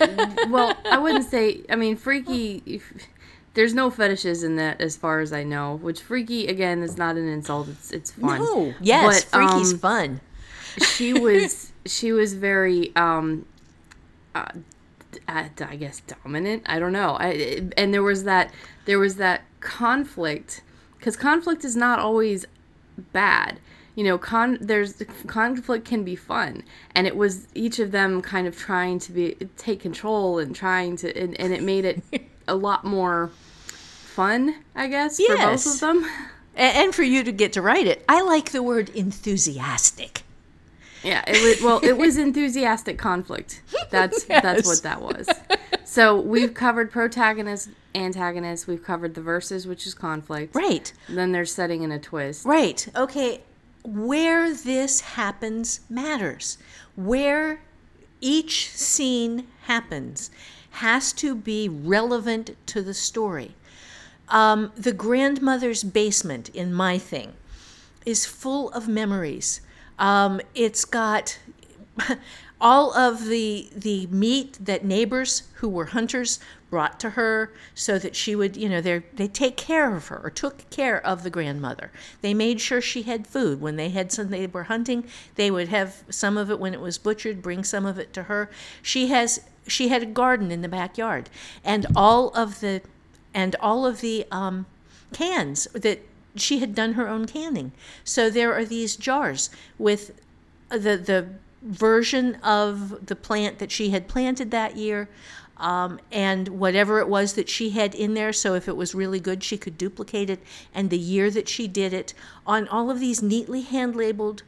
and 0.00 0.38
well, 0.50 0.76
I 0.90 0.98
wouldn't 0.98 1.30
say. 1.30 1.62
I 1.70 1.76
mean, 1.76 1.96
freaky. 1.96 2.62
If, 2.66 2.92
there's 3.54 3.74
no 3.74 3.90
fetishes 3.90 4.44
in 4.44 4.56
that, 4.56 4.80
as 4.80 4.96
far 4.96 5.20
as 5.20 5.32
I 5.32 5.42
know. 5.42 5.76
Which 5.76 6.00
freaky 6.00 6.46
again 6.46 6.82
is 6.82 6.96
not 6.96 7.16
an 7.16 7.26
insult. 7.26 7.68
It's 7.68 7.90
it's 7.90 8.10
fun. 8.12 8.40
No, 8.40 8.74
yes, 8.80 9.24
But, 9.24 9.38
freaky's 9.38 9.72
um, 9.72 9.78
fun. 9.78 10.20
she 10.94 11.12
was 11.12 11.72
she 11.84 12.12
was 12.12 12.34
very 12.34 12.94
um 12.94 13.46
uh, 14.34 14.46
uh, 15.26 15.48
I 15.60 15.76
guess 15.76 16.00
dominant. 16.00 16.64
I 16.66 16.78
don't 16.78 16.92
know. 16.92 17.16
I, 17.18 17.68
and 17.76 17.92
there 17.92 18.02
was 18.02 18.24
that 18.24 18.52
there 18.84 18.98
was 18.98 19.16
that 19.16 19.42
conflict 19.60 20.62
because 20.98 21.16
conflict 21.16 21.64
is 21.64 21.74
not 21.74 21.98
always 21.98 22.46
bad 23.12 23.58
you 23.98 24.04
know 24.04 24.16
con 24.16 24.58
there's 24.60 25.02
conflict 25.26 25.84
can 25.84 26.04
be 26.04 26.14
fun 26.14 26.62
and 26.94 27.06
it 27.06 27.16
was 27.16 27.48
each 27.54 27.78
of 27.78 27.90
them 27.90 28.22
kind 28.22 28.46
of 28.46 28.56
trying 28.56 28.98
to 28.98 29.12
be 29.12 29.34
take 29.56 29.80
control 29.80 30.38
and 30.38 30.54
trying 30.54 30.96
to 30.96 31.06
and, 31.20 31.38
and 31.40 31.52
it 31.52 31.62
made 31.62 31.84
it 31.84 32.02
a 32.48 32.54
lot 32.54 32.84
more 32.84 33.30
fun 33.58 34.54
i 34.74 34.86
guess 34.86 35.20
for 35.20 35.36
both 35.36 35.66
of 35.66 35.80
them 35.80 36.06
and 36.58 36.94
for 36.94 37.02
you 37.02 37.22
to 37.22 37.32
get 37.32 37.52
to 37.54 37.62
write 37.62 37.86
it. 37.86 38.04
I 38.08 38.20
like 38.22 38.50
the 38.50 38.62
word 38.62 38.90
enthusiastic. 38.90 40.22
Yeah, 41.04 41.22
it 41.28 41.40
was 41.40 41.62
well, 41.62 41.78
it 41.82 41.96
was 41.96 42.18
enthusiastic 42.18 42.98
conflict. 42.98 43.62
That's 43.90 44.24
that's 44.24 44.66
what 44.66 44.82
that 44.82 45.00
was. 45.00 45.28
So 45.84 46.20
we've 46.20 46.52
covered 46.52 46.90
protagonist, 46.90 47.70
antagonist. 47.94 48.66
We've 48.66 48.82
covered 48.82 49.14
the 49.14 49.20
verses, 49.20 49.66
which 49.66 49.86
is 49.86 49.94
conflict. 49.94 50.54
Right. 50.56 50.92
Then 51.08 51.30
there's 51.30 51.52
setting 51.52 51.82
in 51.82 51.92
a 51.92 52.00
twist. 52.00 52.44
Right. 52.44 52.86
Okay. 52.96 53.42
Where 53.88 54.52
this 54.52 55.00
happens 55.00 55.80
matters. 55.88 56.58
Where 56.94 57.62
each 58.20 58.68
scene 58.68 59.46
happens 59.62 60.30
has 60.72 61.12
to 61.14 61.34
be 61.34 61.70
relevant 61.70 62.54
to 62.66 62.82
the 62.82 62.92
story. 62.92 63.54
Um, 64.28 64.72
the 64.76 64.92
grandmother's 64.92 65.82
basement 65.82 66.50
in 66.50 66.74
my 66.74 66.98
thing 66.98 67.32
is 68.04 68.26
full 68.26 68.70
of 68.72 68.88
memories. 68.88 69.62
Um, 69.98 70.42
it's 70.54 70.84
got 70.84 71.38
all 72.60 72.92
of 72.94 73.26
the 73.26 73.68
the 73.74 74.06
meat 74.08 74.58
that 74.60 74.84
neighbors 74.84 75.44
who 75.54 75.68
were 75.68 75.86
hunters 75.86 76.40
brought 76.70 77.00
to 77.00 77.10
her 77.10 77.52
so 77.74 77.98
that 77.98 78.14
she 78.14 78.34
would 78.34 78.56
you 78.56 78.68
know 78.68 78.80
they 78.80 78.98
they 79.14 79.28
take 79.28 79.56
care 79.56 79.94
of 79.94 80.08
her 80.08 80.20
or 80.22 80.30
took 80.30 80.68
care 80.70 81.04
of 81.06 81.22
the 81.22 81.30
grandmother. 81.30 81.90
They 82.20 82.34
made 82.34 82.60
sure 82.60 82.80
she 82.80 83.02
had 83.02 83.26
food. 83.26 83.60
When 83.60 83.76
they 83.76 83.90
had 83.90 84.10
some 84.12 84.30
they 84.30 84.46
were 84.46 84.64
hunting 84.64 85.04
they 85.36 85.50
would 85.50 85.68
have 85.68 86.02
some 86.10 86.36
of 86.36 86.50
it 86.50 86.58
when 86.58 86.74
it 86.74 86.80
was 86.80 86.98
butchered 86.98 87.42
bring 87.42 87.64
some 87.64 87.86
of 87.86 87.98
it 87.98 88.12
to 88.14 88.24
her. 88.24 88.50
She 88.82 89.08
has 89.08 89.40
she 89.66 89.88
had 89.88 90.02
a 90.02 90.06
garden 90.06 90.50
in 90.50 90.62
the 90.62 90.68
backyard. 90.68 91.30
And 91.64 91.86
all 91.94 92.30
of 92.30 92.60
the 92.60 92.82
and 93.34 93.54
all 93.60 93.86
of 93.86 94.00
the 94.00 94.26
um, 94.32 94.66
cans 95.12 95.68
that 95.74 96.00
she 96.34 96.58
had 96.58 96.74
done 96.74 96.94
her 96.94 97.08
own 97.08 97.26
canning. 97.26 97.72
So 98.04 98.30
there 98.30 98.54
are 98.54 98.64
these 98.64 98.96
jars 98.96 99.50
with 99.78 100.20
the 100.70 100.96
the 100.96 101.28
version 101.62 102.36
of 102.36 103.06
the 103.06 103.16
plant 103.16 103.58
that 103.58 103.70
she 103.70 103.90
had 103.90 104.08
planted 104.08 104.50
that 104.50 104.76
year 104.76 105.08
um, 105.56 105.98
and 106.12 106.48
whatever 106.48 107.00
it 107.00 107.08
was 107.08 107.32
that 107.34 107.48
she 107.48 107.70
had 107.70 107.94
in 107.94 108.14
there 108.14 108.32
so 108.32 108.54
if 108.54 108.68
it 108.68 108.76
was 108.76 108.94
really 108.94 109.18
good 109.18 109.42
she 109.42 109.58
could 109.58 109.76
duplicate 109.76 110.30
it 110.30 110.40
and 110.72 110.88
the 110.90 110.98
year 110.98 111.30
that 111.30 111.48
she 111.48 111.66
did 111.66 111.92
it 111.92 112.14
on 112.46 112.68
all 112.68 112.90
of 112.90 113.00
these 113.00 113.22
neatly 113.22 113.62
hand 113.62 113.96
labeled 113.96 114.42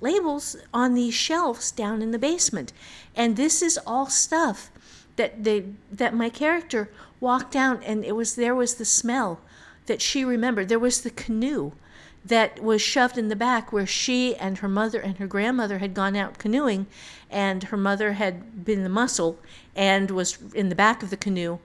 labels 0.00 0.56
on 0.72 0.94
these 0.94 1.14
shelves 1.14 1.70
down 1.70 2.02
in 2.02 2.10
the 2.10 2.18
basement. 2.18 2.72
And 3.14 3.36
this 3.36 3.62
is 3.62 3.78
all 3.86 4.06
stuff 4.06 4.70
that 5.16 5.44
they 5.44 5.66
that 5.92 6.14
my 6.14 6.30
character 6.30 6.90
walked 7.18 7.52
down 7.52 7.82
and 7.82 8.04
it 8.04 8.12
was 8.12 8.36
there 8.36 8.54
was 8.54 8.74
the 8.74 8.84
smell 8.84 9.40
that 9.86 10.00
she 10.00 10.24
remembered. 10.24 10.68
There 10.68 10.78
was 10.78 11.02
the 11.02 11.10
canoe 11.10 11.72
that 12.24 12.62
was 12.62 12.82
shoved 12.82 13.16
in 13.16 13.28
the 13.28 13.36
back 13.36 13.72
where 13.72 13.86
she 13.86 14.36
and 14.36 14.58
her 14.58 14.68
mother 14.68 15.00
and 15.00 15.18
her 15.18 15.26
grandmother 15.26 15.78
had 15.78 15.94
gone 15.94 16.16
out 16.16 16.38
canoeing 16.38 16.86
and 17.30 17.64
her 17.64 17.76
mother 17.76 18.14
had 18.14 18.64
been 18.64 18.82
the 18.82 18.88
muscle 18.88 19.38
and 19.74 20.10
was 20.10 20.38
in 20.54 20.68
the 20.68 20.74
back 20.74 21.02
of 21.02 21.10
the 21.10 21.16
canoe 21.16 21.58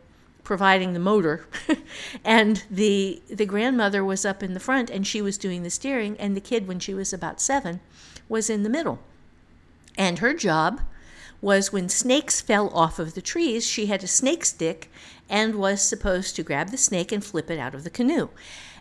providing 0.44 0.94
the 0.94 1.00
motor 1.00 1.46
and 2.24 2.64
the 2.70 3.22
the 3.28 3.46
grandmother 3.46 4.06
was 4.06 4.26
up 4.26 4.42
in 4.42 4.54
the 4.54 4.60
front 4.60 4.90
and 4.90 5.06
she 5.06 5.22
was 5.22 5.38
doing 5.38 5.64
the 5.64 5.70
steering 5.70 6.16
and 6.20 6.38
the 6.38 6.42
kid 6.42 6.68
when 6.68 6.80
she 6.80 6.94
was 6.94 7.12
about 7.12 7.42
7 7.42 7.80
was 8.30 8.50
in 8.50 8.64
the 8.64 8.70
middle 8.70 9.00
and 9.98 10.20
her 10.20 10.34
job 10.34 10.82
was 11.42 11.72
when 11.72 11.90
snakes 11.90 12.42
fell 12.42 12.70
off 12.70 12.98
of 12.98 13.14
the 13.14 13.22
trees, 13.22 13.66
she 13.66 13.86
had 13.86 14.04
a 14.04 14.08
snake 14.08 14.46
stick 14.46 14.92
and 15.30 15.56
was 15.56 15.82
supposed 15.82 16.36
to 16.36 16.44
grab 16.44 16.70
the 16.70 16.78
snake 16.78 17.12
and 17.12 17.24
flip 17.24 17.52
it 17.52 17.60
out 17.60 17.76
of 17.76 17.84
the 17.84 17.90
canoe. 17.90 18.30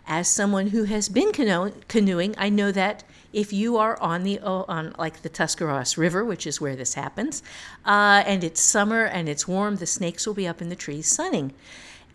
As 0.07 0.27
someone 0.27 0.67
who 0.67 0.83
has 0.83 1.09
been 1.09 1.31
cano- 1.31 1.73
canoeing, 1.87 2.35
I 2.37 2.49
know 2.49 2.71
that 2.71 3.03
if 3.33 3.51
you 3.51 3.75
are 3.77 3.99
on 4.01 4.23
the 4.23 4.39
on 4.39 4.95
like 4.97 5.21
the 5.21 5.29
Tuscarawas 5.29 5.97
River, 5.97 6.23
which 6.23 6.47
is 6.47 6.61
where 6.61 6.75
this 6.75 6.93
happens, 6.93 7.43
uh, 7.85 8.23
and 8.25 8.43
it's 8.43 8.61
summer 8.61 9.03
and 9.03 9.27
it's 9.27 9.47
warm, 9.47 9.75
the 9.77 9.85
snakes 9.85 10.25
will 10.25 10.33
be 10.33 10.47
up 10.47 10.61
in 10.61 10.69
the 10.69 10.75
trees 10.75 11.07
sunning. 11.07 11.53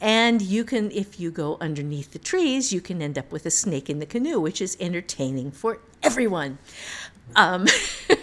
And 0.01 0.41
you 0.41 0.65
can, 0.65 0.91
if 0.93 1.21
you 1.21 1.31
go 1.31 1.59
underneath 1.61 2.13
the 2.13 2.19
trees, 2.19 2.73
you 2.73 2.81
can 2.81 3.03
end 3.03 3.19
up 3.19 3.31
with 3.31 3.45
a 3.45 3.51
snake 3.51 3.91
in 3.91 3.99
the 3.99 4.07
canoe, 4.07 4.41
which 4.41 4.63
is 4.63 4.77
entertaining 4.81 5.51
for 5.51 5.79
everyone. 6.03 6.57
Um, 7.37 7.67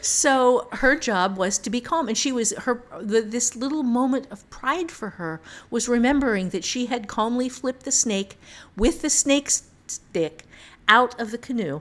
so 0.00 0.68
her 0.72 0.96
job 0.96 1.36
was 1.36 1.58
to 1.58 1.70
be 1.70 1.80
calm 1.80 2.08
and 2.08 2.18
she 2.18 2.32
was 2.32 2.52
her 2.52 2.82
the, 3.00 3.20
this 3.20 3.56
little 3.56 3.82
moment 3.82 4.26
of 4.30 4.48
pride 4.50 4.90
for 4.90 5.10
her 5.10 5.40
was 5.70 5.88
remembering 5.88 6.50
that 6.50 6.64
she 6.64 6.86
had 6.86 7.08
calmly 7.08 7.48
flipped 7.48 7.84
the 7.84 7.92
snake 7.92 8.38
with 8.76 9.02
the 9.02 9.10
snake 9.10 9.48
stick 9.86 10.44
out 10.88 11.18
of 11.20 11.30
the 11.30 11.38
canoe 11.38 11.80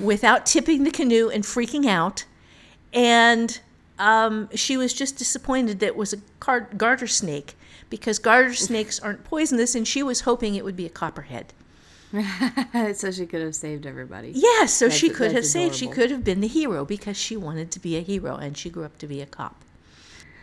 without 0.00 0.46
tipping 0.46 0.84
the 0.84 0.90
canoe 0.90 1.28
and 1.28 1.44
freaking 1.44 1.86
out. 1.86 2.24
And 2.92 3.60
um, 3.98 4.48
she 4.54 4.76
was 4.76 4.92
just 4.92 5.16
disappointed 5.16 5.80
that 5.80 5.86
it 5.86 5.96
was 5.96 6.12
a 6.12 6.18
car- 6.40 6.68
garter 6.76 7.06
snake 7.06 7.56
because 7.90 8.18
garter 8.18 8.54
snakes 8.54 8.98
aren't 8.98 9.24
poisonous 9.24 9.74
and 9.74 9.86
she 9.86 10.02
was 10.02 10.22
hoping 10.22 10.54
it 10.54 10.64
would 10.64 10.76
be 10.76 10.86
a 10.86 10.90
copperhead 10.90 11.52
so 12.94 13.10
she 13.10 13.26
could 13.26 13.42
have 13.42 13.54
saved 13.54 13.86
everybody. 13.86 14.32
Yes, 14.34 14.72
so 14.72 14.86
That's- 14.86 14.98
she 14.98 15.10
could 15.10 15.32
have 15.32 15.42
that's 15.42 15.50
saved. 15.50 15.74
She 15.74 15.86
could 15.86 16.10
have 16.10 16.24
been 16.24 16.40
the 16.40 16.48
hero 16.48 16.84
because 16.84 17.16
she 17.16 17.36
wanted 17.36 17.70
to 17.72 17.80
be 17.80 17.96
a 17.96 18.00
hero 18.00 18.36
and 18.36 18.56
she 18.56 18.70
grew 18.70 18.84
up 18.84 18.98
to 18.98 19.06
be 19.06 19.20
a 19.20 19.26
cop. 19.26 19.64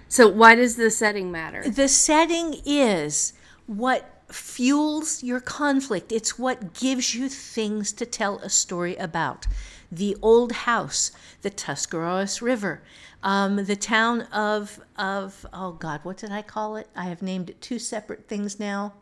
So 0.08 0.28
why 0.28 0.56
does 0.56 0.76
the 0.76 0.92
setting 0.92 1.32
matter? 1.32 1.70
The 1.70 1.88
setting 1.88 2.56
is 2.66 3.34
what 3.66 4.24
fuels 4.30 5.24
your 5.24 5.40
conflict. 5.40 6.12
It's 6.12 6.38
what 6.38 6.74
gives 6.74 7.16
you 7.16 7.30
things 7.30 7.94
to 7.94 8.06
tell 8.06 8.40
a 8.40 8.50
story 8.50 8.96
about. 8.98 9.48
The 9.92 10.18
old 10.22 10.52
house, 10.52 11.12
the 11.42 11.50
Tuscarawas 11.50 12.42
River, 12.42 12.82
um, 13.24 13.66
the 13.66 13.76
town 13.76 14.22
of 14.34 14.80
of 14.98 15.46
oh 15.54 15.74
God, 15.74 16.02
what 16.04 16.18
did 16.18 16.32
I 16.32 16.42
call 16.42 16.76
it? 16.76 16.88
I 16.96 17.06
have 17.06 17.22
named 17.22 17.50
it 17.50 17.62
two 17.62 17.80
separate 17.80 18.28
things 18.28 18.60
now. 18.60 18.94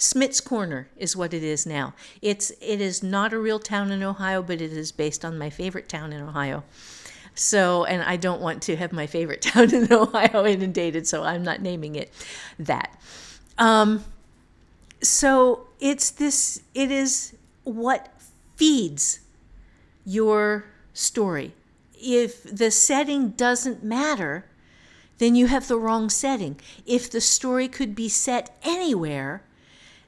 Smith's 0.00 0.40
Corner 0.40 0.88
is 0.96 1.14
what 1.14 1.34
it 1.34 1.42
is 1.42 1.66
now. 1.66 1.92
It's 2.22 2.50
it 2.62 2.80
is 2.80 3.02
not 3.02 3.34
a 3.34 3.38
real 3.38 3.58
town 3.58 3.90
in 3.90 4.02
Ohio, 4.02 4.40
but 4.42 4.62
it 4.62 4.72
is 4.72 4.92
based 4.92 5.26
on 5.26 5.36
my 5.36 5.50
favorite 5.50 5.90
town 5.90 6.14
in 6.14 6.22
Ohio. 6.22 6.64
So, 7.34 7.84
and 7.84 8.02
I 8.02 8.16
don't 8.16 8.40
want 8.40 8.62
to 8.62 8.76
have 8.76 8.92
my 8.92 9.06
favorite 9.06 9.42
town 9.52 9.74
in 9.74 9.92
Ohio 9.92 10.46
inundated, 10.46 11.06
so 11.06 11.22
I'm 11.22 11.42
not 11.42 11.60
naming 11.60 11.96
it 11.96 12.10
that. 12.58 12.98
Um, 13.58 14.02
so 15.02 15.66
it's 15.80 16.10
this. 16.10 16.62
It 16.72 16.90
is 16.90 17.36
what 17.64 18.08
feeds 18.56 19.20
your 20.06 20.64
story. 20.94 21.52
If 21.92 22.42
the 22.44 22.70
setting 22.70 23.32
doesn't 23.32 23.84
matter, 23.84 24.46
then 25.18 25.34
you 25.34 25.48
have 25.48 25.68
the 25.68 25.78
wrong 25.78 26.08
setting. 26.08 26.58
If 26.86 27.10
the 27.10 27.20
story 27.20 27.68
could 27.68 27.94
be 27.94 28.08
set 28.08 28.56
anywhere, 28.62 29.42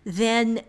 then 0.05 0.63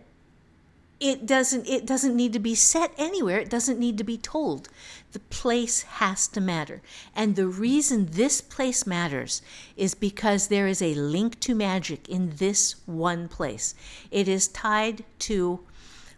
it 1.00 1.26
doesn't 1.26 1.66
it 1.66 1.84
doesn't 1.84 2.16
need 2.16 2.32
to 2.32 2.38
be 2.38 2.54
set 2.54 2.92
anywhere. 2.96 3.38
It 3.38 3.50
doesn't 3.50 3.78
need 3.78 3.98
to 3.98 4.04
be 4.04 4.16
told. 4.16 4.68
The 5.12 5.18
place 5.20 5.82
has 5.82 6.26
to 6.28 6.40
matter. 6.40 6.80
And 7.14 7.36
the 7.36 7.46
reason 7.46 8.08
this 8.12 8.40
place 8.40 8.86
matters 8.86 9.42
is 9.76 9.94
because 9.94 10.48
there 10.48 10.66
is 10.66 10.80
a 10.80 10.94
link 10.94 11.40
to 11.40 11.54
magic 11.54 12.08
in 12.08 12.36
this 12.36 12.76
one 12.86 13.28
place. 13.28 13.74
It 14.10 14.28
is 14.28 14.48
tied 14.48 15.04
to 15.20 15.60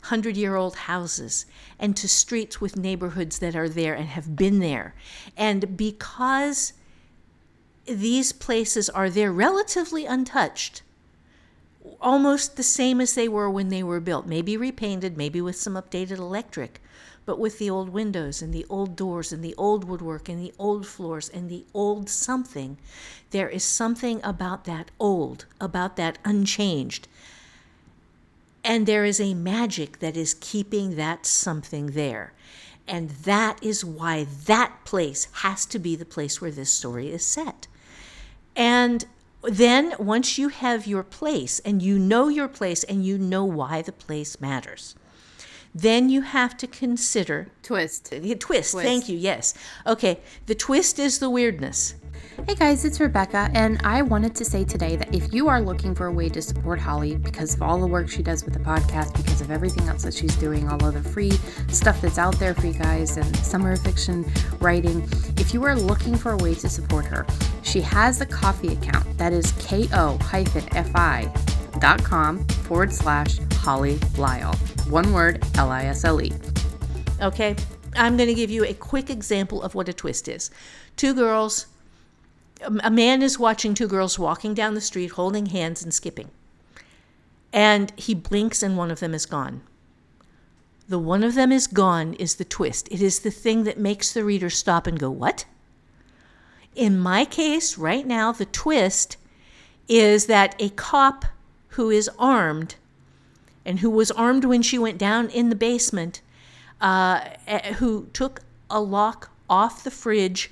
100 0.02 0.36
year 0.36 0.54
old 0.54 0.76
houses 0.76 1.46
and 1.78 1.96
to 1.96 2.08
streets 2.08 2.60
with 2.60 2.76
neighborhoods 2.76 3.40
that 3.40 3.56
are 3.56 3.68
there 3.68 3.94
and 3.94 4.08
have 4.08 4.36
been 4.36 4.60
there. 4.60 4.94
And 5.36 5.76
because 5.76 6.74
these 7.86 8.32
places 8.32 8.88
are 8.90 9.10
there 9.10 9.32
relatively 9.32 10.06
untouched 10.06 10.82
almost 12.00 12.56
the 12.56 12.62
same 12.62 13.00
as 13.00 13.14
they 13.14 13.28
were 13.28 13.50
when 13.50 13.68
they 13.68 13.82
were 13.82 14.00
built, 14.00 14.26
maybe 14.26 14.56
repainted, 14.56 15.16
maybe 15.16 15.40
with 15.40 15.56
some 15.56 15.74
updated 15.74 16.18
electric, 16.18 16.80
but 17.24 17.38
with 17.38 17.58
the 17.58 17.68
old 17.70 17.88
windows 17.88 18.40
and 18.40 18.52
the 18.52 18.66
old 18.68 18.96
doors 18.96 19.32
and 19.32 19.42
the 19.42 19.54
old 19.56 19.84
woodwork 19.84 20.28
and 20.28 20.40
the 20.40 20.54
old 20.58 20.86
floors 20.86 21.28
and 21.28 21.50
the 21.50 21.64
old 21.74 22.08
something. 22.08 22.78
There 23.30 23.48
is 23.48 23.64
something 23.64 24.20
about 24.22 24.64
that 24.64 24.90
old, 25.00 25.46
about 25.60 25.96
that 25.96 26.18
unchanged. 26.24 27.08
And 28.62 28.86
there 28.86 29.04
is 29.04 29.20
a 29.20 29.34
magic 29.34 29.98
that 29.98 30.16
is 30.16 30.34
keeping 30.34 30.96
that 30.96 31.26
something 31.26 31.88
there. 31.88 32.32
And 32.88 33.10
that 33.10 33.62
is 33.62 33.84
why 33.84 34.26
that 34.46 34.84
place 34.84 35.28
has 35.42 35.66
to 35.66 35.78
be 35.78 35.96
the 35.96 36.04
place 36.04 36.40
where 36.40 36.50
this 36.50 36.72
story 36.72 37.10
is 37.10 37.24
set. 37.26 37.66
And 38.54 39.04
then 39.46 39.94
once 39.98 40.38
you 40.38 40.48
have 40.48 40.86
your 40.86 41.02
place 41.02 41.60
and 41.60 41.82
you 41.82 41.98
know 41.98 42.28
your 42.28 42.48
place 42.48 42.84
and 42.84 43.04
you 43.04 43.18
know 43.18 43.44
why 43.44 43.82
the 43.82 43.92
place 43.92 44.40
matters, 44.40 44.94
then 45.74 46.08
you 46.08 46.22
have 46.22 46.56
to 46.56 46.66
consider 46.66 47.48
Twist. 47.62 48.10
the 48.10 48.34
twist. 48.34 48.72
Twist. 48.72 48.86
Thank 48.86 49.08
you. 49.08 49.16
Yes. 49.18 49.52
Okay. 49.86 50.20
The 50.46 50.54
twist 50.54 50.98
is 50.98 51.18
the 51.18 51.28
weirdness. 51.28 51.94
Hey 52.44 52.54
guys, 52.54 52.84
it's 52.84 53.00
Rebecca, 53.00 53.50
and 53.54 53.80
I 53.82 54.02
wanted 54.02 54.34
to 54.36 54.44
say 54.44 54.62
today 54.62 54.94
that 54.96 55.14
if 55.14 55.32
you 55.32 55.48
are 55.48 55.58
looking 55.58 55.94
for 55.94 56.06
a 56.06 56.12
way 56.12 56.28
to 56.28 56.42
support 56.42 56.78
Holly 56.78 57.16
because 57.16 57.54
of 57.54 57.62
all 57.62 57.80
the 57.80 57.86
work 57.86 58.10
she 58.10 58.22
does 58.22 58.44
with 58.44 58.52
the 58.52 58.60
podcast, 58.60 59.16
because 59.16 59.40
of 59.40 59.50
everything 59.50 59.88
else 59.88 60.02
that 60.02 60.12
she's 60.12 60.36
doing, 60.36 60.68
all 60.68 60.84
of 60.84 60.92
the 60.92 61.02
free 61.02 61.30
stuff 61.68 61.98
that's 62.02 62.18
out 62.18 62.38
there 62.38 62.52
for 62.52 62.66
you 62.66 62.74
guys, 62.74 63.16
and 63.16 63.34
summer 63.38 63.74
fiction 63.74 64.30
writing, 64.60 65.02
if 65.38 65.54
you 65.54 65.64
are 65.64 65.74
looking 65.74 66.14
for 66.14 66.32
a 66.32 66.36
way 66.36 66.54
to 66.54 66.68
support 66.68 67.06
her, 67.06 67.26
she 67.62 67.80
has 67.80 68.20
a 68.20 68.26
Ko-fi 68.26 68.72
account 68.72 69.16
that 69.16 69.32
is 69.32 69.52
ko-fi.com 69.52 70.08
forward 72.48 72.92
slash 72.92 73.38
Holly 73.54 73.98
Lisle. 74.18 74.54
One 74.90 75.12
word, 75.14 75.42
L 75.56 75.70
I 75.70 75.86
S 75.86 76.04
L 76.04 76.20
E. 76.20 76.32
Okay. 77.22 77.56
I'm 77.98 78.18
going 78.18 78.28
to 78.28 78.34
give 78.34 78.50
you 78.50 78.62
a 78.66 78.74
quick 78.74 79.08
example 79.08 79.62
of 79.62 79.74
what 79.74 79.88
a 79.88 79.92
twist 79.94 80.28
is. 80.28 80.50
Two 80.96 81.14
girls, 81.14 81.66
a 82.60 82.90
man 82.90 83.22
is 83.22 83.38
watching 83.38 83.74
two 83.74 83.88
girls 83.88 84.18
walking 84.18 84.54
down 84.54 84.74
the 84.74 84.80
street 84.80 85.12
holding 85.12 85.46
hands 85.46 85.82
and 85.82 85.92
skipping. 85.92 86.30
And 87.52 87.92
he 87.96 88.14
blinks 88.14 88.62
and 88.62 88.76
one 88.76 88.90
of 88.90 89.00
them 89.00 89.14
is 89.14 89.26
gone. 89.26 89.62
The 90.88 90.98
one 90.98 91.24
of 91.24 91.34
them 91.34 91.50
is 91.50 91.66
gone 91.66 92.14
is 92.14 92.36
the 92.36 92.44
twist. 92.44 92.88
It 92.90 93.02
is 93.02 93.20
the 93.20 93.30
thing 93.30 93.64
that 93.64 93.78
makes 93.78 94.12
the 94.12 94.24
reader 94.24 94.50
stop 94.50 94.86
and 94.86 94.98
go, 94.98 95.10
What? 95.10 95.44
In 96.74 96.98
my 96.98 97.24
case, 97.24 97.78
right 97.78 98.06
now, 98.06 98.32
the 98.32 98.44
twist 98.44 99.16
is 99.88 100.26
that 100.26 100.54
a 100.58 100.68
cop 100.70 101.24
who 101.70 101.90
is 101.90 102.10
armed 102.18 102.76
and 103.64 103.80
who 103.80 103.90
was 103.90 104.10
armed 104.12 104.44
when 104.44 104.62
she 104.62 104.78
went 104.78 104.98
down 104.98 105.28
in 105.30 105.48
the 105.48 105.56
basement, 105.56 106.20
uh, 106.80 107.20
eh, 107.46 107.72
who 107.74 108.06
took 108.12 108.40
a 108.70 108.80
lock 108.80 109.30
off 109.48 109.82
the 109.82 109.90
fridge, 109.90 110.50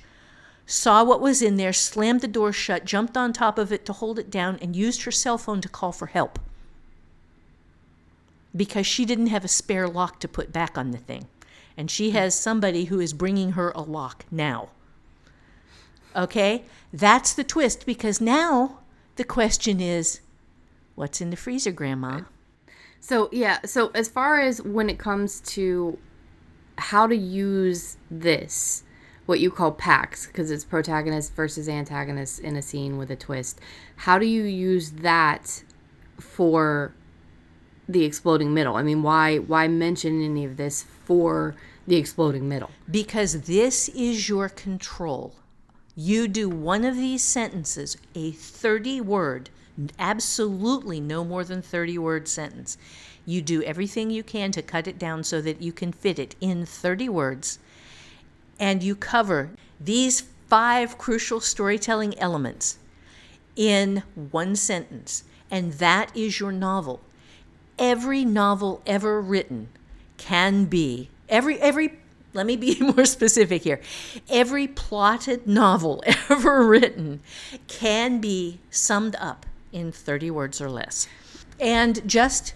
saw 0.65 1.03
what 1.03 1.21
was 1.21 1.41
in 1.41 1.57
there, 1.57 1.73
slammed 1.73 2.21
the 2.21 2.27
door 2.27 2.51
shut, 2.51 2.85
jumped 2.85 3.15
on 3.15 3.33
top 3.33 3.57
of 3.57 3.71
it 3.71 3.85
to 3.85 3.93
hold 3.93 4.17
it 4.17 4.29
down, 4.29 4.57
and 4.61 4.75
used 4.75 5.03
her 5.03 5.11
cell 5.11 5.37
phone 5.37 5.61
to 5.61 5.69
call 5.69 5.91
for 5.91 6.07
help 6.07 6.39
because 8.55 8.87
she 8.87 9.05
didn't 9.05 9.27
have 9.27 9.43
a 9.43 9.49
spare 9.49 9.87
lock 9.87 10.19
to 10.19 10.27
put 10.27 10.53
back 10.53 10.77
on 10.77 10.91
the 10.91 10.97
thing. 10.97 11.27
And 11.77 11.91
she 11.91 12.11
has 12.11 12.39
somebody 12.39 12.85
who 12.85 12.99
is 12.99 13.13
bringing 13.13 13.51
her 13.51 13.71
a 13.75 13.81
lock 13.81 14.25
now. 14.31 14.69
Okay? 16.15 16.63
That's 16.93 17.33
the 17.33 17.43
twist 17.43 17.85
because 17.85 18.21
now 18.21 18.79
the 19.17 19.25
question 19.25 19.81
is 19.81 20.21
what's 20.95 21.19
in 21.19 21.31
the 21.31 21.35
freezer, 21.35 21.71
Grandma? 21.71 22.21
So 23.01 23.27
yeah, 23.31 23.59
so 23.65 23.91
as 23.93 24.07
far 24.07 24.39
as 24.39 24.61
when 24.61 24.89
it 24.89 24.97
comes 24.97 25.41
to 25.41 25.99
how 26.77 27.07
to 27.07 27.15
use 27.15 27.97
this, 28.09 28.83
what 29.25 29.39
you 29.39 29.49
call 29.49 29.71
packs, 29.71 30.27
because 30.27 30.51
it's 30.51 30.63
protagonist 30.63 31.33
versus 31.33 31.67
antagonist 31.67 32.39
in 32.39 32.55
a 32.55 32.61
scene 32.61 32.97
with 32.97 33.09
a 33.09 33.15
twist, 33.15 33.59
how 33.97 34.19
do 34.19 34.25
you 34.25 34.43
use 34.43 34.91
that 34.91 35.63
for 36.19 36.93
the 37.87 38.03
exploding 38.03 38.53
middle? 38.53 38.75
I 38.75 38.83
mean, 38.83 39.03
why 39.03 39.37
why 39.37 39.67
mention 39.67 40.23
any 40.23 40.45
of 40.45 40.57
this 40.57 40.83
for 40.83 41.55
the 41.87 41.95
exploding 41.95 42.47
middle? 42.47 42.71
Because 42.89 43.41
this 43.43 43.89
is 43.89 44.29
your 44.29 44.49
control. 44.49 45.35
You 45.95 46.27
do 46.27 46.49
one 46.49 46.83
of 46.83 46.95
these 46.95 47.23
sentences, 47.23 47.95
a 48.15 48.31
30 48.31 49.01
word, 49.01 49.49
absolutely 49.97 50.99
no 50.99 51.23
more 51.23 51.43
than 51.43 51.61
30 51.61 51.97
word 51.97 52.27
sentence. 52.27 52.77
You 53.25 53.41
do 53.41 53.63
everything 53.63 54.09
you 54.09 54.23
can 54.23 54.51
to 54.51 54.61
cut 54.61 54.87
it 54.87 54.99
down 54.99 55.23
so 55.23 55.41
that 55.41 55.61
you 55.61 55.71
can 55.71 55.91
fit 55.91 56.19
it 56.19 56.35
in 56.41 56.65
30 56.65 57.09
words. 57.09 57.59
And 58.59 58.83
you 58.83 58.95
cover 58.95 59.51
these 59.79 60.21
five 60.47 60.97
crucial 60.97 61.39
storytelling 61.39 62.17
elements 62.19 62.77
in 63.55 64.03
one 64.31 64.55
sentence. 64.55 65.23
And 65.51 65.73
that 65.73 66.15
is 66.15 66.39
your 66.39 66.51
novel. 66.51 67.01
Every 67.77 68.23
novel 68.25 68.81
ever 68.85 69.21
written 69.21 69.69
can 70.17 70.65
be 70.65 71.09
every 71.27 71.59
every 71.59 71.99
let 72.33 72.45
me 72.45 72.55
be 72.57 72.77
more 72.79 73.05
specific 73.05 73.63
here. 73.63 73.81
Every 74.29 74.67
plotted 74.67 75.47
novel 75.47 76.03
ever 76.29 76.65
written 76.65 77.21
can 77.67 78.19
be 78.19 78.59
summed 78.69 79.15
up 79.15 79.45
in 79.71 79.91
30 79.91 80.31
words 80.31 80.61
or 80.61 80.69
less. 80.69 81.07
And 81.59 82.07
just 82.07 82.53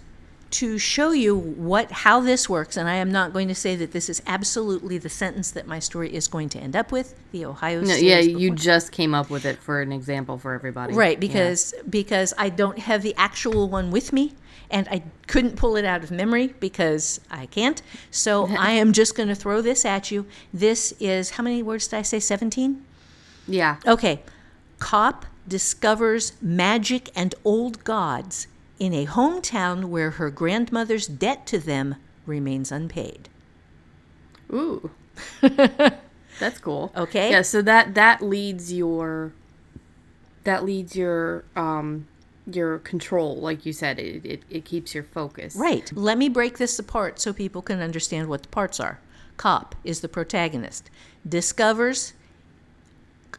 to 0.50 0.78
show 0.78 1.12
you 1.12 1.36
what 1.36 1.90
how 1.92 2.20
this 2.20 2.48
works 2.48 2.76
and 2.76 2.88
I 2.88 2.96
am 2.96 3.12
not 3.12 3.32
going 3.32 3.48
to 3.48 3.54
say 3.54 3.76
that 3.76 3.92
this 3.92 4.08
is 4.08 4.20
absolutely 4.26 4.98
the 4.98 5.08
sentence 5.08 5.50
that 5.52 5.66
my 5.66 5.78
story 5.78 6.12
is 6.14 6.26
going 6.28 6.48
to 6.50 6.58
end 6.58 6.74
up 6.74 6.90
with. 6.90 7.14
The 7.32 7.44
Ohio 7.46 7.80
No, 7.80 7.86
series 7.86 8.02
yeah, 8.02 8.18
you 8.18 8.50
just 8.54 8.90
came 8.90 9.14
up 9.14 9.30
with 9.30 9.44
it 9.44 9.58
for 9.58 9.80
an 9.80 9.92
example 9.92 10.38
for 10.38 10.52
everybody. 10.54 10.94
Right, 10.94 11.16
Yeah. 11.16 11.20
because 11.20 11.74
because 11.88 12.34
I 12.36 12.48
don't 12.48 12.78
have 12.80 13.02
the 13.02 13.14
actual 13.16 13.68
one 13.68 13.90
with 13.90 14.12
me 14.12 14.34
and 14.70 14.88
I 14.88 15.02
couldn't 15.26 15.56
pull 15.56 15.76
it 15.76 15.84
out 15.84 16.02
of 16.02 16.10
memory 16.10 16.48
because 16.60 17.20
I 17.30 17.46
can't. 17.46 17.80
So 18.10 18.46
I 18.58 18.72
am 18.72 18.92
just 18.92 19.16
going 19.16 19.28
to 19.28 19.34
throw 19.34 19.60
this 19.60 19.84
at 19.84 20.10
you. 20.10 20.26
This 20.52 20.92
is 21.00 21.30
how 21.30 21.44
many 21.44 21.62
words 21.62 21.86
did 21.88 21.96
I 21.98 22.02
say? 22.02 22.18
17? 22.20 22.84
yeah. 23.46 23.76
Okay. 23.86 24.22
Cop 24.78 25.26
discovers 25.46 26.32
magic 26.40 27.10
and 27.14 27.34
old 27.44 27.84
gods 27.84 28.46
in 28.80 28.94
a 28.94 29.06
hometown 29.06 29.84
where 29.84 30.12
her 30.12 30.30
grandmother's 30.30 31.06
debt 31.06 31.46
to 31.46 31.58
them 31.58 31.96
remains 32.26 32.72
unpaid. 32.72 33.28
Ooh. 34.52 34.90
That's 35.40 36.58
cool. 36.58 36.90
Okay. 36.96 37.30
Yeah, 37.30 37.42
so 37.42 37.60
that 37.62 37.94
that 37.94 38.22
leads 38.22 38.72
your 38.72 39.32
that 40.44 40.64
leads 40.64 40.96
your 40.96 41.44
um 41.54 42.08
your 42.50 42.78
control, 42.78 43.36
like 43.36 43.66
you 43.66 43.72
said. 43.74 43.98
It 43.98 44.24
it, 44.24 44.42
it 44.48 44.64
keeps 44.64 44.94
your 44.94 45.04
focus. 45.04 45.54
Right. 45.54 45.92
Let 45.94 46.16
me 46.16 46.30
break 46.30 46.56
this 46.56 46.78
apart 46.78 47.20
so 47.20 47.32
people 47.34 47.60
can 47.60 47.80
understand 47.80 48.28
what 48.28 48.42
the 48.42 48.48
parts 48.48 48.80
are. 48.80 48.98
Cop 49.36 49.74
is 49.84 50.00
the 50.00 50.08
protagonist, 50.08 50.90
discovers 51.28 52.14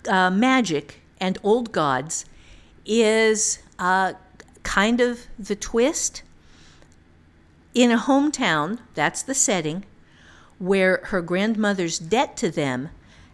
uh, 0.07 0.29
magic 0.29 1.01
and 1.19 1.37
old 1.43 1.71
gods, 1.71 2.25
is 2.85 3.59
uh, 3.79 4.13
kind 4.63 5.01
of 5.01 5.27
the 5.37 5.55
twist. 5.55 6.23
In 7.73 7.91
a 7.91 7.97
hometown, 7.97 8.79
that's 8.95 9.21
the 9.23 9.33
setting, 9.33 9.85
where 10.59 10.99
her 11.05 11.21
grandmother's 11.21 11.97
debt 11.99 12.35
to 12.37 12.51
them, 12.51 12.89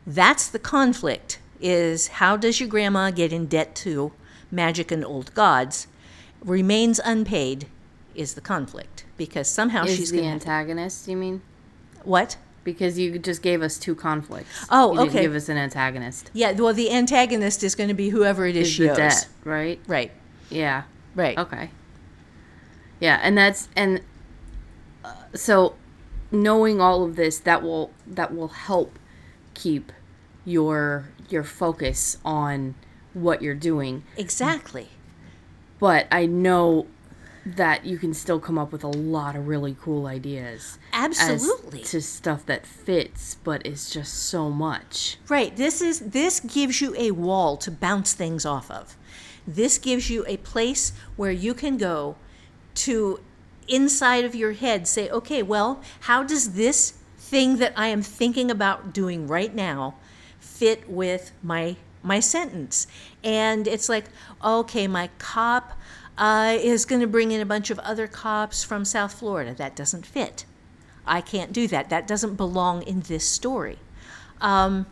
that's 0.06 0.48
the 0.48 0.60
conflict, 0.60 1.40
is 1.60 2.08
how 2.08 2.38
does 2.38 2.60
your 2.60 2.70
grandma 2.70 3.10
get 3.12 3.34
in 3.34 3.48
debt 3.48 3.76
to 3.76 4.12
magic 4.52 4.92
and 4.92 5.04
old 5.04 5.34
gods? 5.34 5.88
Remains 6.44 7.00
unpaid 7.04 7.68
is 8.14 8.36
the 8.36 8.42
conflict 8.42 9.06
because 9.18 9.50
somehow 9.50 9.84
Is 9.86 9.96
she's 9.98 10.12
the 10.12 10.20
to. 10.22 10.26
antagonist, 10.26 11.08
you 11.08 11.18
mean? 11.18 11.42
What? 12.04 12.38
Because 12.64 13.00
you 13.00 13.18
just 13.18 13.42
gave 13.42 13.62
us 13.64 13.78
two 13.80 13.96
conflicts. 13.96 14.66
Oh, 14.70 14.92
you 14.94 15.00
didn't 15.00 15.10
okay. 15.10 15.22
give 15.24 15.36
us 15.36 15.50
an 15.50 15.58
antagonist. 15.58 16.30
Yeah, 16.34 16.52
well, 16.52 16.74
the 16.74 16.92
antagonist 16.92 17.64
is 17.64 17.74
going 17.76 17.88
to 17.88 17.94
be 17.96 18.10
whoever 18.10 18.46
it 18.46 18.56
is 18.56 18.68
Is 18.68 18.74
she 18.74 18.84
the 18.84 18.92
owes. 18.92 18.98
debt, 18.98 19.28
right? 19.44 19.80
Right, 19.88 20.12
Yeah. 20.50 20.84
Right. 21.18 21.38
Okay. 21.38 21.72
Yeah, 23.02 23.20
and 23.22 23.38
that's 23.38 23.68
and 23.76 24.02
uh, 25.04 25.14
so 25.36 25.76
knowing 26.32 26.80
all 26.80 27.04
of 27.04 27.16
this 27.16 27.40
that 27.40 27.62
will 27.62 27.92
that 28.06 28.34
will 28.34 28.48
help 28.50 28.98
keep 29.54 29.92
your 30.46 31.10
your 31.30 31.44
focus 31.44 32.18
on 32.24 32.76
what 33.14 33.42
you're 33.42 33.56
doing. 33.56 34.04
Exactly. 34.16 34.90
But 35.80 36.08
I 36.12 36.26
know 36.26 36.88
that 37.46 37.86
you 37.86 37.98
can 37.98 38.14
still 38.14 38.40
come 38.40 38.58
up 38.58 38.72
with 38.72 38.84
a 38.84 38.90
lot 38.90 39.36
of 39.36 39.48
really 39.48 39.76
cool 39.80 40.06
ideas 40.06 40.78
as 40.92 41.18
Absolutely. 41.20 41.82
to 41.82 42.02
stuff 42.02 42.46
that 42.46 42.66
fits, 42.66 43.38
but 43.44 43.66
it's 43.66 43.90
just 43.90 44.14
so 44.14 44.50
much. 44.50 45.18
Right. 45.30 45.56
This 45.56 45.82
is 45.82 46.00
this 46.00 46.40
gives 46.40 46.82
you 46.82 46.94
a 46.98 47.12
wall 47.12 47.56
to 47.58 47.72
bounce 47.72 48.14
things 48.14 48.46
off 48.46 48.70
of. 48.70 48.97
This 49.48 49.78
gives 49.78 50.10
you 50.10 50.26
a 50.28 50.38
place 50.38 50.92
where 51.16 51.32
you 51.32 51.54
can 51.54 51.78
go 51.78 52.18
to 52.76 53.22
inside 53.68 54.26
of 54.26 54.36
your 54.36 54.52
head 54.52 54.88
say, 54.88 55.10
"Okay, 55.10 55.42
well, 55.42 55.82
how 56.02 56.22
does 56.24 56.54
this 56.54 56.94
thing 57.18 57.58
that 57.58 57.74
I 57.76 57.88
am 57.88 58.02
thinking 58.02 58.52
about 58.52 58.94
doing 58.94 59.28
right 59.28 59.54
now 59.56 59.96
fit 60.40 60.90
with 60.90 61.32
my 61.42 61.78
my 62.04 62.20
sentence?" 62.20 62.88
And 63.24 63.68
it's 63.68 63.88
like, 63.88 64.06
"Okay, 64.44 64.88
my 64.88 65.10
cop 65.18 65.74
uh, 66.18 66.58
is 66.60 66.86
going 66.86 67.02
to 67.02 67.08
bring 67.08 67.32
in 67.32 67.40
a 67.40 67.46
bunch 67.46 67.70
of 67.70 67.80
other 67.80 68.08
cops 68.08 68.64
from 68.64 68.84
South 68.84 69.14
Florida. 69.14 69.54
That 69.54 69.76
doesn't 69.76 70.06
fit. 70.06 70.46
I 71.06 71.22
can't 71.22 71.54
do 71.54 71.68
that. 71.70 71.90
That 71.90 72.06
doesn't 72.06 72.36
belong 72.36 72.82
in 72.84 73.02
this 73.02 73.28
story." 73.28 73.80
Um, 74.42 74.88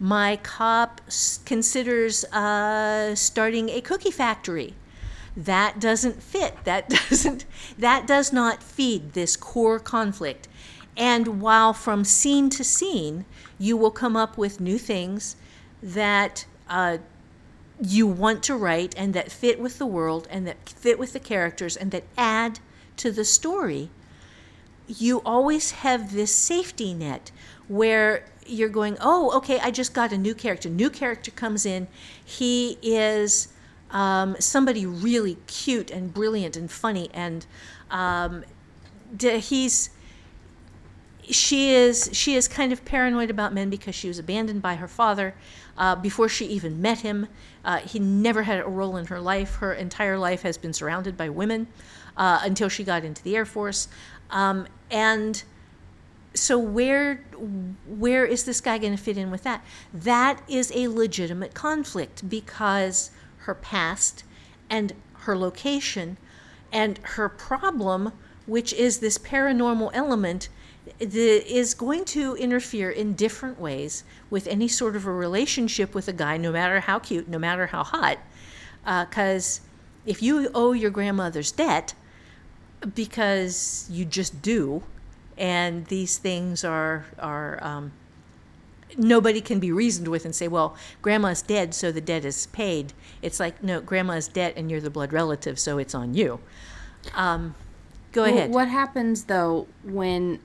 My 0.00 0.36
cop 0.36 1.00
considers 1.44 2.24
uh, 2.26 3.14
starting 3.14 3.68
a 3.68 3.80
cookie 3.80 4.10
factory. 4.10 4.74
That 5.36 5.80
doesn't 5.80 6.22
fit. 6.22 6.64
That 6.64 6.88
doesn't. 7.08 7.44
That 7.78 8.06
does 8.06 8.32
not 8.32 8.62
feed 8.62 9.12
this 9.12 9.36
core 9.36 9.78
conflict. 9.78 10.48
And 10.96 11.40
while 11.40 11.72
from 11.72 12.04
scene 12.04 12.50
to 12.50 12.64
scene, 12.64 13.24
you 13.58 13.76
will 13.76 13.90
come 13.90 14.16
up 14.16 14.38
with 14.38 14.60
new 14.60 14.78
things 14.78 15.36
that 15.82 16.44
uh, 16.68 16.98
you 17.80 18.06
want 18.06 18.42
to 18.44 18.54
write 18.54 18.94
and 18.96 19.14
that 19.14 19.32
fit 19.32 19.58
with 19.58 19.78
the 19.78 19.86
world 19.86 20.28
and 20.30 20.46
that 20.46 20.68
fit 20.68 20.98
with 20.98 21.12
the 21.12 21.20
characters 21.20 21.76
and 21.76 21.90
that 21.90 22.04
add 22.16 22.60
to 22.96 23.10
the 23.10 23.24
story, 23.24 23.90
you 24.86 25.20
always 25.24 25.72
have 25.72 26.12
this 26.12 26.34
safety 26.34 26.94
net 26.94 27.30
where 27.66 28.24
you're 28.46 28.68
going, 28.68 28.96
oh, 29.00 29.36
okay, 29.36 29.58
I 29.60 29.70
just 29.70 29.94
got 29.94 30.12
a 30.12 30.18
new 30.18 30.34
character. 30.34 30.68
New 30.68 30.90
character 30.90 31.30
comes 31.30 31.64
in. 31.66 31.88
He 32.24 32.78
is 32.82 33.48
um, 33.90 34.36
somebody 34.38 34.86
really 34.86 35.38
cute 35.46 35.90
and 35.90 36.12
brilliant 36.12 36.56
and 36.56 36.70
funny, 36.70 37.10
and 37.14 37.46
um, 37.90 38.44
he's 39.18 39.90
she 41.30 41.70
is 41.70 42.10
she 42.12 42.34
is 42.34 42.48
kind 42.48 42.72
of 42.72 42.84
paranoid 42.84 43.30
about 43.30 43.54
men 43.54 43.70
because 43.70 43.94
she 43.94 44.08
was 44.08 44.18
abandoned 44.18 44.60
by 44.60 44.74
her 44.74 44.88
father 44.88 45.34
uh, 45.78 45.96
before 45.96 46.28
she 46.28 46.46
even 46.46 46.80
met 46.82 47.00
him. 47.00 47.28
Uh, 47.64 47.78
he 47.78 47.98
never 47.98 48.42
had 48.42 48.60
a 48.60 48.68
role 48.68 48.96
in 48.96 49.06
her 49.06 49.20
life. 49.20 49.56
Her 49.56 49.72
entire 49.72 50.18
life 50.18 50.42
has 50.42 50.58
been 50.58 50.72
surrounded 50.72 51.16
by 51.16 51.28
women 51.28 51.66
uh, 52.16 52.40
until 52.42 52.68
she 52.68 52.84
got 52.84 53.04
into 53.04 53.22
the 53.22 53.36
Air 53.36 53.46
Force. 53.46 53.88
Um, 54.30 54.66
and 54.90 55.42
so 56.34 56.58
where 56.58 57.24
where 57.86 58.26
is 58.26 58.44
this 58.44 58.60
guy 58.60 58.78
going 58.78 58.96
to 58.96 59.02
fit 59.02 59.16
in 59.16 59.30
with 59.30 59.44
that? 59.44 59.64
That 59.92 60.42
is 60.48 60.72
a 60.74 60.88
legitimate 60.88 61.54
conflict 61.54 62.28
because 62.28 63.10
her 63.38 63.54
past 63.54 64.24
and 64.68 64.92
her 65.20 65.36
location 65.36 66.18
and 66.72 66.98
her 67.02 67.28
problem, 67.28 68.12
which 68.46 68.72
is 68.72 68.98
this 68.98 69.16
paranormal 69.16 69.90
element, 69.94 70.48
the, 70.98 71.42
is 71.50 71.72
going 71.72 72.04
to 72.06 72.34
interfere 72.36 72.90
in 72.90 73.14
different 73.14 73.60
ways 73.60 74.04
with 74.28 74.46
any 74.48 74.68
sort 74.68 74.96
of 74.96 75.06
a 75.06 75.12
relationship 75.12 75.94
with 75.94 76.08
a 76.08 76.12
guy, 76.12 76.36
no 76.36 76.50
matter 76.50 76.80
how 76.80 76.98
cute, 76.98 77.28
no 77.28 77.38
matter 77.38 77.66
how 77.68 77.84
hot. 77.84 78.18
Because 78.82 79.60
uh, 79.60 79.68
if 80.06 80.22
you 80.22 80.50
owe 80.54 80.72
your 80.72 80.90
grandmother's 80.90 81.52
debt, 81.52 81.94
because 82.94 83.86
you 83.90 84.04
just 84.04 84.42
do, 84.42 84.82
and 85.36 85.86
these 85.86 86.18
things 86.18 86.64
are 86.64 87.04
are 87.18 87.58
um, 87.62 87.92
nobody 88.96 89.40
can 89.40 89.58
be 89.60 89.72
reasoned 89.72 90.08
with 90.08 90.24
and 90.24 90.34
say, 90.34 90.48
well, 90.48 90.76
grandma's 91.02 91.42
dead, 91.42 91.74
so 91.74 91.90
the 91.90 92.00
debt 92.00 92.24
is 92.24 92.46
paid. 92.48 92.92
It's 93.22 93.40
like, 93.40 93.62
no, 93.62 93.80
grandma's 93.80 94.28
dead, 94.28 94.54
and 94.56 94.70
you're 94.70 94.80
the 94.80 94.90
blood 94.90 95.12
relative, 95.12 95.58
so 95.58 95.78
it's 95.78 95.94
on 95.94 96.14
you. 96.14 96.40
Um, 97.14 97.54
go 98.12 98.22
Well, 98.22 98.34
ahead. 98.34 98.50
What 98.50 98.68
happens 98.68 99.24
though 99.24 99.66
when 99.82 100.40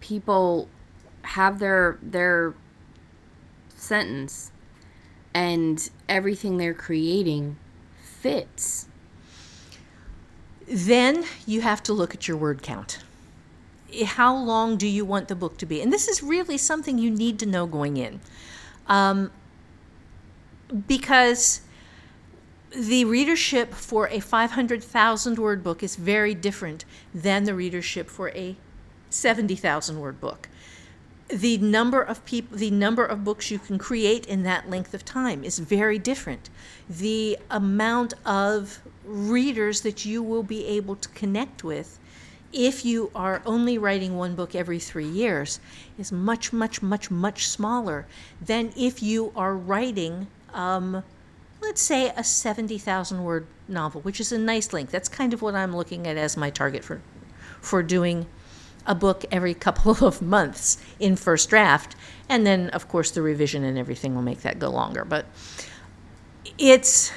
people 0.00 0.68
have 1.22 1.58
their 1.58 1.98
their 2.02 2.54
sentence 3.76 4.50
and 5.34 5.90
everything 6.08 6.56
they're 6.58 6.74
creating 6.74 7.56
fits? 8.20 8.86
then 10.68 11.24
you 11.44 11.60
have 11.60 11.82
to 11.82 11.92
look 11.92 12.14
at 12.14 12.28
your 12.28 12.36
word 12.36 12.62
count. 12.62 12.98
How 14.04 14.34
long 14.34 14.76
do 14.76 14.86
you 14.86 15.04
want 15.04 15.28
the 15.28 15.34
book 15.34 15.58
to 15.58 15.66
be? 15.66 15.80
And 15.80 15.92
this 15.92 16.08
is 16.08 16.22
really 16.22 16.58
something 16.58 16.98
you 16.98 17.10
need 17.10 17.38
to 17.40 17.46
know 17.46 17.66
going 17.66 17.96
in. 17.96 18.20
Um, 18.86 19.30
because 20.86 21.60
the 22.74 23.04
readership 23.04 23.74
for 23.74 24.08
a 24.08 24.20
500,000 24.20 25.38
word 25.38 25.62
book 25.62 25.82
is 25.82 25.96
very 25.96 26.34
different 26.34 26.84
than 27.14 27.44
the 27.44 27.54
readership 27.54 28.08
for 28.08 28.30
a 28.30 28.56
70,000 29.10 30.00
word 30.00 30.20
book. 30.20 30.48
The 31.28 31.58
number 31.58 32.02
of 32.02 32.24
people, 32.24 32.58
the 32.58 32.70
number 32.70 33.04
of 33.04 33.24
books 33.24 33.50
you 33.50 33.58
can 33.58 33.78
create 33.78 34.26
in 34.26 34.42
that 34.42 34.68
length 34.68 34.92
of 34.94 35.04
time 35.04 35.44
is 35.44 35.58
very 35.58 35.98
different. 35.98 36.50
The 36.88 37.38
amount 37.50 38.14
of 38.24 38.80
readers 39.04 39.82
that 39.82 40.04
you 40.04 40.22
will 40.22 40.42
be 40.42 40.66
able 40.66 40.96
to 40.96 41.08
connect 41.10 41.64
with 41.64 41.98
if 42.52 42.84
you 42.84 43.10
are 43.14 43.42
only 43.46 43.78
writing 43.78 44.16
one 44.16 44.34
book 44.34 44.54
every 44.54 44.78
three 44.78 45.08
years 45.08 45.60
is 45.98 46.12
much, 46.12 46.52
much, 46.52 46.82
much, 46.82 47.10
much 47.10 47.48
smaller 47.48 48.06
than 48.40 48.72
if 48.76 49.02
you 49.02 49.32
are 49.34 49.56
writing, 49.56 50.26
um, 50.52 51.02
let's 51.60 51.80
say, 51.80 52.12
a 52.16 52.22
70,000 52.22 53.24
word 53.24 53.46
novel, 53.68 54.00
which 54.02 54.20
is 54.20 54.32
a 54.32 54.38
nice 54.38 54.72
length. 54.72 54.92
That's 54.92 55.08
kind 55.08 55.32
of 55.32 55.42
what 55.42 55.54
I'm 55.54 55.74
looking 55.74 56.06
at 56.06 56.16
as 56.16 56.36
my 56.36 56.50
target 56.50 56.84
for, 56.84 57.00
for 57.60 57.82
doing 57.82 58.26
a 58.86 58.94
book 58.94 59.24
every 59.30 59.54
couple 59.54 59.92
of 60.06 60.20
months 60.20 60.76
in 61.00 61.16
first 61.16 61.48
draft. 61.48 61.96
And 62.28 62.46
then, 62.46 62.68
of 62.70 62.88
course, 62.88 63.10
the 63.10 63.22
revision 63.22 63.64
and 63.64 63.78
everything 63.78 64.14
will 64.14 64.22
make 64.22 64.42
that 64.42 64.58
go 64.58 64.68
longer. 64.68 65.04
But 65.04 65.26
it's, 66.58 67.12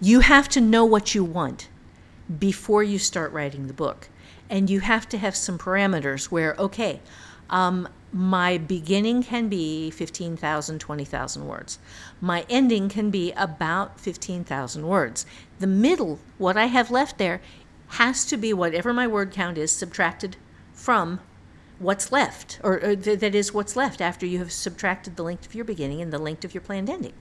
you 0.00 0.20
have 0.20 0.48
to 0.50 0.60
know 0.60 0.84
what 0.84 1.14
you 1.14 1.24
want 1.24 1.68
before 2.38 2.82
you 2.82 2.98
start 2.98 3.32
writing 3.32 3.66
the 3.66 3.72
book. 3.72 4.08
And 4.50 4.68
you 4.68 4.80
have 4.80 5.08
to 5.10 5.18
have 5.18 5.36
some 5.36 5.58
parameters 5.58 6.26
where, 6.26 6.54
okay, 6.58 7.00
um, 7.50 7.88
my 8.12 8.58
beginning 8.58 9.22
can 9.22 9.48
be 9.48 9.90
15,000, 9.90 10.78
20,000 10.78 11.46
words. 11.46 11.78
My 12.20 12.46
ending 12.48 12.88
can 12.88 13.10
be 13.10 13.32
about 13.32 14.00
15,000 14.00 14.86
words. 14.86 15.26
The 15.58 15.66
middle, 15.66 16.18
what 16.38 16.56
I 16.56 16.66
have 16.66 16.90
left 16.90 17.18
there, 17.18 17.40
has 17.88 18.24
to 18.26 18.36
be 18.36 18.52
whatever 18.52 18.92
my 18.92 19.06
word 19.06 19.32
count 19.32 19.58
is 19.58 19.72
subtracted 19.72 20.36
from 20.72 21.20
what's 21.78 22.10
left, 22.10 22.60
or, 22.62 22.74
or 22.82 22.96
th- 22.96 23.20
that 23.20 23.34
is 23.34 23.54
what's 23.54 23.76
left 23.76 24.00
after 24.00 24.26
you 24.26 24.38
have 24.38 24.52
subtracted 24.52 25.16
the 25.16 25.22
length 25.22 25.46
of 25.46 25.54
your 25.54 25.64
beginning 25.64 26.02
and 26.02 26.12
the 26.12 26.18
length 26.18 26.44
of 26.44 26.54
your 26.54 26.60
planned 26.60 26.90
ending. 26.90 27.12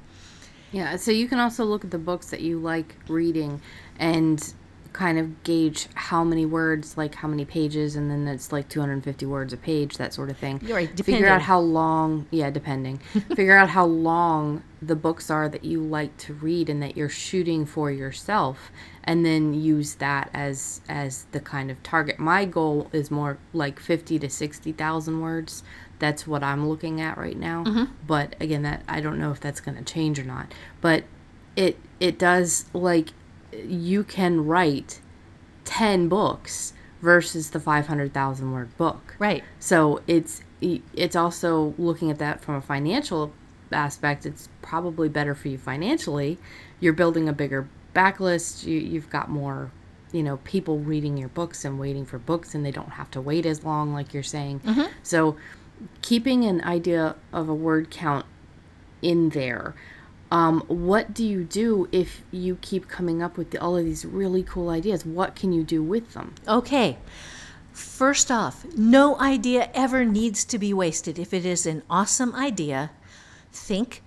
Yeah, 0.71 0.97
so 0.97 1.11
you 1.11 1.27
can 1.27 1.39
also 1.39 1.63
look 1.63 1.85
at 1.85 1.91
the 1.91 1.97
books 1.97 2.29
that 2.31 2.41
you 2.41 2.59
like 2.59 2.95
reading 3.07 3.61
and 3.99 4.53
kind 4.97 5.19
of 5.19 5.43
gauge 5.43 5.87
how 5.93 6.23
many 6.23 6.43
words, 6.43 6.97
like 6.97 7.13
how 7.13 7.27
many 7.27 7.45
pages, 7.45 7.95
and 7.95 8.09
then 8.09 8.27
it's 8.27 8.51
like 8.51 8.67
250 8.67 9.27
words 9.27 9.53
a 9.53 9.57
page, 9.57 9.97
that 9.97 10.11
sort 10.11 10.27
of 10.27 10.37
thing. 10.37 10.59
You're 10.63 10.77
right, 10.77 11.05
Figure 11.05 11.27
out 11.27 11.43
how 11.43 11.59
long, 11.59 12.25
yeah, 12.31 12.49
depending. 12.49 12.97
Figure 13.35 13.55
out 13.55 13.69
how 13.69 13.85
long 13.85 14.63
the 14.81 14.95
books 14.95 15.29
are 15.29 15.47
that 15.49 15.63
you 15.63 15.81
like 15.81 16.17
to 16.17 16.33
read 16.33 16.67
and 16.67 16.81
that 16.81 16.97
you're 16.97 17.09
shooting 17.09 17.63
for 17.63 17.91
yourself, 17.91 18.71
and 19.03 19.23
then 19.23 19.53
use 19.53 19.95
that 19.95 20.31
as 20.33 20.81
as 20.89 21.27
the 21.31 21.39
kind 21.39 21.69
of 21.69 21.83
target. 21.83 22.17
My 22.17 22.45
goal 22.45 22.89
is 22.91 23.11
more 23.11 23.37
like 23.53 23.79
50 23.79 24.17
to 24.17 24.29
60,000 24.29 25.21
words. 25.21 25.61
That's 25.99 26.25
what 26.25 26.43
I'm 26.43 26.67
looking 26.67 27.01
at 27.01 27.19
right 27.19 27.37
now. 27.37 27.65
Mm-hmm. 27.65 27.93
But 28.07 28.35
again, 28.39 28.63
that 28.63 28.81
I 28.87 29.01
don't 29.01 29.19
know 29.19 29.31
if 29.31 29.39
that's 29.39 29.59
going 29.59 29.77
to 29.77 29.83
change 29.83 30.17
or 30.17 30.23
not. 30.23 30.51
But 30.81 31.03
it 31.55 31.77
it 31.99 32.17
does 32.17 32.65
like 32.73 33.09
you 33.53 34.03
can 34.03 34.45
write 34.45 35.01
10 35.65 36.07
books 36.07 36.73
versus 37.01 37.51
the 37.51 37.59
500,000 37.59 38.51
word 38.51 38.75
book. 38.77 39.15
Right. 39.19 39.43
So 39.59 40.01
it's 40.07 40.41
it's 40.59 41.15
also 41.15 41.75
looking 41.77 42.09
at 42.09 42.17
that 42.17 42.41
from 42.41 42.55
a 42.55 42.61
financial 42.61 43.31
aspect. 43.71 44.25
It's 44.25 44.49
probably 44.61 45.07
better 45.07 45.35
for 45.35 45.49
you 45.49 45.57
financially. 45.57 46.39
You're 46.79 46.93
building 46.93 47.29
a 47.29 47.33
bigger 47.33 47.69
backlist. 47.93 48.65
You 48.65 48.79
you've 48.79 49.09
got 49.09 49.29
more, 49.29 49.71
you 50.11 50.23
know, 50.23 50.37
people 50.37 50.79
reading 50.79 51.15
your 51.17 51.29
books 51.29 51.63
and 51.63 51.79
waiting 51.79 52.05
for 52.05 52.17
books, 52.17 52.55
and 52.55 52.65
they 52.65 52.71
don't 52.71 52.91
have 52.91 53.11
to 53.11 53.21
wait 53.21 53.45
as 53.45 53.63
long, 53.63 53.93
like 53.93 54.13
you're 54.13 54.23
saying. 54.23 54.61
Mm-hmm. 54.61 54.91
So 55.03 55.37
keeping 56.01 56.43
an 56.45 56.63
idea 56.63 57.15
of 57.31 57.49
a 57.49 57.53
word 57.53 57.91
count 57.91 58.25
in 59.01 59.29
there. 59.29 59.75
Um, 60.29 60.61
what 60.67 61.13
do 61.13 61.25
you 61.25 61.43
do 61.43 61.87
if 61.91 62.21
you 62.31 62.57
keep 62.61 62.89
coming 62.89 63.21
up 63.21 63.37
with 63.37 63.51
the, 63.51 63.61
all 63.61 63.77
of 63.77 63.85
these 63.85 64.05
really 64.05 64.43
cool 64.43 64.69
ideas? 64.69 65.05
What 65.05 65.35
can 65.35 65.53
you 65.53 65.63
do 65.63 65.81
with 65.81 66.13
them? 66.13 66.35
Okay. 66.47 66.97
First 67.71 68.31
off, 68.31 68.65
no 68.75 69.19
idea 69.19 69.69
ever 69.73 70.03
needs 70.03 70.43
to 70.45 70.57
be 70.57 70.73
wasted. 70.73 71.17
If 71.17 71.33
it 71.33 71.45
is 71.45 71.65
an 71.65 71.83
awesome 71.89 72.35
idea, 72.35 72.91
think 73.53 74.01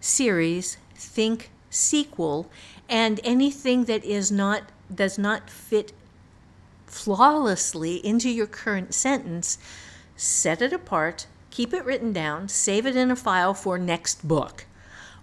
series, 0.00 0.78
think 0.94 1.50
sequel, 1.70 2.50
and 2.88 3.20
anything 3.22 3.84
that 3.84 4.04
is 4.04 4.30
not 4.30 4.62
does 4.92 5.18
not 5.18 5.48
fit 5.48 5.92
flawlessly 6.86 8.04
into 8.04 8.28
your 8.28 8.46
current 8.46 8.94
sentence, 8.94 9.58
set 10.16 10.60
it 10.60 10.72
apart, 10.72 11.26
keep 11.50 11.72
it 11.72 11.84
written 11.84 12.12
down, 12.12 12.48
save 12.48 12.86
it 12.86 12.96
in 12.96 13.10
a 13.10 13.16
file 13.16 13.54
for 13.54 13.78
next 13.78 14.26
book 14.26 14.64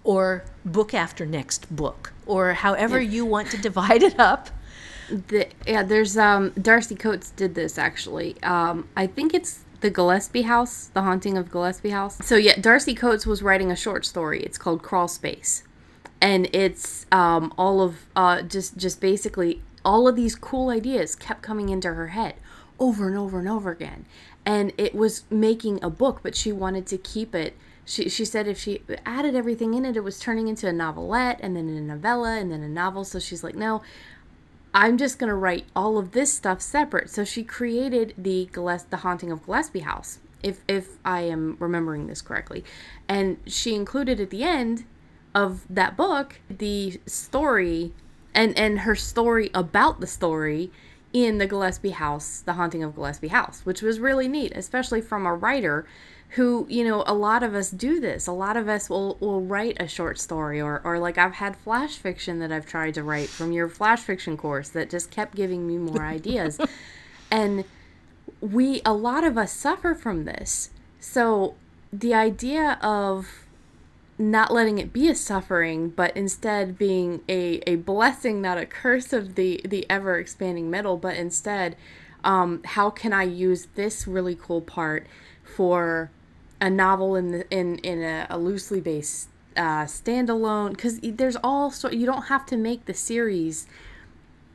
or 0.06 0.46
book 0.64 0.94
after 0.94 1.26
next 1.26 1.76
book 1.76 2.14
or 2.26 2.54
however 2.54 3.02
you 3.02 3.26
want 3.26 3.52
to 3.52 3.58
divide 3.58 4.04
it 4.04 4.18
up. 4.18 4.50
The, 5.10 5.48
yeah, 5.68 5.84
there's 5.84 6.18
um 6.18 6.52
Darcy 6.52 6.96
Coates 6.96 7.32
did 7.32 7.56
this 7.56 7.78
actually. 7.78 8.42
Um, 8.42 8.88
I 8.96 9.08
think 9.08 9.34
it's 9.34 9.60
the 9.82 9.90
Gillespie 9.90 10.44
House, 10.44 10.90
The 10.94 11.02
Haunting 11.04 11.38
of 11.38 11.52
Gillespie 11.52 11.92
House. 11.92 12.18
So 12.26 12.38
yeah, 12.38 12.56
Darcy 12.60 12.96
Coates 12.96 13.26
was 13.28 13.44
writing 13.44 13.72
a 13.72 13.76
short 13.76 14.06
story. 14.06 14.42
It's 14.42 14.58
called 14.58 14.82
Crawl 14.82 15.08
Space, 15.08 15.64
and 16.22 16.48
it's 16.54 17.06
um, 17.12 17.54
all 17.58 17.82
of 17.82 18.06
uh, 18.16 18.42
just 18.42 18.78
just 18.78 19.02
basically 19.02 19.62
all 19.84 20.08
of 20.08 20.16
these 20.16 20.36
cool 20.36 20.70
ideas 20.70 21.14
kept 21.16 21.44
coming 21.44 21.70
into 21.70 21.94
her 21.94 22.08
head 22.08 22.36
over 22.80 23.08
and 23.08 23.18
over 23.18 23.38
and 23.38 23.48
over 23.48 23.70
again, 23.70 24.06
and 24.44 24.72
it 24.78 24.96
was 24.96 25.24
making 25.30 25.84
a 25.84 25.90
book, 25.90 26.22
but 26.24 26.36
she 26.36 26.52
wanted 26.52 26.88
to 26.88 26.98
keep 26.98 27.36
it. 27.36 27.56
She, 27.86 28.10
she 28.10 28.26
said 28.26 28.48
if 28.48 28.60
she 28.60 28.82
added 29.06 29.36
everything 29.36 29.76
in 29.76 29.86
it, 29.86 29.96
it 29.96 30.04
was 30.04 30.20
turning 30.20 30.48
into 30.48 30.68
a 30.68 30.74
novelette 30.74 31.40
and 31.42 31.56
then 31.56 31.70
a 31.70 31.80
novella 31.80 32.38
and 32.38 32.52
then 32.52 32.64
a 32.64 32.68
novel. 32.68 33.06
So 33.06 33.20
she's 33.20 33.44
like, 33.44 33.56
no, 33.56 33.84
I'm 34.74 34.98
just 34.98 35.20
going 35.20 35.30
to 35.30 35.36
write 35.36 35.66
all 35.76 35.98
of 35.98 36.12
this 36.12 36.34
stuff 36.34 36.62
separate. 36.62 37.10
So 37.10 37.24
she 37.24 37.44
created 37.44 38.14
the 38.18 38.50
Gillespie, 38.52 38.88
the 38.90 38.98
Haunting 38.98 39.32
of 39.32 39.46
Gillespie 39.46 39.80
House, 39.80 40.20
if 40.44 40.60
if 40.68 40.98
I 41.06 41.22
am 41.22 41.56
remembering 41.60 42.08
this 42.08 42.22
correctly, 42.22 42.66
and 43.08 43.38
she 43.46 43.74
included 43.74 44.20
at 44.20 44.32
the 44.32 44.44
end 44.44 44.84
of 45.34 45.66
that 45.70 45.96
book 45.96 46.42
the 46.50 47.00
story 47.06 47.94
and 48.34 48.58
and 48.58 48.80
her 48.80 48.96
story 48.96 49.50
about 49.54 50.02
the 50.02 50.08
story 50.08 50.72
in 51.14 51.38
the 51.38 51.48
Gillespie 51.48 51.92
House, 51.92 52.42
the 52.42 52.54
Haunting 52.54 52.84
of 52.84 52.96
Gillespie 52.96 53.30
House, 53.30 53.62
which 53.64 53.82
was 53.82 54.02
really 54.02 54.28
neat, 54.28 54.52
especially 54.56 55.00
from 55.00 55.26
a 55.26 55.34
writer 55.34 55.88
who 56.36 56.68
you 56.70 56.84
know 56.84 57.02
a 57.08 57.14
lot 57.14 57.44
of 57.44 57.56
us 57.56 57.72
do 57.72 58.00
this. 58.00 58.28
A 58.28 58.32
lot 58.32 58.58
of 58.58 58.68
us 58.68 58.90
will 58.90 59.18
will 59.22 59.42
write 59.42 59.78
a 59.80 59.88
short 59.88 60.20
story 60.20 60.60
or 60.60 60.82
or 60.84 61.00
like 61.00 61.18
I've 61.18 61.36
had 61.36 61.56
flash 61.56 61.96
fiction 61.96 62.40
that 62.40 62.52
I've 62.52 62.66
tried 62.66 62.94
to 62.96 63.04
write 63.04 63.30
from 63.30 63.54
your 63.54 63.70
flash 63.70 64.02
fiction 64.02 64.36
course 64.36 64.68
that 64.70 64.90
just 64.90 65.12
kept 65.12 65.36
giving 65.36 65.66
me 65.66 65.78
more 65.78 66.04
ideas. 66.06 66.60
And 67.32 67.64
we 68.42 68.82
a 68.86 68.94
lot 68.94 69.24
of 69.24 69.38
us 69.38 69.54
suffer 69.54 69.96
from 69.96 70.26
this. 70.26 70.72
So 71.00 71.56
the 71.94 72.14
idea 72.14 72.80
of 72.82 73.46
not 74.18 74.52
letting 74.52 74.78
it 74.78 74.92
be 74.92 75.08
a 75.10 75.16
suffering 75.16 75.90
but 75.90 76.16
instead 76.16 76.78
being 76.78 77.22
a, 77.28 77.62
a 77.68 77.76
blessing 77.76 78.42
not 78.42 78.58
a 78.58 78.66
curse 78.66 79.12
of 79.12 79.36
the 79.36 79.60
the 79.66 79.86
ever 79.90 80.18
expanding 80.18 80.70
middle 80.70 80.96
but 80.96 81.16
instead 81.18 81.76
um, 82.24 82.62
how 82.64 82.90
can 82.90 83.12
i 83.12 83.24
use 83.24 83.68
this 83.76 84.08
really 84.08 84.34
cool 84.34 84.62
part 84.62 85.06
for 85.44 86.10
a 86.62 86.70
novel 86.70 87.16
in 87.16 87.32
the, 87.32 87.50
in 87.52 87.78
in 87.80 88.02
a, 88.02 88.28
a 88.30 88.38
loosely 88.38 88.82
based 88.82 89.30
uh, 89.56 89.86
standalone 89.86 90.72
because 90.72 91.00
there's 91.02 91.38
all 91.44 91.72
so 91.72 91.90
you 91.90 92.06
don't 92.06 92.24
have 92.24 92.46
to 92.46 92.58
make 92.58 92.86
the 92.86 92.94
series 92.94 93.68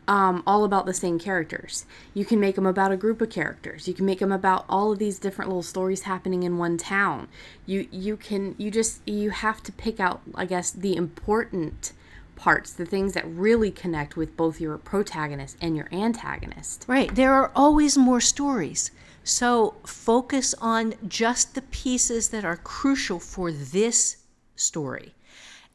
um, 0.09 0.43
all 0.45 0.65
about 0.65 0.87
the 0.87 0.95
same 0.95 1.21
characters. 1.21 1.87
You 2.15 2.25
can 2.25 2.41
make 2.41 2.57
them 2.57 2.67
about 2.67 2.91
a 2.91 2.97
group 2.97 3.21
of 3.21 3.31
characters. 3.31 3.87
You 3.87 3.95
can 3.95 4.05
make 4.05 4.19
them 4.19 4.33
about 4.33 4.65
all 4.69 4.93
of 4.93 4.99
these 4.99 5.21
different 5.21 5.49
little 5.49 5.63
stories 5.63 6.03
happening 6.03 6.43
in 6.43 6.59
one 6.59 6.77
town. 6.77 7.29
You 7.65 7.87
you 7.91 8.17
can 8.17 8.55
you 8.59 8.71
just 8.71 9.07
you 9.09 9.31
have 9.31 9.63
to 9.63 9.73
pick 9.73 10.01
out 10.01 10.21
I 10.35 10.47
guess 10.47 10.71
the 10.71 10.97
important 10.97 11.93
parts, 12.41 12.73
the 12.73 12.87
things 12.87 13.13
that 13.13 13.25
really 13.29 13.71
connect 13.71 14.17
with 14.17 14.37
both 14.37 14.61
your 14.61 14.79
protagonist 14.79 15.59
and 15.61 15.77
your 15.77 15.89
antagonist. 15.93 16.87
Right. 16.89 17.15
There 17.15 17.35
are 17.35 17.53
always 17.55 17.99
more 17.99 18.21
stories. 18.21 18.91
So 19.25 19.75
focus 19.85 20.55
on 20.61 20.95
just 21.07 21.55
the 21.55 21.63
pieces 21.63 22.31
that 22.31 22.45
are 22.45 22.57
crucial 22.57 23.21
for 23.21 23.53
this 23.53 24.19
story 24.57 25.15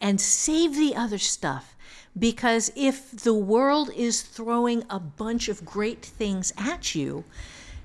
and 0.02 0.20
save 0.20 0.76
the 0.76 0.96
other 0.96 1.18
stuff. 1.18 1.76
Because 2.18 2.72
if 2.76 3.12
the 3.12 3.34
world 3.34 3.90
is 3.96 4.22
throwing 4.22 4.84
a 4.90 5.00
bunch 5.00 5.50
of 5.50 5.66
great 5.66 6.04
things 6.04 6.54
at 6.58 6.96
you, 6.96 7.26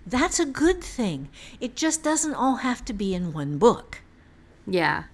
that's 0.07 0.39
a 0.39 0.47
good 0.47 0.83
thing. 0.83 1.29
It 1.61 1.77
just 1.77 2.03
doesn't 2.03 2.35
all 2.35 2.57
have 2.57 2.85
to 2.87 2.93
be 2.93 3.15
in 3.15 3.33
one 3.33 3.59
book. 3.59 4.03
Yeah. 4.67 5.05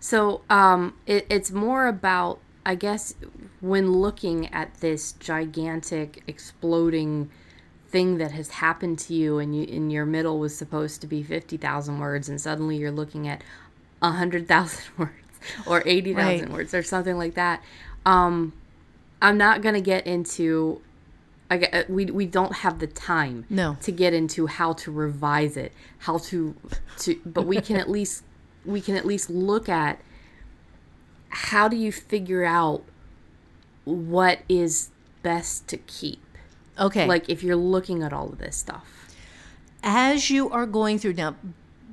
So 0.00 0.42
um, 0.48 0.94
it, 1.06 1.26
it's 1.28 1.50
more 1.50 1.86
about, 1.86 2.40
I 2.64 2.74
guess, 2.74 3.14
when 3.60 3.92
looking 3.92 4.52
at 4.52 4.74
this 4.80 5.12
gigantic, 5.12 6.22
exploding 6.26 7.30
thing 7.94 8.18
that 8.18 8.32
has 8.32 8.50
happened 8.50 8.98
to 8.98 9.14
you 9.14 9.38
and 9.38 9.54
you 9.54 9.62
in 9.62 9.88
your 9.88 10.04
middle 10.04 10.40
was 10.40 10.52
supposed 10.56 11.00
to 11.00 11.06
be 11.06 11.22
50,000 11.22 12.00
words 12.00 12.28
and 12.28 12.40
suddenly 12.40 12.76
you're 12.76 12.90
looking 12.90 13.28
at 13.28 13.40
100,000 14.00 14.84
words 14.98 15.12
or 15.64 15.80
80,000 15.86 16.16
right. 16.16 16.48
words 16.50 16.74
or 16.74 16.82
something 16.82 17.16
like 17.16 17.34
that. 17.34 17.62
Um, 18.04 18.52
I'm 19.22 19.38
not 19.38 19.62
going 19.62 19.76
to 19.76 19.80
get 19.80 20.08
into 20.08 20.82
I 21.48 21.58
uh, 21.58 21.84
we 21.88 22.06
we 22.06 22.26
don't 22.26 22.52
have 22.52 22.80
the 22.80 22.88
time 22.88 23.44
no. 23.48 23.76
to 23.82 23.92
get 23.92 24.12
into 24.12 24.48
how 24.48 24.72
to 24.72 24.90
revise 24.90 25.56
it, 25.56 25.72
how 25.98 26.18
to 26.18 26.56
to 26.98 27.20
but 27.24 27.46
we 27.46 27.60
can 27.60 27.76
at 27.76 27.88
least 27.96 28.24
we 28.64 28.80
can 28.80 28.96
at 28.96 29.06
least 29.06 29.30
look 29.30 29.68
at 29.68 30.00
how 31.28 31.68
do 31.68 31.76
you 31.76 31.92
figure 31.92 32.44
out 32.44 32.82
what 33.84 34.40
is 34.48 34.90
best 35.22 35.68
to 35.68 35.76
keep 35.76 36.23
Okay. 36.78 37.06
Like 37.06 37.28
if 37.28 37.42
you're 37.42 37.56
looking 37.56 38.02
at 38.02 38.12
all 38.12 38.28
of 38.28 38.38
this 38.38 38.56
stuff. 38.56 38.84
As 39.82 40.30
you 40.30 40.50
are 40.50 40.66
going 40.66 40.98
through 40.98 41.14
now, 41.14 41.36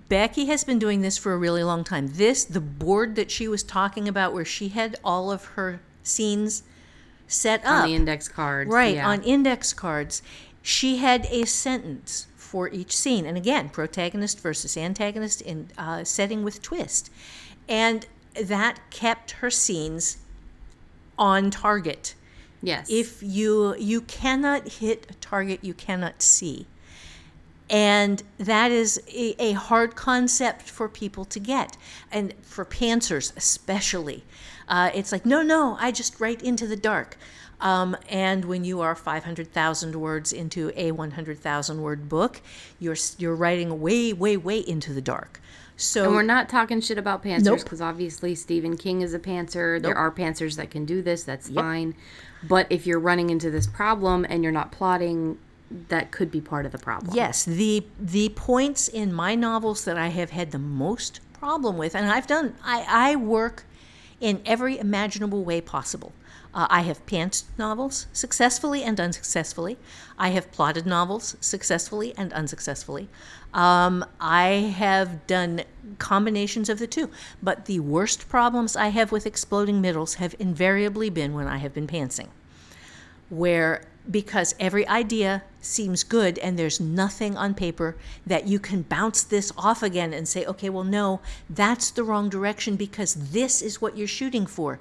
Becky 0.08 0.46
has 0.48 0.64
been 0.64 0.80
doing 0.80 1.02
this 1.02 1.18
for 1.18 1.34
a 1.34 1.38
really 1.38 1.64
long 1.64 1.84
time. 1.84 2.10
This, 2.14 2.44
the 2.44 2.60
board 2.60 3.16
that 3.16 3.32
she 3.32 3.48
was 3.48 3.64
talking 3.64 4.08
about, 4.08 4.34
where 4.34 4.44
she 4.46 4.70
had 4.70 4.98
all 5.04 5.32
of 5.32 5.46
her 5.46 5.82
scenes 6.04 6.64
set 7.28 7.66
on 7.66 7.68
up 7.68 7.84
on 7.84 7.90
the 7.90 7.96
index 7.96 8.28
cards, 8.28 8.70
right? 8.70 8.96
Yeah. 8.96 9.08
On 9.08 9.24
index 9.24 9.72
cards, 9.72 10.22
she 10.62 10.98
had 10.98 11.28
a 11.32 11.46
sentence 11.46 12.28
for 12.36 12.68
each 12.70 12.96
scene, 12.96 13.26
and 13.26 13.38
again, 13.38 13.70
protagonist 13.70 14.42
versus 14.42 14.76
antagonist 14.76 15.42
in 15.42 15.70
uh, 15.78 16.04
setting 16.04 16.44
with 16.44 16.62
twist, 16.62 17.10
and 17.70 18.06
that 18.36 18.80
kept 18.90 19.32
her 19.32 19.50
scenes 19.50 20.18
on 21.18 21.52
target 21.52 22.16
Yes. 22.62 22.90
If 22.90 23.24
you 23.24 23.76
you 23.78 24.02
cannot 24.02 24.68
hit 24.68 25.08
a 25.10 25.14
target 25.16 25.64
you 25.64 25.74
cannot 25.74 26.22
see. 26.22 26.68
And 27.70 28.22
that 28.38 28.70
is 28.70 29.02
a, 29.08 29.42
a 29.42 29.54
hard 29.54 29.96
concept 29.96 30.64
for 30.64 30.90
people 30.90 31.24
to 31.24 31.40
get, 31.40 31.78
and 32.12 32.34
for 32.42 32.66
pantsers 32.66 33.32
especially. 33.38 34.26
Uh, 34.68 34.92
it's 34.94 35.14
like, 35.14 35.26
no, 35.26 35.42
no, 35.42 35.78
I 35.80 35.92
just 35.92 36.20
write 36.20 36.42
into 36.42 36.68
the 36.68 36.76
dark. 36.76 37.18
Um, 37.62 37.96
and 38.10 38.46
when 38.46 38.64
you 38.64 38.82
are 38.82 38.96
500,000 38.96 39.96
words 39.96 40.34
into 40.34 40.72
a 40.76 40.92
100,000 40.92 41.82
word 41.82 42.10
book, 42.10 42.42
you're 42.80 42.98
you're 43.18 43.36
writing 43.36 43.80
way, 43.80 44.12
way, 44.12 44.36
way 44.36 44.60
into 44.60 44.94
the 44.94 45.02
dark. 45.02 45.40
So 45.78 46.06
and 46.06 46.14
we're 46.14 46.22
not 46.22 46.50
talking 46.50 46.82
shit 46.82 46.98
about 46.98 47.24
pantsers 47.24 47.64
because 47.64 47.80
nope. 47.80 47.90
obviously 47.90 48.36
Stephen 48.36 48.78
King 48.78 49.02
is 49.02 49.14
a 49.14 49.20
pantser. 49.20 49.74
Nope. 49.74 49.84
There 49.84 49.98
are 49.98 50.12
pantsers 50.12 50.56
that 50.58 50.70
can 50.70 50.86
do 50.86 51.02
this. 51.02 51.24
That's 51.24 51.50
yep. 51.50 51.64
fine. 51.64 51.96
But 52.44 52.68
if 52.70 52.86
you're 52.86 53.00
running 53.00 53.30
into 53.30 53.50
this 53.50 53.68
problem 53.68 54.26
and 54.30 54.44
you're 54.44 54.52
not 54.52 54.72
plotting, 54.72 55.38
that 55.90 56.12
could 56.12 56.32
be 56.32 56.42
part 56.42 56.66
of 56.66 56.72
the 56.72 56.78
problem. 56.78 57.16
Yes, 57.16 57.46
the 57.46 57.86
the 58.00 58.30
points 58.30 58.88
in 58.88 59.14
my 59.14 59.36
novels 59.36 59.86
that 59.86 59.98
I 59.98 60.08
have 60.08 60.32
had 60.32 60.52
the 60.52 60.60
most 60.60 61.20
problem 61.34 61.78
with, 61.78 61.96
and 61.96 62.10
I've 62.10 62.28
done, 62.28 62.56
I, 62.64 62.86
I 62.88 63.16
work 63.16 63.66
in 64.20 64.42
every 64.46 64.78
imaginable 64.78 65.44
way 65.44 65.62
possible. 65.62 66.14
Uh, 66.54 66.68
I 66.70 66.82
have 66.82 67.06
pant 67.06 67.44
novels 67.58 68.08
successfully 68.12 68.84
and 68.84 69.00
unsuccessfully. 69.00 69.78
I 70.18 70.30
have 70.30 70.52
plotted 70.52 70.86
novels 70.86 71.38
successfully 71.40 72.14
and 72.18 72.34
unsuccessfully. 72.34 73.08
Um, 73.54 74.06
I 74.20 74.74
have 74.78 75.26
done 75.28 75.64
combinations 75.98 76.70
of 76.70 76.80
the 76.80 76.88
two. 76.88 77.10
But 77.42 77.66
the 77.66 77.80
worst 77.80 78.28
problems 78.28 78.76
I 78.76 78.90
have 78.90 79.12
with 79.12 79.26
exploding 79.26 79.82
middles 79.82 80.16
have 80.16 80.36
invariably 80.40 81.10
been 81.10 81.34
when 81.34 81.48
I 81.48 81.58
have 81.58 81.74
been 81.74 81.88
pantsing, 81.88 82.28
where 83.30 83.84
because 84.10 84.56
every 84.60 84.88
idea 84.88 85.44
seems 85.62 86.04
good 86.04 86.40
and 86.40 86.58
there's 86.58 86.80
nothing 86.80 87.38
on 87.38 87.54
paper 87.54 87.96
that 88.26 88.48
you 88.48 88.58
can 88.58 88.82
bounce 88.82 89.24
this 89.24 89.54
off 89.56 89.84
again 89.84 90.12
and 90.12 90.28
say, 90.28 90.44
okay, 90.44 90.70
well, 90.70 90.84
no, 90.84 91.22
that's 91.48 91.92
the 91.92 92.04
wrong 92.04 92.28
direction 92.28 92.76
because 92.76 93.14
this 93.14 93.62
is 93.62 93.80
what 93.80 93.96
you're 93.96 94.08
shooting 94.08 94.48
for 94.48 94.80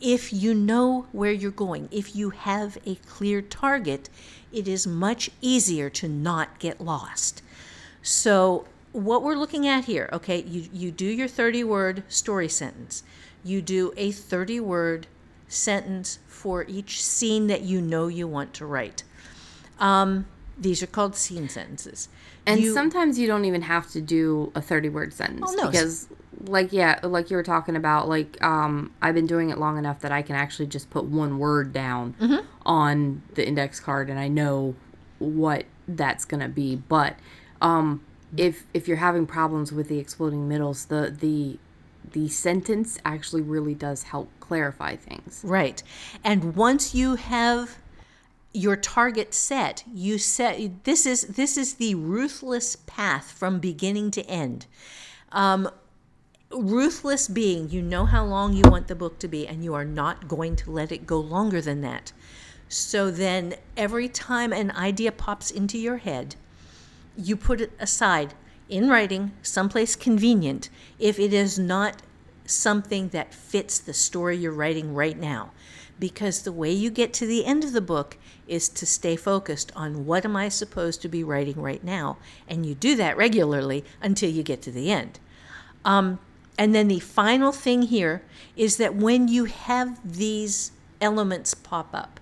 if 0.00 0.32
you 0.32 0.54
know 0.54 1.06
where 1.12 1.32
you're 1.32 1.50
going, 1.50 1.88
if 1.90 2.14
you 2.14 2.30
have 2.30 2.78
a 2.86 2.96
clear 2.96 3.40
target, 3.42 4.08
it 4.52 4.68
is 4.68 4.86
much 4.86 5.30
easier 5.40 5.90
to 5.90 6.08
not 6.08 6.58
get 6.58 6.80
lost. 6.80 7.42
So, 8.02 8.66
what 8.92 9.22
we're 9.22 9.34
looking 9.34 9.66
at 9.66 9.86
here, 9.86 10.08
okay, 10.12 10.42
you, 10.42 10.68
you 10.72 10.90
do 10.92 11.06
your 11.06 11.26
30 11.26 11.64
word 11.64 12.02
story 12.08 12.48
sentence, 12.48 13.02
you 13.42 13.60
do 13.60 13.92
a 13.96 14.12
30 14.12 14.60
word 14.60 15.06
sentence 15.48 16.18
for 16.26 16.64
each 16.64 17.02
scene 17.02 17.46
that 17.48 17.62
you 17.62 17.80
know 17.80 18.06
you 18.06 18.28
want 18.28 18.54
to 18.54 18.66
write. 18.66 19.02
Um, 19.80 20.26
these 20.56 20.82
are 20.82 20.86
called 20.86 21.16
scene 21.16 21.48
sentences. 21.48 22.08
And 22.46 22.60
you, 22.60 22.74
sometimes 22.74 23.18
you 23.18 23.26
don't 23.26 23.44
even 23.44 23.62
have 23.62 23.90
to 23.92 24.00
do 24.00 24.52
a 24.54 24.60
30 24.60 24.90
word 24.90 25.12
sentence 25.12 25.50
oh, 25.54 25.62
no. 25.62 25.70
because 25.70 26.08
like 26.46 26.72
yeah, 26.72 27.00
like 27.02 27.30
you 27.30 27.36
were 27.36 27.42
talking 27.42 27.76
about 27.76 28.08
like 28.08 28.42
um 28.42 28.92
I've 29.02 29.14
been 29.14 29.26
doing 29.26 29.50
it 29.50 29.58
long 29.58 29.78
enough 29.78 30.00
that 30.00 30.12
I 30.12 30.22
can 30.22 30.36
actually 30.36 30.66
just 30.66 30.90
put 30.90 31.04
one 31.04 31.38
word 31.38 31.72
down 31.72 32.14
mm-hmm. 32.20 32.46
on 32.66 33.22
the 33.34 33.46
index 33.46 33.80
card 33.80 34.10
and 34.10 34.18
I 34.18 34.28
know 34.28 34.74
what 35.18 35.64
that's 35.86 36.24
going 36.24 36.40
to 36.40 36.48
be. 36.48 36.76
But 36.76 37.16
um 37.60 38.04
if 38.36 38.64
if 38.74 38.88
you're 38.88 38.96
having 38.98 39.26
problems 39.26 39.72
with 39.72 39.88
the 39.88 39.98
exploding 39.98 40.48
middles, 40.48 40.86
the 40.86 41.14
the 41.16 41.58
the 42.12 42.28
sentence 42.28 42.98
actually 43.04 43.42
really 43.42 43.74
does 43.74 44.04
help 44.04 44.30
clarify 44.40 44.96
things. 44.96 45.40
Right. 45.44 45.82
And 46.22 46.54
once 46.56 46.94
you 46.94 47.16
have 47.16 47.78
your 48.52 48.76
target 48.76 49.34
set, 49.34 49.84
you 49.92 50.18
set 50.18 50.84
this 50.84 51.06
is 51.06 51.22
this 51.22 51.56
is 51.56 51.74
the 51.74 51.94
ruthless 51.94 52.76
path 52.76 53.32
from 53.32 53.58
beginning 53.58 54.10
to 54.12 54.22
end. 54.26 54.66
Um, 55.32 55.68
ruthless 56.54 57.28
being 57.28 57.70
you 57.70 57.82
know 57.82 58.06
how 58.06 58.24
long 58.24 58.52
you 58.52 58.62
want 58.68 58.88
the 58.88 58.94
book 58.94 59.18
to 59.18 59.28
be 59.28 59.46
and 59.46 59.64
you 59.64 59.74
are 59.74 59.84
not 59.84 60.28
going 60.28 60.56
to 60.56 60.70
let 60.70 60.92
it 60.92 61.06
go 61.06 61.18
longer 61.18 61.60
than 61.60 61.80
that. 61.82 62.12
So 62.68 63.10
then 63.10 63.54
every 63.76 64.08
time 64.08 64.52
an 64.52 64.70
idea 64.72 65.12
pops 65.12 65.50
into 65.50 65.78
your 65.78 65.98
head, 65.98 66.36
you 67.16 67.36
put 67.36 67.60
it 67.60 67.72
aside 67.78 68.34
in 68.68 68.88
writing, 68.88 69.32
someplace 69.42 69.94
convenient, 69.94 70.70
if 70.98 71.18
it 71.18 71.32
is 71.32 71.58
not 71.58 72.02
something 72.46 73.08
that 73.08 73.34
fits 73.34 73.78
the 73.78 73.94
story 73.94 74.36
you're 74.36 74.52
writing 74.52 74.94
right 74.94 75.18
now. 75.18 75.50
Because 75.98 76.42
the 76.42 76.52
way 76.52 76.72
you 76.72 76.90
get 76.90 77.12
to 77.14 77.26
the 77.26 77.44
end 77.44 77.62
of 77.62 77.72
the 77.72 77.80
book 77.80 78.16
is 78.48 78.68
to 78.70 78.84
stay 78.84 79.16
focused 79.16 79.70
on 79.76 80.06
what 80.06 80.24
am 80.24 80.34
I 80.34 80.48
supposed 80.48 81.00
to 81.02 81.08
be 81.08 81.22
writing 81.22 81.60
right 81.60 81.84
now. 81.84 82.16
And 82.48 82.66
you 82.66 82.74
do 82.74 82.96
that 82.96 83.16
regularly 83.16 83.84
until 84.02 84.30
you 84.30 84.42
get 84.42 84.60
to 84.62 84.72
the 84.72 84.90
end. 84.90 85.20
Um, 85.84 86.18
and 86.56 86.74
then 86.74 86.88
the 86.88 87.00
final 87.00 87.52
thing 87.52 87.82
here 87.82 88.22
is 88.56 88.76
that 88.76 88.94
when 88.94 89.28
you 89.28 89.44
have 89.46 89.98
these 90.04 90.72
elements 91.00 91.54
pop 91.54 91.90
up, 91.92 92.20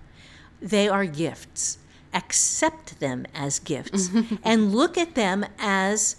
they 0.61 0.87
are 0.87 1.05
gifts. 1.05 1.77
Accept 2.13 2.99
them 2.99 3.25
as 3.33 3.59
gifts 3.59 4.09
and 4.43 4.73
look 4.73 4.97
at 4.97 5.15
them 5.15 5.45
as 5.59 6.15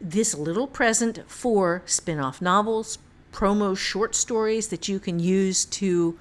this 0.00 0.34
little 0.34 0.66
present 0.66 1.20
for 1.26 1.82
spin 1.86 2.18
off 2.20 2.40
novels, 2.40 2.98
promo 3.32 3.76
short 3.76 4.14
stories 4.14 4.68
that 4.68 4.88
you 4.88 4.98
can 5.00 5.18
use 5.18 5.64
to 5.64 6.18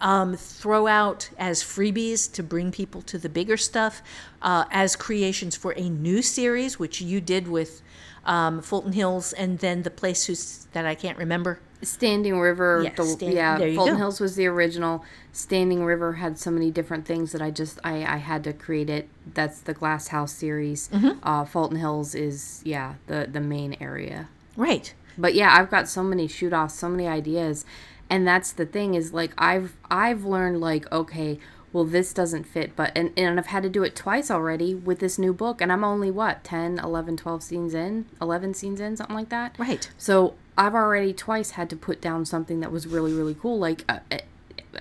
um, 0.00 0.36
throw 0.36 0.86
out 0.86 1.30
as 1.38 1.62
freebies 1.62 2.30
to 2.32 2.42
bring 2.42 2.70
people 2.70 3.02
to 3.02 3.18
the 3.18 3.28
bigger 3.28 3.56
stuff, 3.56 4.02
uh, 4.42 4.64
as 4.70 4.96
creations 4.96 5.56
for 5.56 5.72
a 5.72 5.88
new 5.88 6.22
series, 6.22 6.78
which 6.78 7.00
you 7.00 7.20
did 7.20 7.48
with 7.48 7.82
um, 8.28 8.60
Fulton 8.62 8.92
Hills 8.92 9.32
and 9.32 9.58
then 9.58 9.82
the 9.82 9.90
place 9.90 10.26
who's, 10.26 10.66
that 10.72 10.86
I 10.86 10.94
can't 10.94 11.18
remember. 11.18 11.58
Standing 11.82 12.38
River, 12.38 12.82
Yeah, 12.84 12.94
the, 12.94 13.04
Stan- 13.04 13.32
yeah, 13.32 13.56
Fulton 13.74 13.94
go. 13.94 13.96
Hills 13.96 14.20
was 14.20 14.36
the 14.36 14.46
original. 14.46 15.04
Standing 15.32 15.84
River 15.84 16.14
had 16.14 16.38
so 16.38 16.50
many 16.50 16.70
different 16.70 17.06
things 17.06 17.32
that 17.32 17.40
I 17.40 17.50
just 17.50 17.78
I, 17.84 18.04
I 18.04 18.16
had 18.16 18.44
to 18.44 18.52
create 18.52 18.90
it. 18.90 19.08
That's 19.32 19.60
the 19.60 19.74
Glass 19.74 20.08
House 20.08 20.32
series. 20.32 20.88
Mm-hmm. 20.88 21.20
Uh, 21.22 21.44
Fulton 21.44 21.78
Hills 21.78 22.14
is 22.16 22.62
yeah 22.64 22.94
the 23.06 23.28
the 23.32 23.40
main 23.40 23.76
area. 23.80 24.28
Right. 24.56 24.92
But 25.16 25.34
yeah, 25.34 25.54
I've 25.56 25.70
got 25.70 25.88
so 25.88 26.02
many 26.02 26.26
shoot 26.26 26.52
offs, 26.52 26.74
so 26.74 26.88
many 26.88 27.06
ideas. 27.06 27.64
And 28.10 28.26
that's 28.26 28.50
the 28.52 28.66
thing 28.66 28.94
is 28.94 29.12
like 29.12 29.32
I've 29.38 29.76
I've 29.88 30.24
learned 30.24 30.60
like 30.60 30.90
okay, 30.90 31.38
well 31.78 31.86
this 31.86 32.12
doesn't 32.12 32.44
fit, 32.44 32.74
but 32.74 32.90
and, 32.96 33.12
and 33.16 33.38
I've 33.38 33.46
had 33.46 33.62
to 33.62 33.68
do 33.68 33.84
it 33.84 33.94
twice 33.94 34.30
already 34.30 34.74
with 34.74 34.98
this 34.98 35.16
new 35.16 35.32
book 35.32 35.60
and 35.60 35.70
I'm 35.70 35.84
only 35.84 36.10
what, 36.10 36.42
10, 36.42 36.80
11, 36.80 37.16
12 37.16 37.42
scenes 37.42 37.72
in, 37.74 38.06
11 38.20 38.54
scenes 38.54 38.80
in, 38.80 38.96
something 38.96 39.14
like 39.14 39.28
that. 39.28 39.54
Right. 39.58 39.88
So, 39.96 40.34
I've 40.56 40.74
already 40.74 41.12
twice 41.12 41.52
had 41.52 41.70
to 41.70 41.76
put 41.76 42.00
down 42.00 42.24
something 42.24 42.58
that 42.58 42.72
was 42.72 42.88
really 42.88 43.12
really 43.12 43.36
cool 43.40 43.60
like 43.60 43.84
uh, 43.88 44.00
uh, 44.10 44.18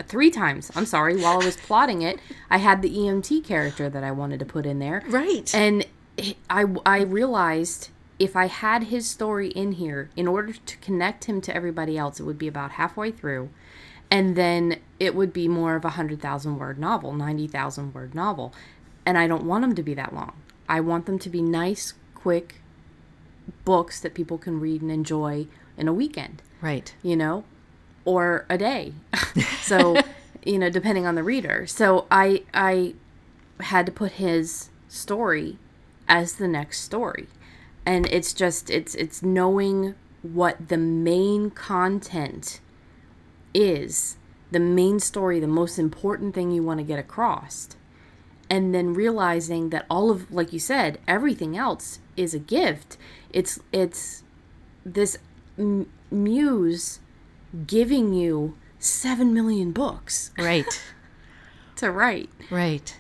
three 0.08 0.32
times. 0.32 0.72
I'm 0.76 0.88
sorry, 0.88 1.22
while 1.22 1.40
I 1.40 1.46
was 1.46 1.56
plotting 1.56 2.02
it, 2.02 2.20
I 2.50 2.58
had 2.58 2.82
the 2.82 2.90
EMT 2.90 3.44
character 3.44 3.88
that 3.88 4.04
I 4.04 4.12
wanted 4.12 4.40
to 4.40 4.46
put 4.46 4.66
in 4.66 4.80
there. 4.80 5.04
Right. 5.08 5.54
And 5.54 5.86
I, 6.50 6.66
I 6.84 7.02
realized 7.02 7.90
if 8.18 8.36
I 8.36 8.48
had 8.48 8.86
his 8.86 9.08
story 9.08 9.50
in 9.50 9.74
here, 9.74 10.10
in 10.16 10.28
order 10.28 10.54
to 10.54 10.78
connect 10.78 11.26
him 11.26 11.42
to 11.42 11.56
everybody 11.56 11.96
else, 11.96 12.20
it 12.20 12.24
would 12.24 12.40
be 12.40 12.48
about 12.48 12.72
halfway 12.72 13.12
through. 13.12 13.50
And 14.10 14.36
then 14.36 14.80
it 15.00 15.16
would 15.16 15.34
be 15.34 15.48
more 15.48 15.76
of 15.76 15.84
a 15.84 15.90
100,000 15.90 16.58
word 16.58 16.80
novel, 16.80 17.14
90,000 17.14 17.94
word 17.94 18.16
novel. 18.16 18.54
And 19.06 19.18
I 19.18 19.28
don't 19.28 19.44
want 19.44 19.64
them 19.64 19.76
to 19.76 19.84
be 19.84 19.94
that 19.94 20.14
long. 20.14 20.34
I 20.70 20.80
want 20.80 21.06
them 21.06 21.20
to 21.20 21.30
be 21.30 21.42
nice, 21.42 21.94
quick 22.16 22.56
books 23.66 24.00
that 24.00 24.14
people 24.14 24.38
can 24.38 24.60
read 24.60 24.82
and 24.82 24.92
enjoy 24.92 25.48
in 25.78 25.88
a 25.88 25.94
weekend 25.94 26.42
right. 26.62 26.94
you 27.02 27.16
know, 27.16 27.44
or 28.06 28.46
a 28.50 28.58
day. 28.58 28.94
so, 29.62 30.02
you 30.46 30.58
know, 30.58 30.70
depending 30.70 31.06
on 31.06 31.16
the 31.16 31.24
reader. 31.24 31.68
So 31.68 32.06
I 32.10 32.44
I 32.54 32.96
had 33.60 33.86
to 33.86 33.92
put 33.92 34.14
his 34.14 34.70
story 34.88 35.58
as 36.08 36.34
the 36.34 36.48
next 36.48 36.82
story. 36.82 37.28
And 37.86 38.06
it's 38.08 38.34
just 38.34 38.70
it's 38.70 38.96
it's 38.96 39.22
knowing 39.24 39.96
what 40.22 40.68
the 40.68 40.78
main 40.78 41.52
content 41.52 42.60
is, 43.58 44.18
the 44.52 44.60
main 44.60 45.00
story, 45.00 45.40
the 45.40 45.48
most 45.48 45.78
important 45.80 46.34
thing 46.36 46.52
you 46.52 46.64
want 46.64 46.80
to 46.80 46.84
get 46.86 47.00
across. 47.00 47.70
And 48.50 48.74
then 48.74 48.94
realizing 48.94 49.72
that 49.72 49.86
all 49.90 50.10
of 50.10 50.32
like 50.32 50.54
you 50.54 50.60
said, 50.60 51.00
everything 51.08 51.58
else 51.58 52.00
is 52.16 52.34
a 52.34 52.40
gift. 52.40 52.96
It's 53.34 53.60
it's 53.74 54.24
this 54.86 55.18
m- 55.60 55.90
muse 56.10 57.00
giving 57.66 58.14
you 58.14 58.56
7 58.80 59.34
million 59.34 59.72
books 59.74 60.32
Right. 60.38 60.82
to 61.76 61.92
write. 61.92 62.30
right. 62.50 62.96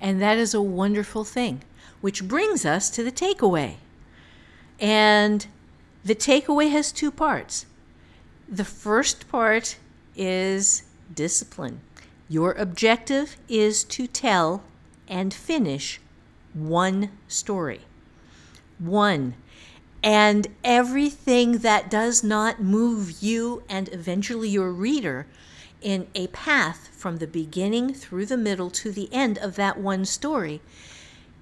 And 0.00 0.20
that 0.22 0.38
is 0.38 0.54
a 0.54 0.62
wonderful 0.62 1.24
thing, 1.24 1.62
which 2.00 2.28
brings 2.28 2.64
us 2.64 2.88
to 2.90 3.02
the 3.02 3.10
takeaway. 3.10 3.76
And 4.78 5.46
the 6.04 6.14
takeaway 6.14 6.70
has 6.70 6.92
two 6.92 7.10
parts. 7.10 7.66
The 8.48 8.64
first 8.64 9.28
part 9.28 9.78
is 10.16 10.82
discipline. 11.14 11.80
Your 12.28 12.52
objective 12.52 13.36
is 13.48 13.84
to 13.84 14.06
tell 14.06 14.64
and 15.08 15.32
finish 15.32 16.00
one 16.54 17.10
story. 17.28 17.82
One. 18.78 19.34
And 20.02 20.48
everything 20.64 21.58
that 21.58 21.90
does 21.90 22.24
not 22.24 22.62
move 22.62 23.22
you 23.22 23.62
and 23.68 23.88
eventually 23.92 24.48
your 24.48 24.72
reader 24.72 25.26
in 25.82 26.06
a 26.14 26.26
path 26.28 26.88
from 26.92 27.18
the 27.18 27.26
beginning 27.26 27.92
through 27.92 28.26
the 28.26 28.36
middle 28.36 28.70
to 28.70 28.90
the 28.90 29.12
end 29.12 29.38
of 29.38 29.56
that 29.56 29.78
one 29.78 30.04
story 30.04 30.60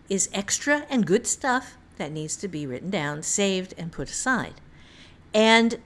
is 0.08 0.28
extra 0.32 0.84
and 0.90 1.06
good 1.06 1.26
stuff 1.26 1.76
that 1.96 2.12
needs 2.12 2.36
to 2.36 2.48
be 2.48 2.66
written 2.66 2.90
down, 2.90 3.22
saved, 3.22 3.72
and 3.78 3.92
put 3.92 4.10
aside. 4.10 4.54
And 5.32 5.78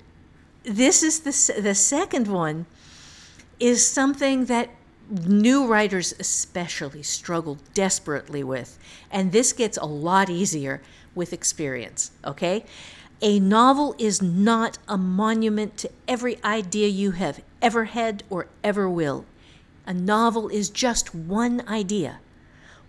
this 0.62 1.02
is 1.02 1.20
the, 1.20 1.60
the 1.60 1.74
second 1.74 2.26
one 2.26 2.66
is 3.60 3.86
something 3.86 4.46
that 4.46 4.70
new 5.10 5.66
writers 5.66 6.14
especially 6.18 7.02
struggle 7.02 7.58
desperately 7.74 8.44
with. 8.44 8.78
And 9.10 9.32
this 9.32 9.52
gets 9.52 9.76
a 9.78 9.86
lot 9.86 10.28
easier 10.28 10.82
with 11.14 11.32
experience, 11.32 12.10
okay? 12.24 12.64
A 13.20 13.40
novel 13.40 13.96
is 13.98 14.22
not 14.22 14.78
a 14.86 14.96
monument 14.96 15.76
to 15.78 15.90
every 16.06 16.42
idea 16.44 16.88
you 16.88 17.12
have 17.12 17.42
ever 17.60 17.86
had 17.86 18.22
or 18.30 18.46
ever 18.62 18.88
will. 18.88 19.24
A 19.86 19.94
novel 19.94 20.48
is 20.48 20.70
just 20.70 21.14
one 21.14 21.66
idea. 21.66 22.20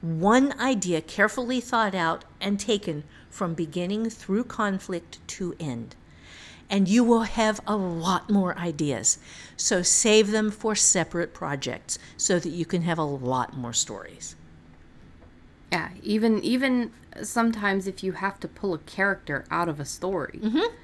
One 0.02 0.54
idea 0.60 1.02
carefully 1.02 1.60
thought 1.60 1.96
out 1.96 2.26
and 2.40 2.60
taken 2.60 3.04
from 3.30 3.54
beginning 3.54 4.10
through 4.10 4.44
conflict 4.44 5.18
to 5.30 5.56
end 5.60 5.96
and 6.70 6.88
you 6.88 7.04
will 7.04 7.24
have 7.24 7.60
a 7.66 7.76
lot 7.76 8.30
more 8.30 8.58
ideas. 8.58 9.18
So 9.58 9.82
save 9.82 10.32
them 10.32 10.52
for 10.52 10.76
separate 10.76 11.34
projects 11.34 11.98
so 12.16 12.40
that 12.40 12.50
you 12.50 12.66
can 12.66 12.84
have 12.84 12.98
a 12.98 13.04
lot 13.04 13.58
more 13.58 13.74
stories. 13.74 14.36
Yeah, 15.72 15.90
even 16.02 16.44
even 16.44 16.92
sometimes 17.22 17.88
if 17.88 18.04
you 18.04 18.14
have 18.14 18.40
to 18.40 18.48
pull 18.48 18.74
a 18.74 18.80
character 18.80 19.46
out 19.52 19.70
of 19.70 19.80
a 19.80 19.86
story, 19.86 20.40
mm-hmm. 20.42 20.76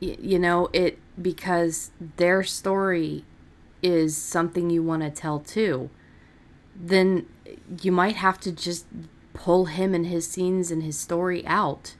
y- 0.00 0.16
you 0.18 0.38
know 0.38 0.68
it 0.72 0.98
because 1.20 1.90
their 2.16 2.42
story 2.42 3.24
is 3.82 4.16
something 4.16 4.70
you 4.70 4.82
want 4.82 5.02
to 5.02 5.10
tell 5.10 5.38
too. 5.38 5.90
Then 6.74 7.26
you 7.82 7.92
might 7.92 8.16
have 8.16 8.40
to 8.40 8.52
just 8.52 8.86
pull 9.34 9.66
him 9.66 9.94
and 9.94 10.06
his 10.06 10.26
scenes 10.26 10.70
and 10.70 10.82
his 10.82 10.98
story 10.98 11.46
out, 11.46 11.94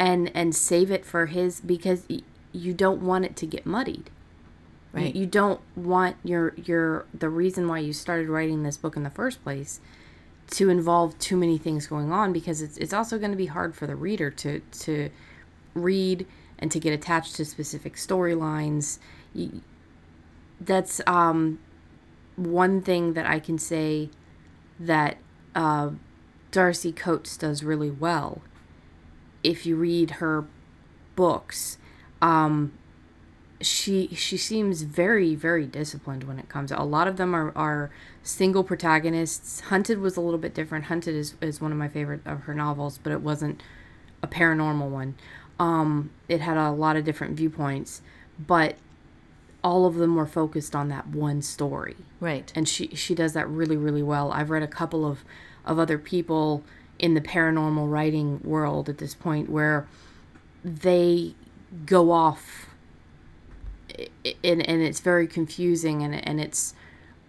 and 0.00 0.34
and 0.34 0.56
save 0.56 0.90
it 0.90 1.04
for 1.04 1.26
his 1.26 1.60
because 1.60 2.04
y- 2.08 2.22
you 2.52 2.72
don't 2.72 3.02
want 3.02 3.26
it 3.26 3.36
to 3.36 3.46
get 3.46 3.66
muddied. 3.66 4.10
Right. 4.92 5.14
You, 5.14 5.26
don't 5.26 5.60
want 5.76 6.16
your 6.24 6.54
your 6.56 7.04
the 7.16 7.28
reason 7.28 7.68
why 7.68 7.78
you 7.78 7.92
started 7.92 8.28
writing 8.28 8.64
this 8.64 8.76
book 8.76 8.96
in 8.96 9.04
the 9.04 9.10
first 9.10 9.40
place 9.44 9.80
to 10.52 10.68
involve 10.68 11.16
too 11.20 11.36
many 11.36 11.58
things 11.58 11.86
going 11.86 12.10
on 12.10 12.32
because 12.32 12.60
it's 12.60 12.76
it's 12.78 12.92
also 12.92 13.16
going 13.18 13.30
to 13.30 13.36
be 13.36 13.46
hard 13.46 13.76
for 13.76 13.86
the 13.86 13.94
reader 13.94 14.30
to 14.30 14.60
to 14.80 15.10
read 15.74 16.26
and 16.58 16.72
to 16.72 16.80
get 16.80 16.92
attached 16.92 17.36
to 17.36 17.44
specific 17.44 17.94
storylines. 17.94 18.98
That's 20.60 21.00
um 21.06 21.60
one 22.34 22.80
thing 22.80 23.12
that 23.12 23.26
I 23.26 23.38
can 23.38 23.58
say 23.58 24.08
that 24.80 25.18
uh, 25.54 25.90
Darcy 26.50 26.90
Coates 26.90 27.36
does 27.36 27.62
really 27.62 27.90
well 27.90 28.40
if 29.42 29.66
you 29.66 29.76
read 29.76 30.12
her 30.12 30.44
books, 31.16 31.78
um, 32.20 32.72
she 33.60 34.08
she 34.14 34.36
seems 34.36 34.82
very 34.82 35.34
very 35.34 35.66
disciplined 35.66 36.24
when 36.24 36.38
it 36.38 36.48
comes. 36.48 36.72
A 36.72 36.78
lot 36.78 37.06
of 37.06 37.16
them 37.16 37.34
are 37.34 37.52
are 37.56 37.90
single 38.22 38.64
protagonists. 38.64 39.60
Hunted 39.60 39.98
was 39.98 40.16
a 40.16 40.20
little 40.20 40.38
bit 40.38 40.54
different. 40.54 40.86
Hunted 40.86 41.14
is 41.14 41.34
is 41.40 41.60
one 41.60 41.72
of 41.72 41.78
my 41.78 41.88
favorite 41.88 42.22
of 42.24 42.42
her 42.42 42.54
novels, 42.54 42.98
but 43.02 43.12
it 43.12 43.20
wasn't 43.20 43.62
a 44.22 44.26
paranormal 44.26 44.88
one. 44.88 45.14
Um, 45.58 46.10
it 46.28 46.40
had 46.40 46.56
a 46.56 46.70
lot 46.70 46.96
of 46.96 47.04
different 47.04 47.36
viewpoints, 47.36 48.00
but 48.38 48.76
all 49.62 49.84
of 49.84 49.96
them 49.96 50.16
were 50.16 50.26
focused 50.26 50.74
on 50.74 50.88
that 50.88 51.08
one 51.08 51.42
story. 51.42 51.96
Right. 52.18 52.50
And 52.54 52.68
she 52.68 52.88
she 52.94 53.14
does 53.14 53.34
that 53.34 53.48
really 53.48 53.76
really 53.76 54.02
well. 54.02 54.32
I've 54.32 54.50
read 54.50 54.62
a 54.62 54.68
couple 54.68 55.04
of 55.04 55.24
of 55.64 55.78
other 55.78 55.98
people 55.98 56.64
in 57.00 57.14
the 57.14 57.20
paranormal 57.20 57.90
writing 57.90 58.40
world 58.44 58.88
at 58.88 58.98
this 58.98 59.14
point 59.14 59.48
where 59.48 59.88
they 60.62 61.34
go 61.86 62.12
off 62.12 62.66
and, 64.44 64.66
and 64.68 64.82
it's 64.82 65.00
very 65.00 65.26
confusing 65.26 66.02
and, 66.02 66.14
and 66.26 66.40
it's 66.40 66.74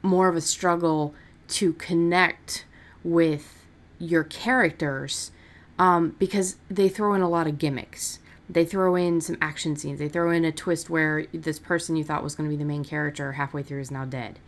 more 0.02 0.28
of 0.28 0.36
a 0.36 0.42
struggle 0.42 1.16
to 1.48 1.72
connect 1.74 2.66
with 3.04 3.66
your 3.98 4.26
characters 4.26 5.32
um, 5.80 6.16
because 6.20 6.58
they 6.70 6.90
throw 6.90 7.14
in 7.14 7.22
a 7.22 7.30
lot 7.30 7.48
of 7.48 7.58
gimmicks. 7.58 8.20
They 8.50 8.66
throw 8.66 8.96
in 8.96 9.22
some 9.22 9.38
action 9.42 9.78
scenes. 9.78 10.00
They 10.00 10.10
throw 10.10 10.32
in 10.32 10.44
a 10.44 10.52
twist 10.52 10.90
where 10.90 11.26
this 11.34 11.60
person 11.60 11.96
you 11.96 12.04
thought 12.04 12.24
was 12.24 12.36
going 12.36 12.50
to 12.50 12.56
be 12.56 12.62
the 12.62 12.68
main 12.68 12.84
character 12.84 13.34
halfway 13.34 13.64
through 13.64 13.80
is 13.80 13.92
now 13.92 14.04
dead. 14.04 14.40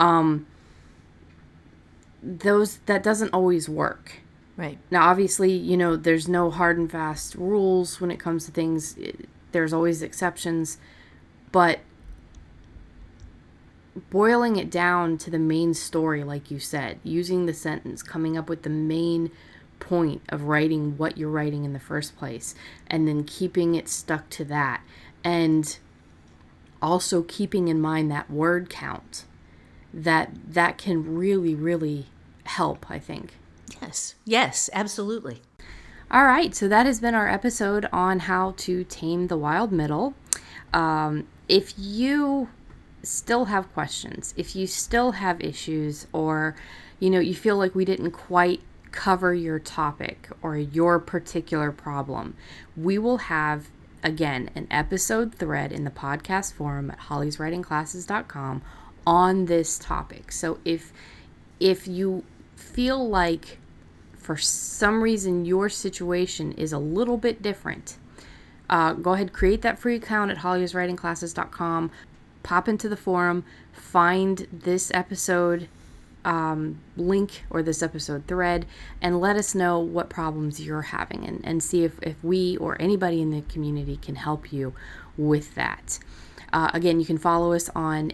Um, 0.00 0.46
those 2.22 2.78
that 2.86 3.02
doesn't 3.02 3.34
always 3.34 3.68
work. 3.68 4.23
Right. 4.56 4.78
Now, 4.90 5.08
obviously, 5.08 5.52
you 5.52 5.76
know, 5.76 5.96
there's 5.96 6.28
no 6.28 6.50
hard 6.50 6.78
and 6.78 6.90
fast 6.90 7.34
rules 7.34 8.00
when 8.00 8.10
it 8.10 8.20
comes 8.20 8.46
to 8.46 8.52
things. 8.52 8.96
There's 9.50 9.72
always 9.72 10.00
exceptions, 10.00 10.78
but 11.50 11.80
boiling 14.10 14.56
it 14.56 14.70
down 14.70 15.18
to 15.18 15.30
the 15.30 15.38
main 15.38 15.74
story, 15.74 16.22
like 16.22 16.50
you 16.50 16.60
said, 16.60 17.00
using 17.02 17.46
the 17.46 17.54
sentence, 17.54 18.02
coming 18.02 18.36
up 18.36 18.48
with 18.48 18.62
the 18.62 18.70
main 18.70 19.30
point 19.80 20.22
of 20.28 20.44
writing 20.44 20.96
what 20.96 21.18
you're 21.18 21.30
writing 21.30 21.64
in 21.64 21.72
the 21.72 21.80
first 21.80 22.16
place, 22.16 22.54
and 22.86 23.08
then 23.08 23.24
keeping 23.24 23.74
it 23.74 23.88
stuck 23.88 24.30
to 24.30 24.44
that, 24.44 24.82
and 25.24 25.78
also 26.80 27.22
keeping 27.22 27.68
in 27.68 27.80
mind 27.80 28.10
that 28.10 28.30
word 28.30 28.70
count, 28.70 29.24
that 29.92 30.30
that 30.46 30.78
can 30.78 31.16
really, 31.16 31.56
really 31.56 32.06
help. 32.44 32.88
I 32.88 33.00
think. 33.00 33.34
Yes. 33.84 34.14
Yes. 34.24 34.70
Absolutely. 34.72 35.42
All 36.10 36.24
right, 36.24 36.54
so 36.54 36.68
that 36.68 36.86
has 36.86 37.00
been 37.00 37.14
our 37.14 37.28
episode 37.28 37.88
on 37.92 38.20
how 38.20 38.54
to 38.58 38.84
tame 38.84 39.26
the 39.26 39.36
wild 39.36 39.72
middle. 39.72 40.14
Um, 40.72 41.26
if 41.48 41.74
you 41.76 42.48
still 43.02 43.46
have 43.46 43.72
questions, 43.72 44.32
if 44.36 44.54
you 44.54 44.66
still 44.66 45.12
have 45.12 45.40
issues, 45.40 46.06
or 46.12 46.54
you 47.00 47.10
know 47.10 47.20
you 47.20 47.34
feel 47.34 47.56
like 47.56 47.74
we 47.74 47.84
didn't 47.84 48.12
quite 48.12 48.60
cover 48.92 49.34
your 49.34 49.58
topic 49.58 50.28
or 50.40 50.56
your 50.56 50.98
particular 50.98 51.72
problem, 51.72 52.36
we 52.76 52.96
will 52.96 53.18
have 53.18 53.68
again 54.02 54.50
an 54.54 54.68
episode 54.70 55.34
thread 55.34 55.72
in 55.72 55.84
the 55.84 55.90
podcast 55.90 56.52
forum 56.52 56.90
at 56.90 57.00
hollyswritingclasses.com 57.00 58.62
on 59.06 59.46
this 59.46 59.78
topic. 59.78 60.30
So 60.30 60.58
if 60.64 60.92
if 61.58 61.88
you 61.88 62.24
feel 62.54 63.08
like 63.08 63.58
for 64.24 64.36
some 64.36 65.02
reason 65.02 65.44
your 65.44 65.68
situation 65.68 66.52
is 66.52 66.72
a 66.72 66.78
little 66.78 67.18
bit 67.18 67.42
different, 67.42 67.98
uh, 68.68 68.94
go 68.94 69.12
ahead 69.12 69.32
create 69.32 69.62
that 69.62 69.78
free 69.78 69.96
account 69.96 70.30
at 70.30 70.38
hollyswritingclasses.com 70.38 71.90
pop 72.42 72.68
into 72.68 72.88
the 72.88 72.96
forum 72.96 73.44
find 73.72 74.46
this 74.52 74.90
episode 74.94 75.68
um, 76.24 76.80
link 76.96 77.44
or 77.50 77.62
this 77.62 77.82
episode 77.82 78.26
thread 78.26 78.64
and 79.02 79.20
let 79.20 79.36
us 79.36 79.54
know 79.54 79.78
what 79.78 80.08
problems 80.08 80.60
you're 80.60 80.82
having 80.82 81.26
and, 81.26 81.40
and 81.44 81.62
see 81.62 81.84
if, 81.84 81.98
if 82.02 82.16
we 82.24 82.56
or 82.56 82.80
anybody 82.80 83.20
in 83.20 83.30
the 83.30 83.42
community 83.42 83.96
can 83.96 84.14
help 84.14 84.50
you 84.50 84.74
with 85.18 85.54
that. 85.54 85.98
Uh, 86.52 86.70
again 86.72 86.98
you 86.98 87.04
can 87.04 87.18
follow 87.18 87.52
us 87.52 87.68
on 87.74 88.12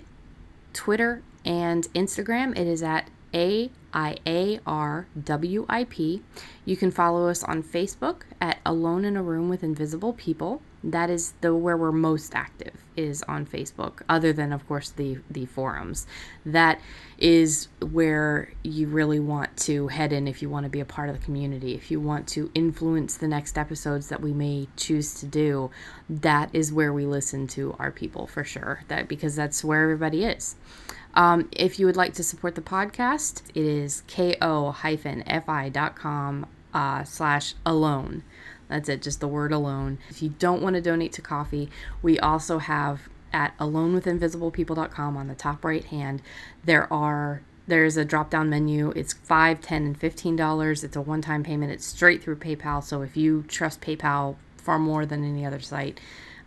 twitter 0.73 1.23
and 1.45 1.85
instagram. 1.95 2.59
It 2.59 2.67
is 2.67 2.83
at 2.83 3.09
a 3.33 3.71
I 3.93 4.17
A 4.27 4.61
R 4.67 5.07
W 5.25 5.67
I 5.69 5.85
P. 5.85 6.23
You 6.65 6.77
can 6.77 6.91
follow 6.91 7.29
us 7.29 7.43
on 7.43 7.63
Facebook 7.63 8.23
at 8.41 8.59
Alone 8.65 9.05
in 9.05 9.17
a 9.17 9.23
Room 9.23 9.49
with 9.49 9.63
Invisible 9.63 10.13
People. 10.13 10.63
That 10.83 11.11
is 11.11 11.35
the 11.41 11.55
where 11.55 11.77
we're 11.77 11.93
most 11.93 12.35
active 12.35 12.85
is 12.97 13.23
on 13.25 13.47
Facebook, 13.47 14.03
other 14.09 14.33
than 14.33 14.53
of 14.53 14.67
course 14.67 14.91
the 14.91 15.19
the 15.31 15.47
forums. 15.47 16.07
That 16.45 16.81
is 17.19 17.69
where 17.81 18.53
you 18.63 18.87
really 18.87 19.21
want 19.21 19.57
to 19.59 19.89
head 19.89 20.13
in 20.13 20.27
if 20.27 20.41
you 20.41 20.49
want 20.49 20.65
to 20.65 20.71
be 20.71 20.81
a 20.81 20.87
part 20.87 21.09
of 21.09 21.19
the 21.19 21.25
community. 21.25 21.75
If 21.75 21.91
you 21.91 22.01
want 22.01 22.27
to 22.29 22.51
influence 22.55 23.17
the 23.17 23.29
next 23.29 23.59
episodes 23.59 24.09
that 24.09 24.23
we 24.23 24.33
may 24.33 24.69
choose 24.77 25.15
to 25.15 25.27
do, 25.27 25.71
that 26.09 26.51
is 26.55 26.73
where 26.73 26.93
we 26.93 27.05
listen 27.05 27.47
to 27.49 27.77
our 27.79 27.91
people 27.91 28.27
for 28.27 28.45
sure. 28.45 28.85
That 28.89 29.09
because 29.09 29.37
that's 29.37 29.63
where 29.63 29.83
everybody 29.83 30.25
is. 30.25 30.57
Um, 31.15 31.49
if 31.53 31.79
you 31.79 31.87
would 31.87 31.97
like 31.97 32.15
to 32.15 32.23
support 32.23 32.55
the 32.55 32.61
podcast, 32.61 33.43
it 33.51 33.65
is 33.65 34.03
ko-fi.com 34.09 34.37
uh, 36.73 37.05
slash 37.05 37.55
alone. 37.67 38.23
That's 38.69 38.89
it, 38.89 39.03
just 39.03 39.19
the 39.21 39.29
word 39.29 39.53
alone. 39.53 39.99
If 40.09 40.23
you 40.23 40.29
don't 40.29 40.63
want 40.63 40.75
to 40.75 40.81
donate 40.81 41.13
to 41.15 41.23
Ko-fi, 41.23 41.69
we 42.03 42.19
also 42.21 42.59
have 42.59 43.09
at 43.33 43.57
alonewithinvisiblepeople.com 43.59 45.17
on 45.17 45.29
the 45.29 45.35
top 45.35 45.65
right 45.65 45.85
hand, 45.85 46.23
there 46.65 46.93
are 46.93 47.43
there's 47.67 47.97
a 47.97 48.05
drop 48.05 48.31
down 48.31 48.51
menu. 48.51 48.91
It's 48.97 49.13
five, 49.13 49.61
ten, 49.61 49.85
and 49.85 49.99
fifteen 49.99 50.35
dollars. 50.35 50.83
It's 50.83 50.97
a 50.97 51.01
one 51.01 51.23
time 51.23 51.43
payment. 51.45 51.73
It's 51.73 51.87
straight 51.87 52.23
through 52.23 52.37
PayPal. 52.37 52.83
So 52.83 53.03
if 53.03 53.17
you 53.17 53.45
trust 53.47 53.81
PayPal 53.81 54.37
far 54.57 54.79
more 54.79 55.07
than 55.07 55.25
any 55.25 55.47
other 55.47 55.61
site, 55.61 56.01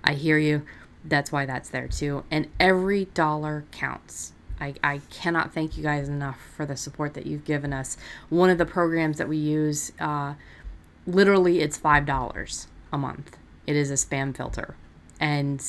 I 0.03 0.13
hear 0.13 0.37
you. 0.37 0.65
That's 1.05 1.31
why 1.31 1.45
that's 1.45 1.69
there 1.69 1.87
too. 1.87 2.23
And 2.29 2.49
every 2.59 3.05
dollar 3.05 3.65
counts. 3.71 4.33
I, 4.59 4.75
I 4.83 5.01
cannot 5.09 5.53
thank 5.53 5.77
you 5.77 5.83
guys 5.83 6.07
enough 6.07 6.39
for 6.55 6.65
the 6.65 6.77
support 6.77 7.13
that 7.15 7.25
you've 7.25 7.45
given 7.45 7.73
us. 7.73 7.97
One 8.29 8.49
of 8.49 8.57
the 8.57 8.65
programs 8.65 9.17
that 9.17 9.27
we 9.27 9.37
use, 9.37 9.91
uh, 9.99 10.35
literally, 11.05 11.61
it's 11.61 11.77
$5 11.77 12.67
a 12.91 12.97
month. 12.97 13.37
It 13.65 13.75
is 13.75 13.91
a 13.91 13.95
spam 13.95 14.35
filter. 14.35 14.75
And 15.19 15.63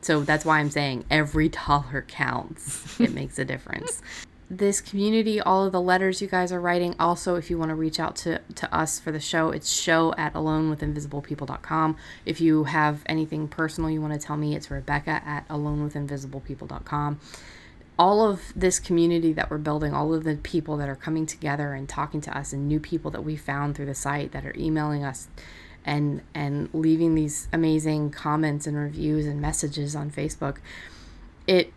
so 0.00 0.20
that's 0.20 0.44
why 0.44 0.58
I'm 0.58 0.70
saying 0.70 1.04
every 1.10 1.48
dollar 1.66 2.04
counts, 2.06 3.00
it 3.00 3.12
makes 3.14 3.38
a 3.38 3.44
difference. 3.44 4.02
This 4.50 4.82
community, 4.82 5.40
all 5.40 5.64
of 5.64 5.72
the 5.72 5.80
letters 5.80 6.20
you 6.20 6.28
guys 6.28 6.52
are 6.52 6.60
writing, 6.60 6.94
also, 7.00 7.36
if 7.36 7.48
you 7.48 7.56
want 7.56 7.70
to 7.70 7.74
reach 7.74 7.98
out 7.98 8.16
to, 8.16 8.38
to 8.56 8.74
us 8.74 9.00
for 9.00 9.10
the 9.10 9.18
show, 9.18 9.48
it's 9.48 9.72
show 9.72 10.12
at 10.18 10.34
alonewithinvisiblepeople.com. 10.34 11.96
If 12.26 12.38
you 12.42 12.64
have 12.64 13.02
anything 13.06 13.48
personal 13.48 13.88
you 13.88 14.02
want 14.02 14.12
to 14.12 14.18
tell 14.18 14.36
me, 14.36 14.54
it's 14.54 14.70
Rebecca 14.70 15.22
at 15.24 15.48
alonewithinvisiblepeople.com 15.48 17.18
all 17.98 18.28
of 18.28 18.52
this 18.56 18.78
community 18.78 19.32
that 19.32 19.50
we're 19.50 19.58
building, 19.58 19.92
all 19.92 20.14
of 20.14 20.24
the 20.24 20.36
people 20.36 20.76
that 20.78 20.88
are 20.88 20.96
coming 20.96 21.26
together 21.26 21.74
and 21.74 21.88
talking 21.88 22.20
to 22.22 22.36
us, 22.36 22.52
and 22.52 22.66
new 22.66 22.80
people 22.80 23.10
that 23.10 23.22
we 23.22 23.36
found 23.36 23.74
through 23.74 23.86
the 23.86 23.94
site 23.94 24.32
that 24.32 24.44
are 24.44 24.54
emailing 24.56 25.04
us 25.04 25.28
and 25.84 26.22
and 26.34 26.68
leaving 26.72 27.14
these 27.14 27.48
amazing 27.52 28.10
comments 28.10 28.66
and 28.66 28.76
reviews 28.76 29.26
and 29.26 29.40
messages 29.40 29.94
on 29.94 30.10
Facebook. 30.10 30.58
It 31.46 31.72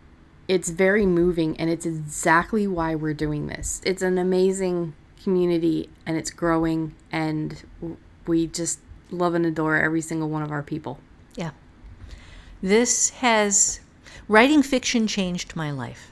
it's 0.47 0.69
very 0.69 1.05
moving 1.05 1.59
and 1.59 1.69
it's 1.69 1.85
exactly 1.85 2.67
why 2.67 2.95
we're 2.95 3.15
doing 3.15 3.47
this. 3.47 3.81
It's 3.83 4.01
an 4.01 4.17
amazing 4.17 4.93
community 5.23 5.89
and 6.05 6.17
it's 6.17 6.29
growing 6.29 6.93
and 7.11 7.63
we 8.27 8.47
just 8.47 8.79
love 9.09 9.33
and 9.33 9.45
adore 9.45 9.77
every 9.77 10.01
single 10.01 10.29
one 10.29 10.43
of 10.43 10.51
our 10.51 10.61
people. 10.61 10.99
Yeah. 11.35 11.51
This 12.61 13.09
has 13.09 13.79
Writing 14.27 14.63
fiction 14.63 15.07
changed 15.07 15.55
my 15.55 15.71
life. 15.71 16.11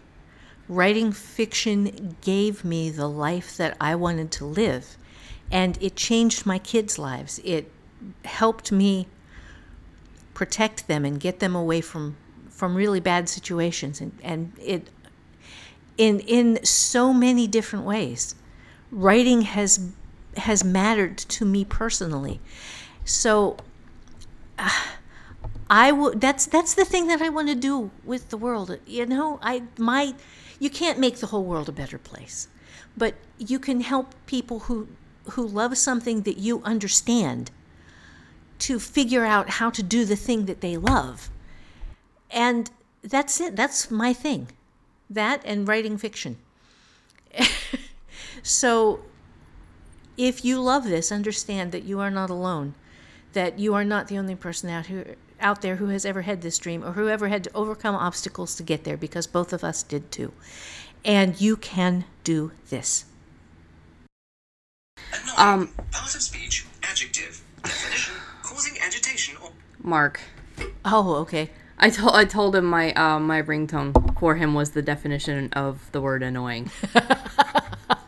Writing 0.69 1.11
fiction 1.11 2.15
gave 2.21 2.63
me 2.63 2.89
the 2.89 3.07
life 3.07 3.57
that 3.57 3.75
I 3.81 3.95
wanted 3.95 4.31
to 4.33 4.45
live, 4.45 4.97
and 5.51 5.77
it 5.81 5.95
changed 5.95 6.45
my 6.45 6.59
kids' 6.59 6.99
lives. 6.99 7.39
It 7.43 7.71
helped 8.25 8.71
me 8.71 9.07
protect 10.33 10.87
them 10.87 11.05
and 11.05 11.19
get 11.19 11.39
them 11.39 11.55
away 11.55 11.81
from 11.81 12.15
from 12.49 12.75
really 12.75 12.99
bad 12.99 13.27
situations 13.27 13.99
and, 13.99 14.11
and 14.21 14.53
it 14.61 14.89
in 15.97 16.19
in 16.21 16.63
so 16.63 17.13
many 17.13 17.47
different 17.47 17.85
ways 17.85 18.35
writing 18.91 19.41
has 19.41 19.89
has 20.37 20.63
mattered 20.63 21.17
to 21.17 21.45
me 21.45 21.63
personally 21.63 22.39
so 23.05 23.57
uh, 24.57 24.69
I 25.73 25.91
would. 25.91 26.21
That's 26.21 26.45
that's 26.45 26.75
the 26.75 26.85
thing 26.85 27.07
that 27.07 27.19
I 27.19 27.29
want 27.29 27.47
to 27.47 27.55
do 27.55 27.89
with 28.05 28.29
the 28.29 28.37
world. 28.37 28.77
You 28.85 29.07
know, 29.07 29.39
I 29.41 29.63
my, 29.79 30.13
you 30.59 30.69
can't 30.69 30.99
make 30.99 31.17
the 31.17 31.25
whole 31.25 31.43
world 31.43 31.67
a 31.67 31.71
better 31.71 31.97
place, 31.97 32.47
but 32.95 33.15
you 33.39 33.57
can 33.57 33.81
help 33.81 34.13
people 34.27 34.59
who 34.59 34.87
who 35.31 35.47
love 35.47 35.75
something 35.75 36.21
that 36.21 36.37
you 36.37 36.61
understand 36.63 37.49
to 38.59 38.77
figure 38.79 39.25
out 39.25 39.49
how 39.57 39.71
to 39.71 39.81
do 39.81 40.05
the 40.05 40.15
thing 40.15 40.45
that 40.45 40.61
they 40.61 40.77
love. 40.77 41.31
And 42.29 42.69
that's 43.01 43.41
it. 43.41 43.55
That's 43.55 43.89
my 43.89 44.13
thing. 44.13 44.49
That 45.09 45.41
and 45.43 45.67
writing 45.67 45.97
fiction. 45.97 46.37
so 48.43 48.99
if 50.17 50.45
you 50.45 50.61
love 50.61 50.83
this, 50.83 51.11
understand 51.11 51.71
that 51.71 51.81
you 51.81 51.99
are 51.99 52.11
not 52.11 52.29
alone, 52.29 52.75
that 53.33 53.57
you 53.57 53.73
are 53.73 53.83
not 53.83 54.07
the 54.07 54.19
only 54.19 54.35
person 54.35 54.69
out 54.69 54.85
who 54.85 55.03
out 55.43 55.61
there 55.61 55.75
who 55.75 55.87
has 55.87 56.05
ever 56.05 56.21
had 56.21 56.41
this 56.41 56.57
dream 56.57 56.83
or 56.83 56.93
who 56.93 57.09
ever 57.09 57.27
had 57.27 57.43
to 57.43 57.51
overcome 57.53 57.95
obstacles 57.95 58.55
to 58.55 58.63
get 58.63 58.83
there 58.83 58.97
because 58.97 59.27
both 59.27 59.53
of 59.53 59.63
us 59.63 59.83
did 59.83 60.11
too. 60.11 60.33
And 61.05 61.39
you 61.39 61.57
can 61.57 62.05
do 62.23 62.51
this. 62.69 63.05
Um, 65.37 65.67
Part 65.91 66.15
of 66.15 66.21
speech, 66.21 66.65
adjective. 66.81 67.43
Definition, 67.63 68.15
causing 68.41 68.73
agitation 68.81 69.37
or 69.43 69.51
Mark, 69.81 70.21
Oh, 70.85 71.15
okay. 71.15 71.49
I 71.79 71.89
told 71.89 72.15
I 72.15 72.25
told 72.25 72.55
him 72.55 72.65
my 72.65 72.93
uh, 72.93 73.19
my 73.19 73.41
ringtone 73.41 74.17
for 74.19 74.35
him 74.35 74.53
was 74.53 74.71
the 74.71 74.81
definition 74.81 75.51
of 75.53 75.91
the 75.91 75.99
word 76.01 76.23
annoying. 76.23 76.71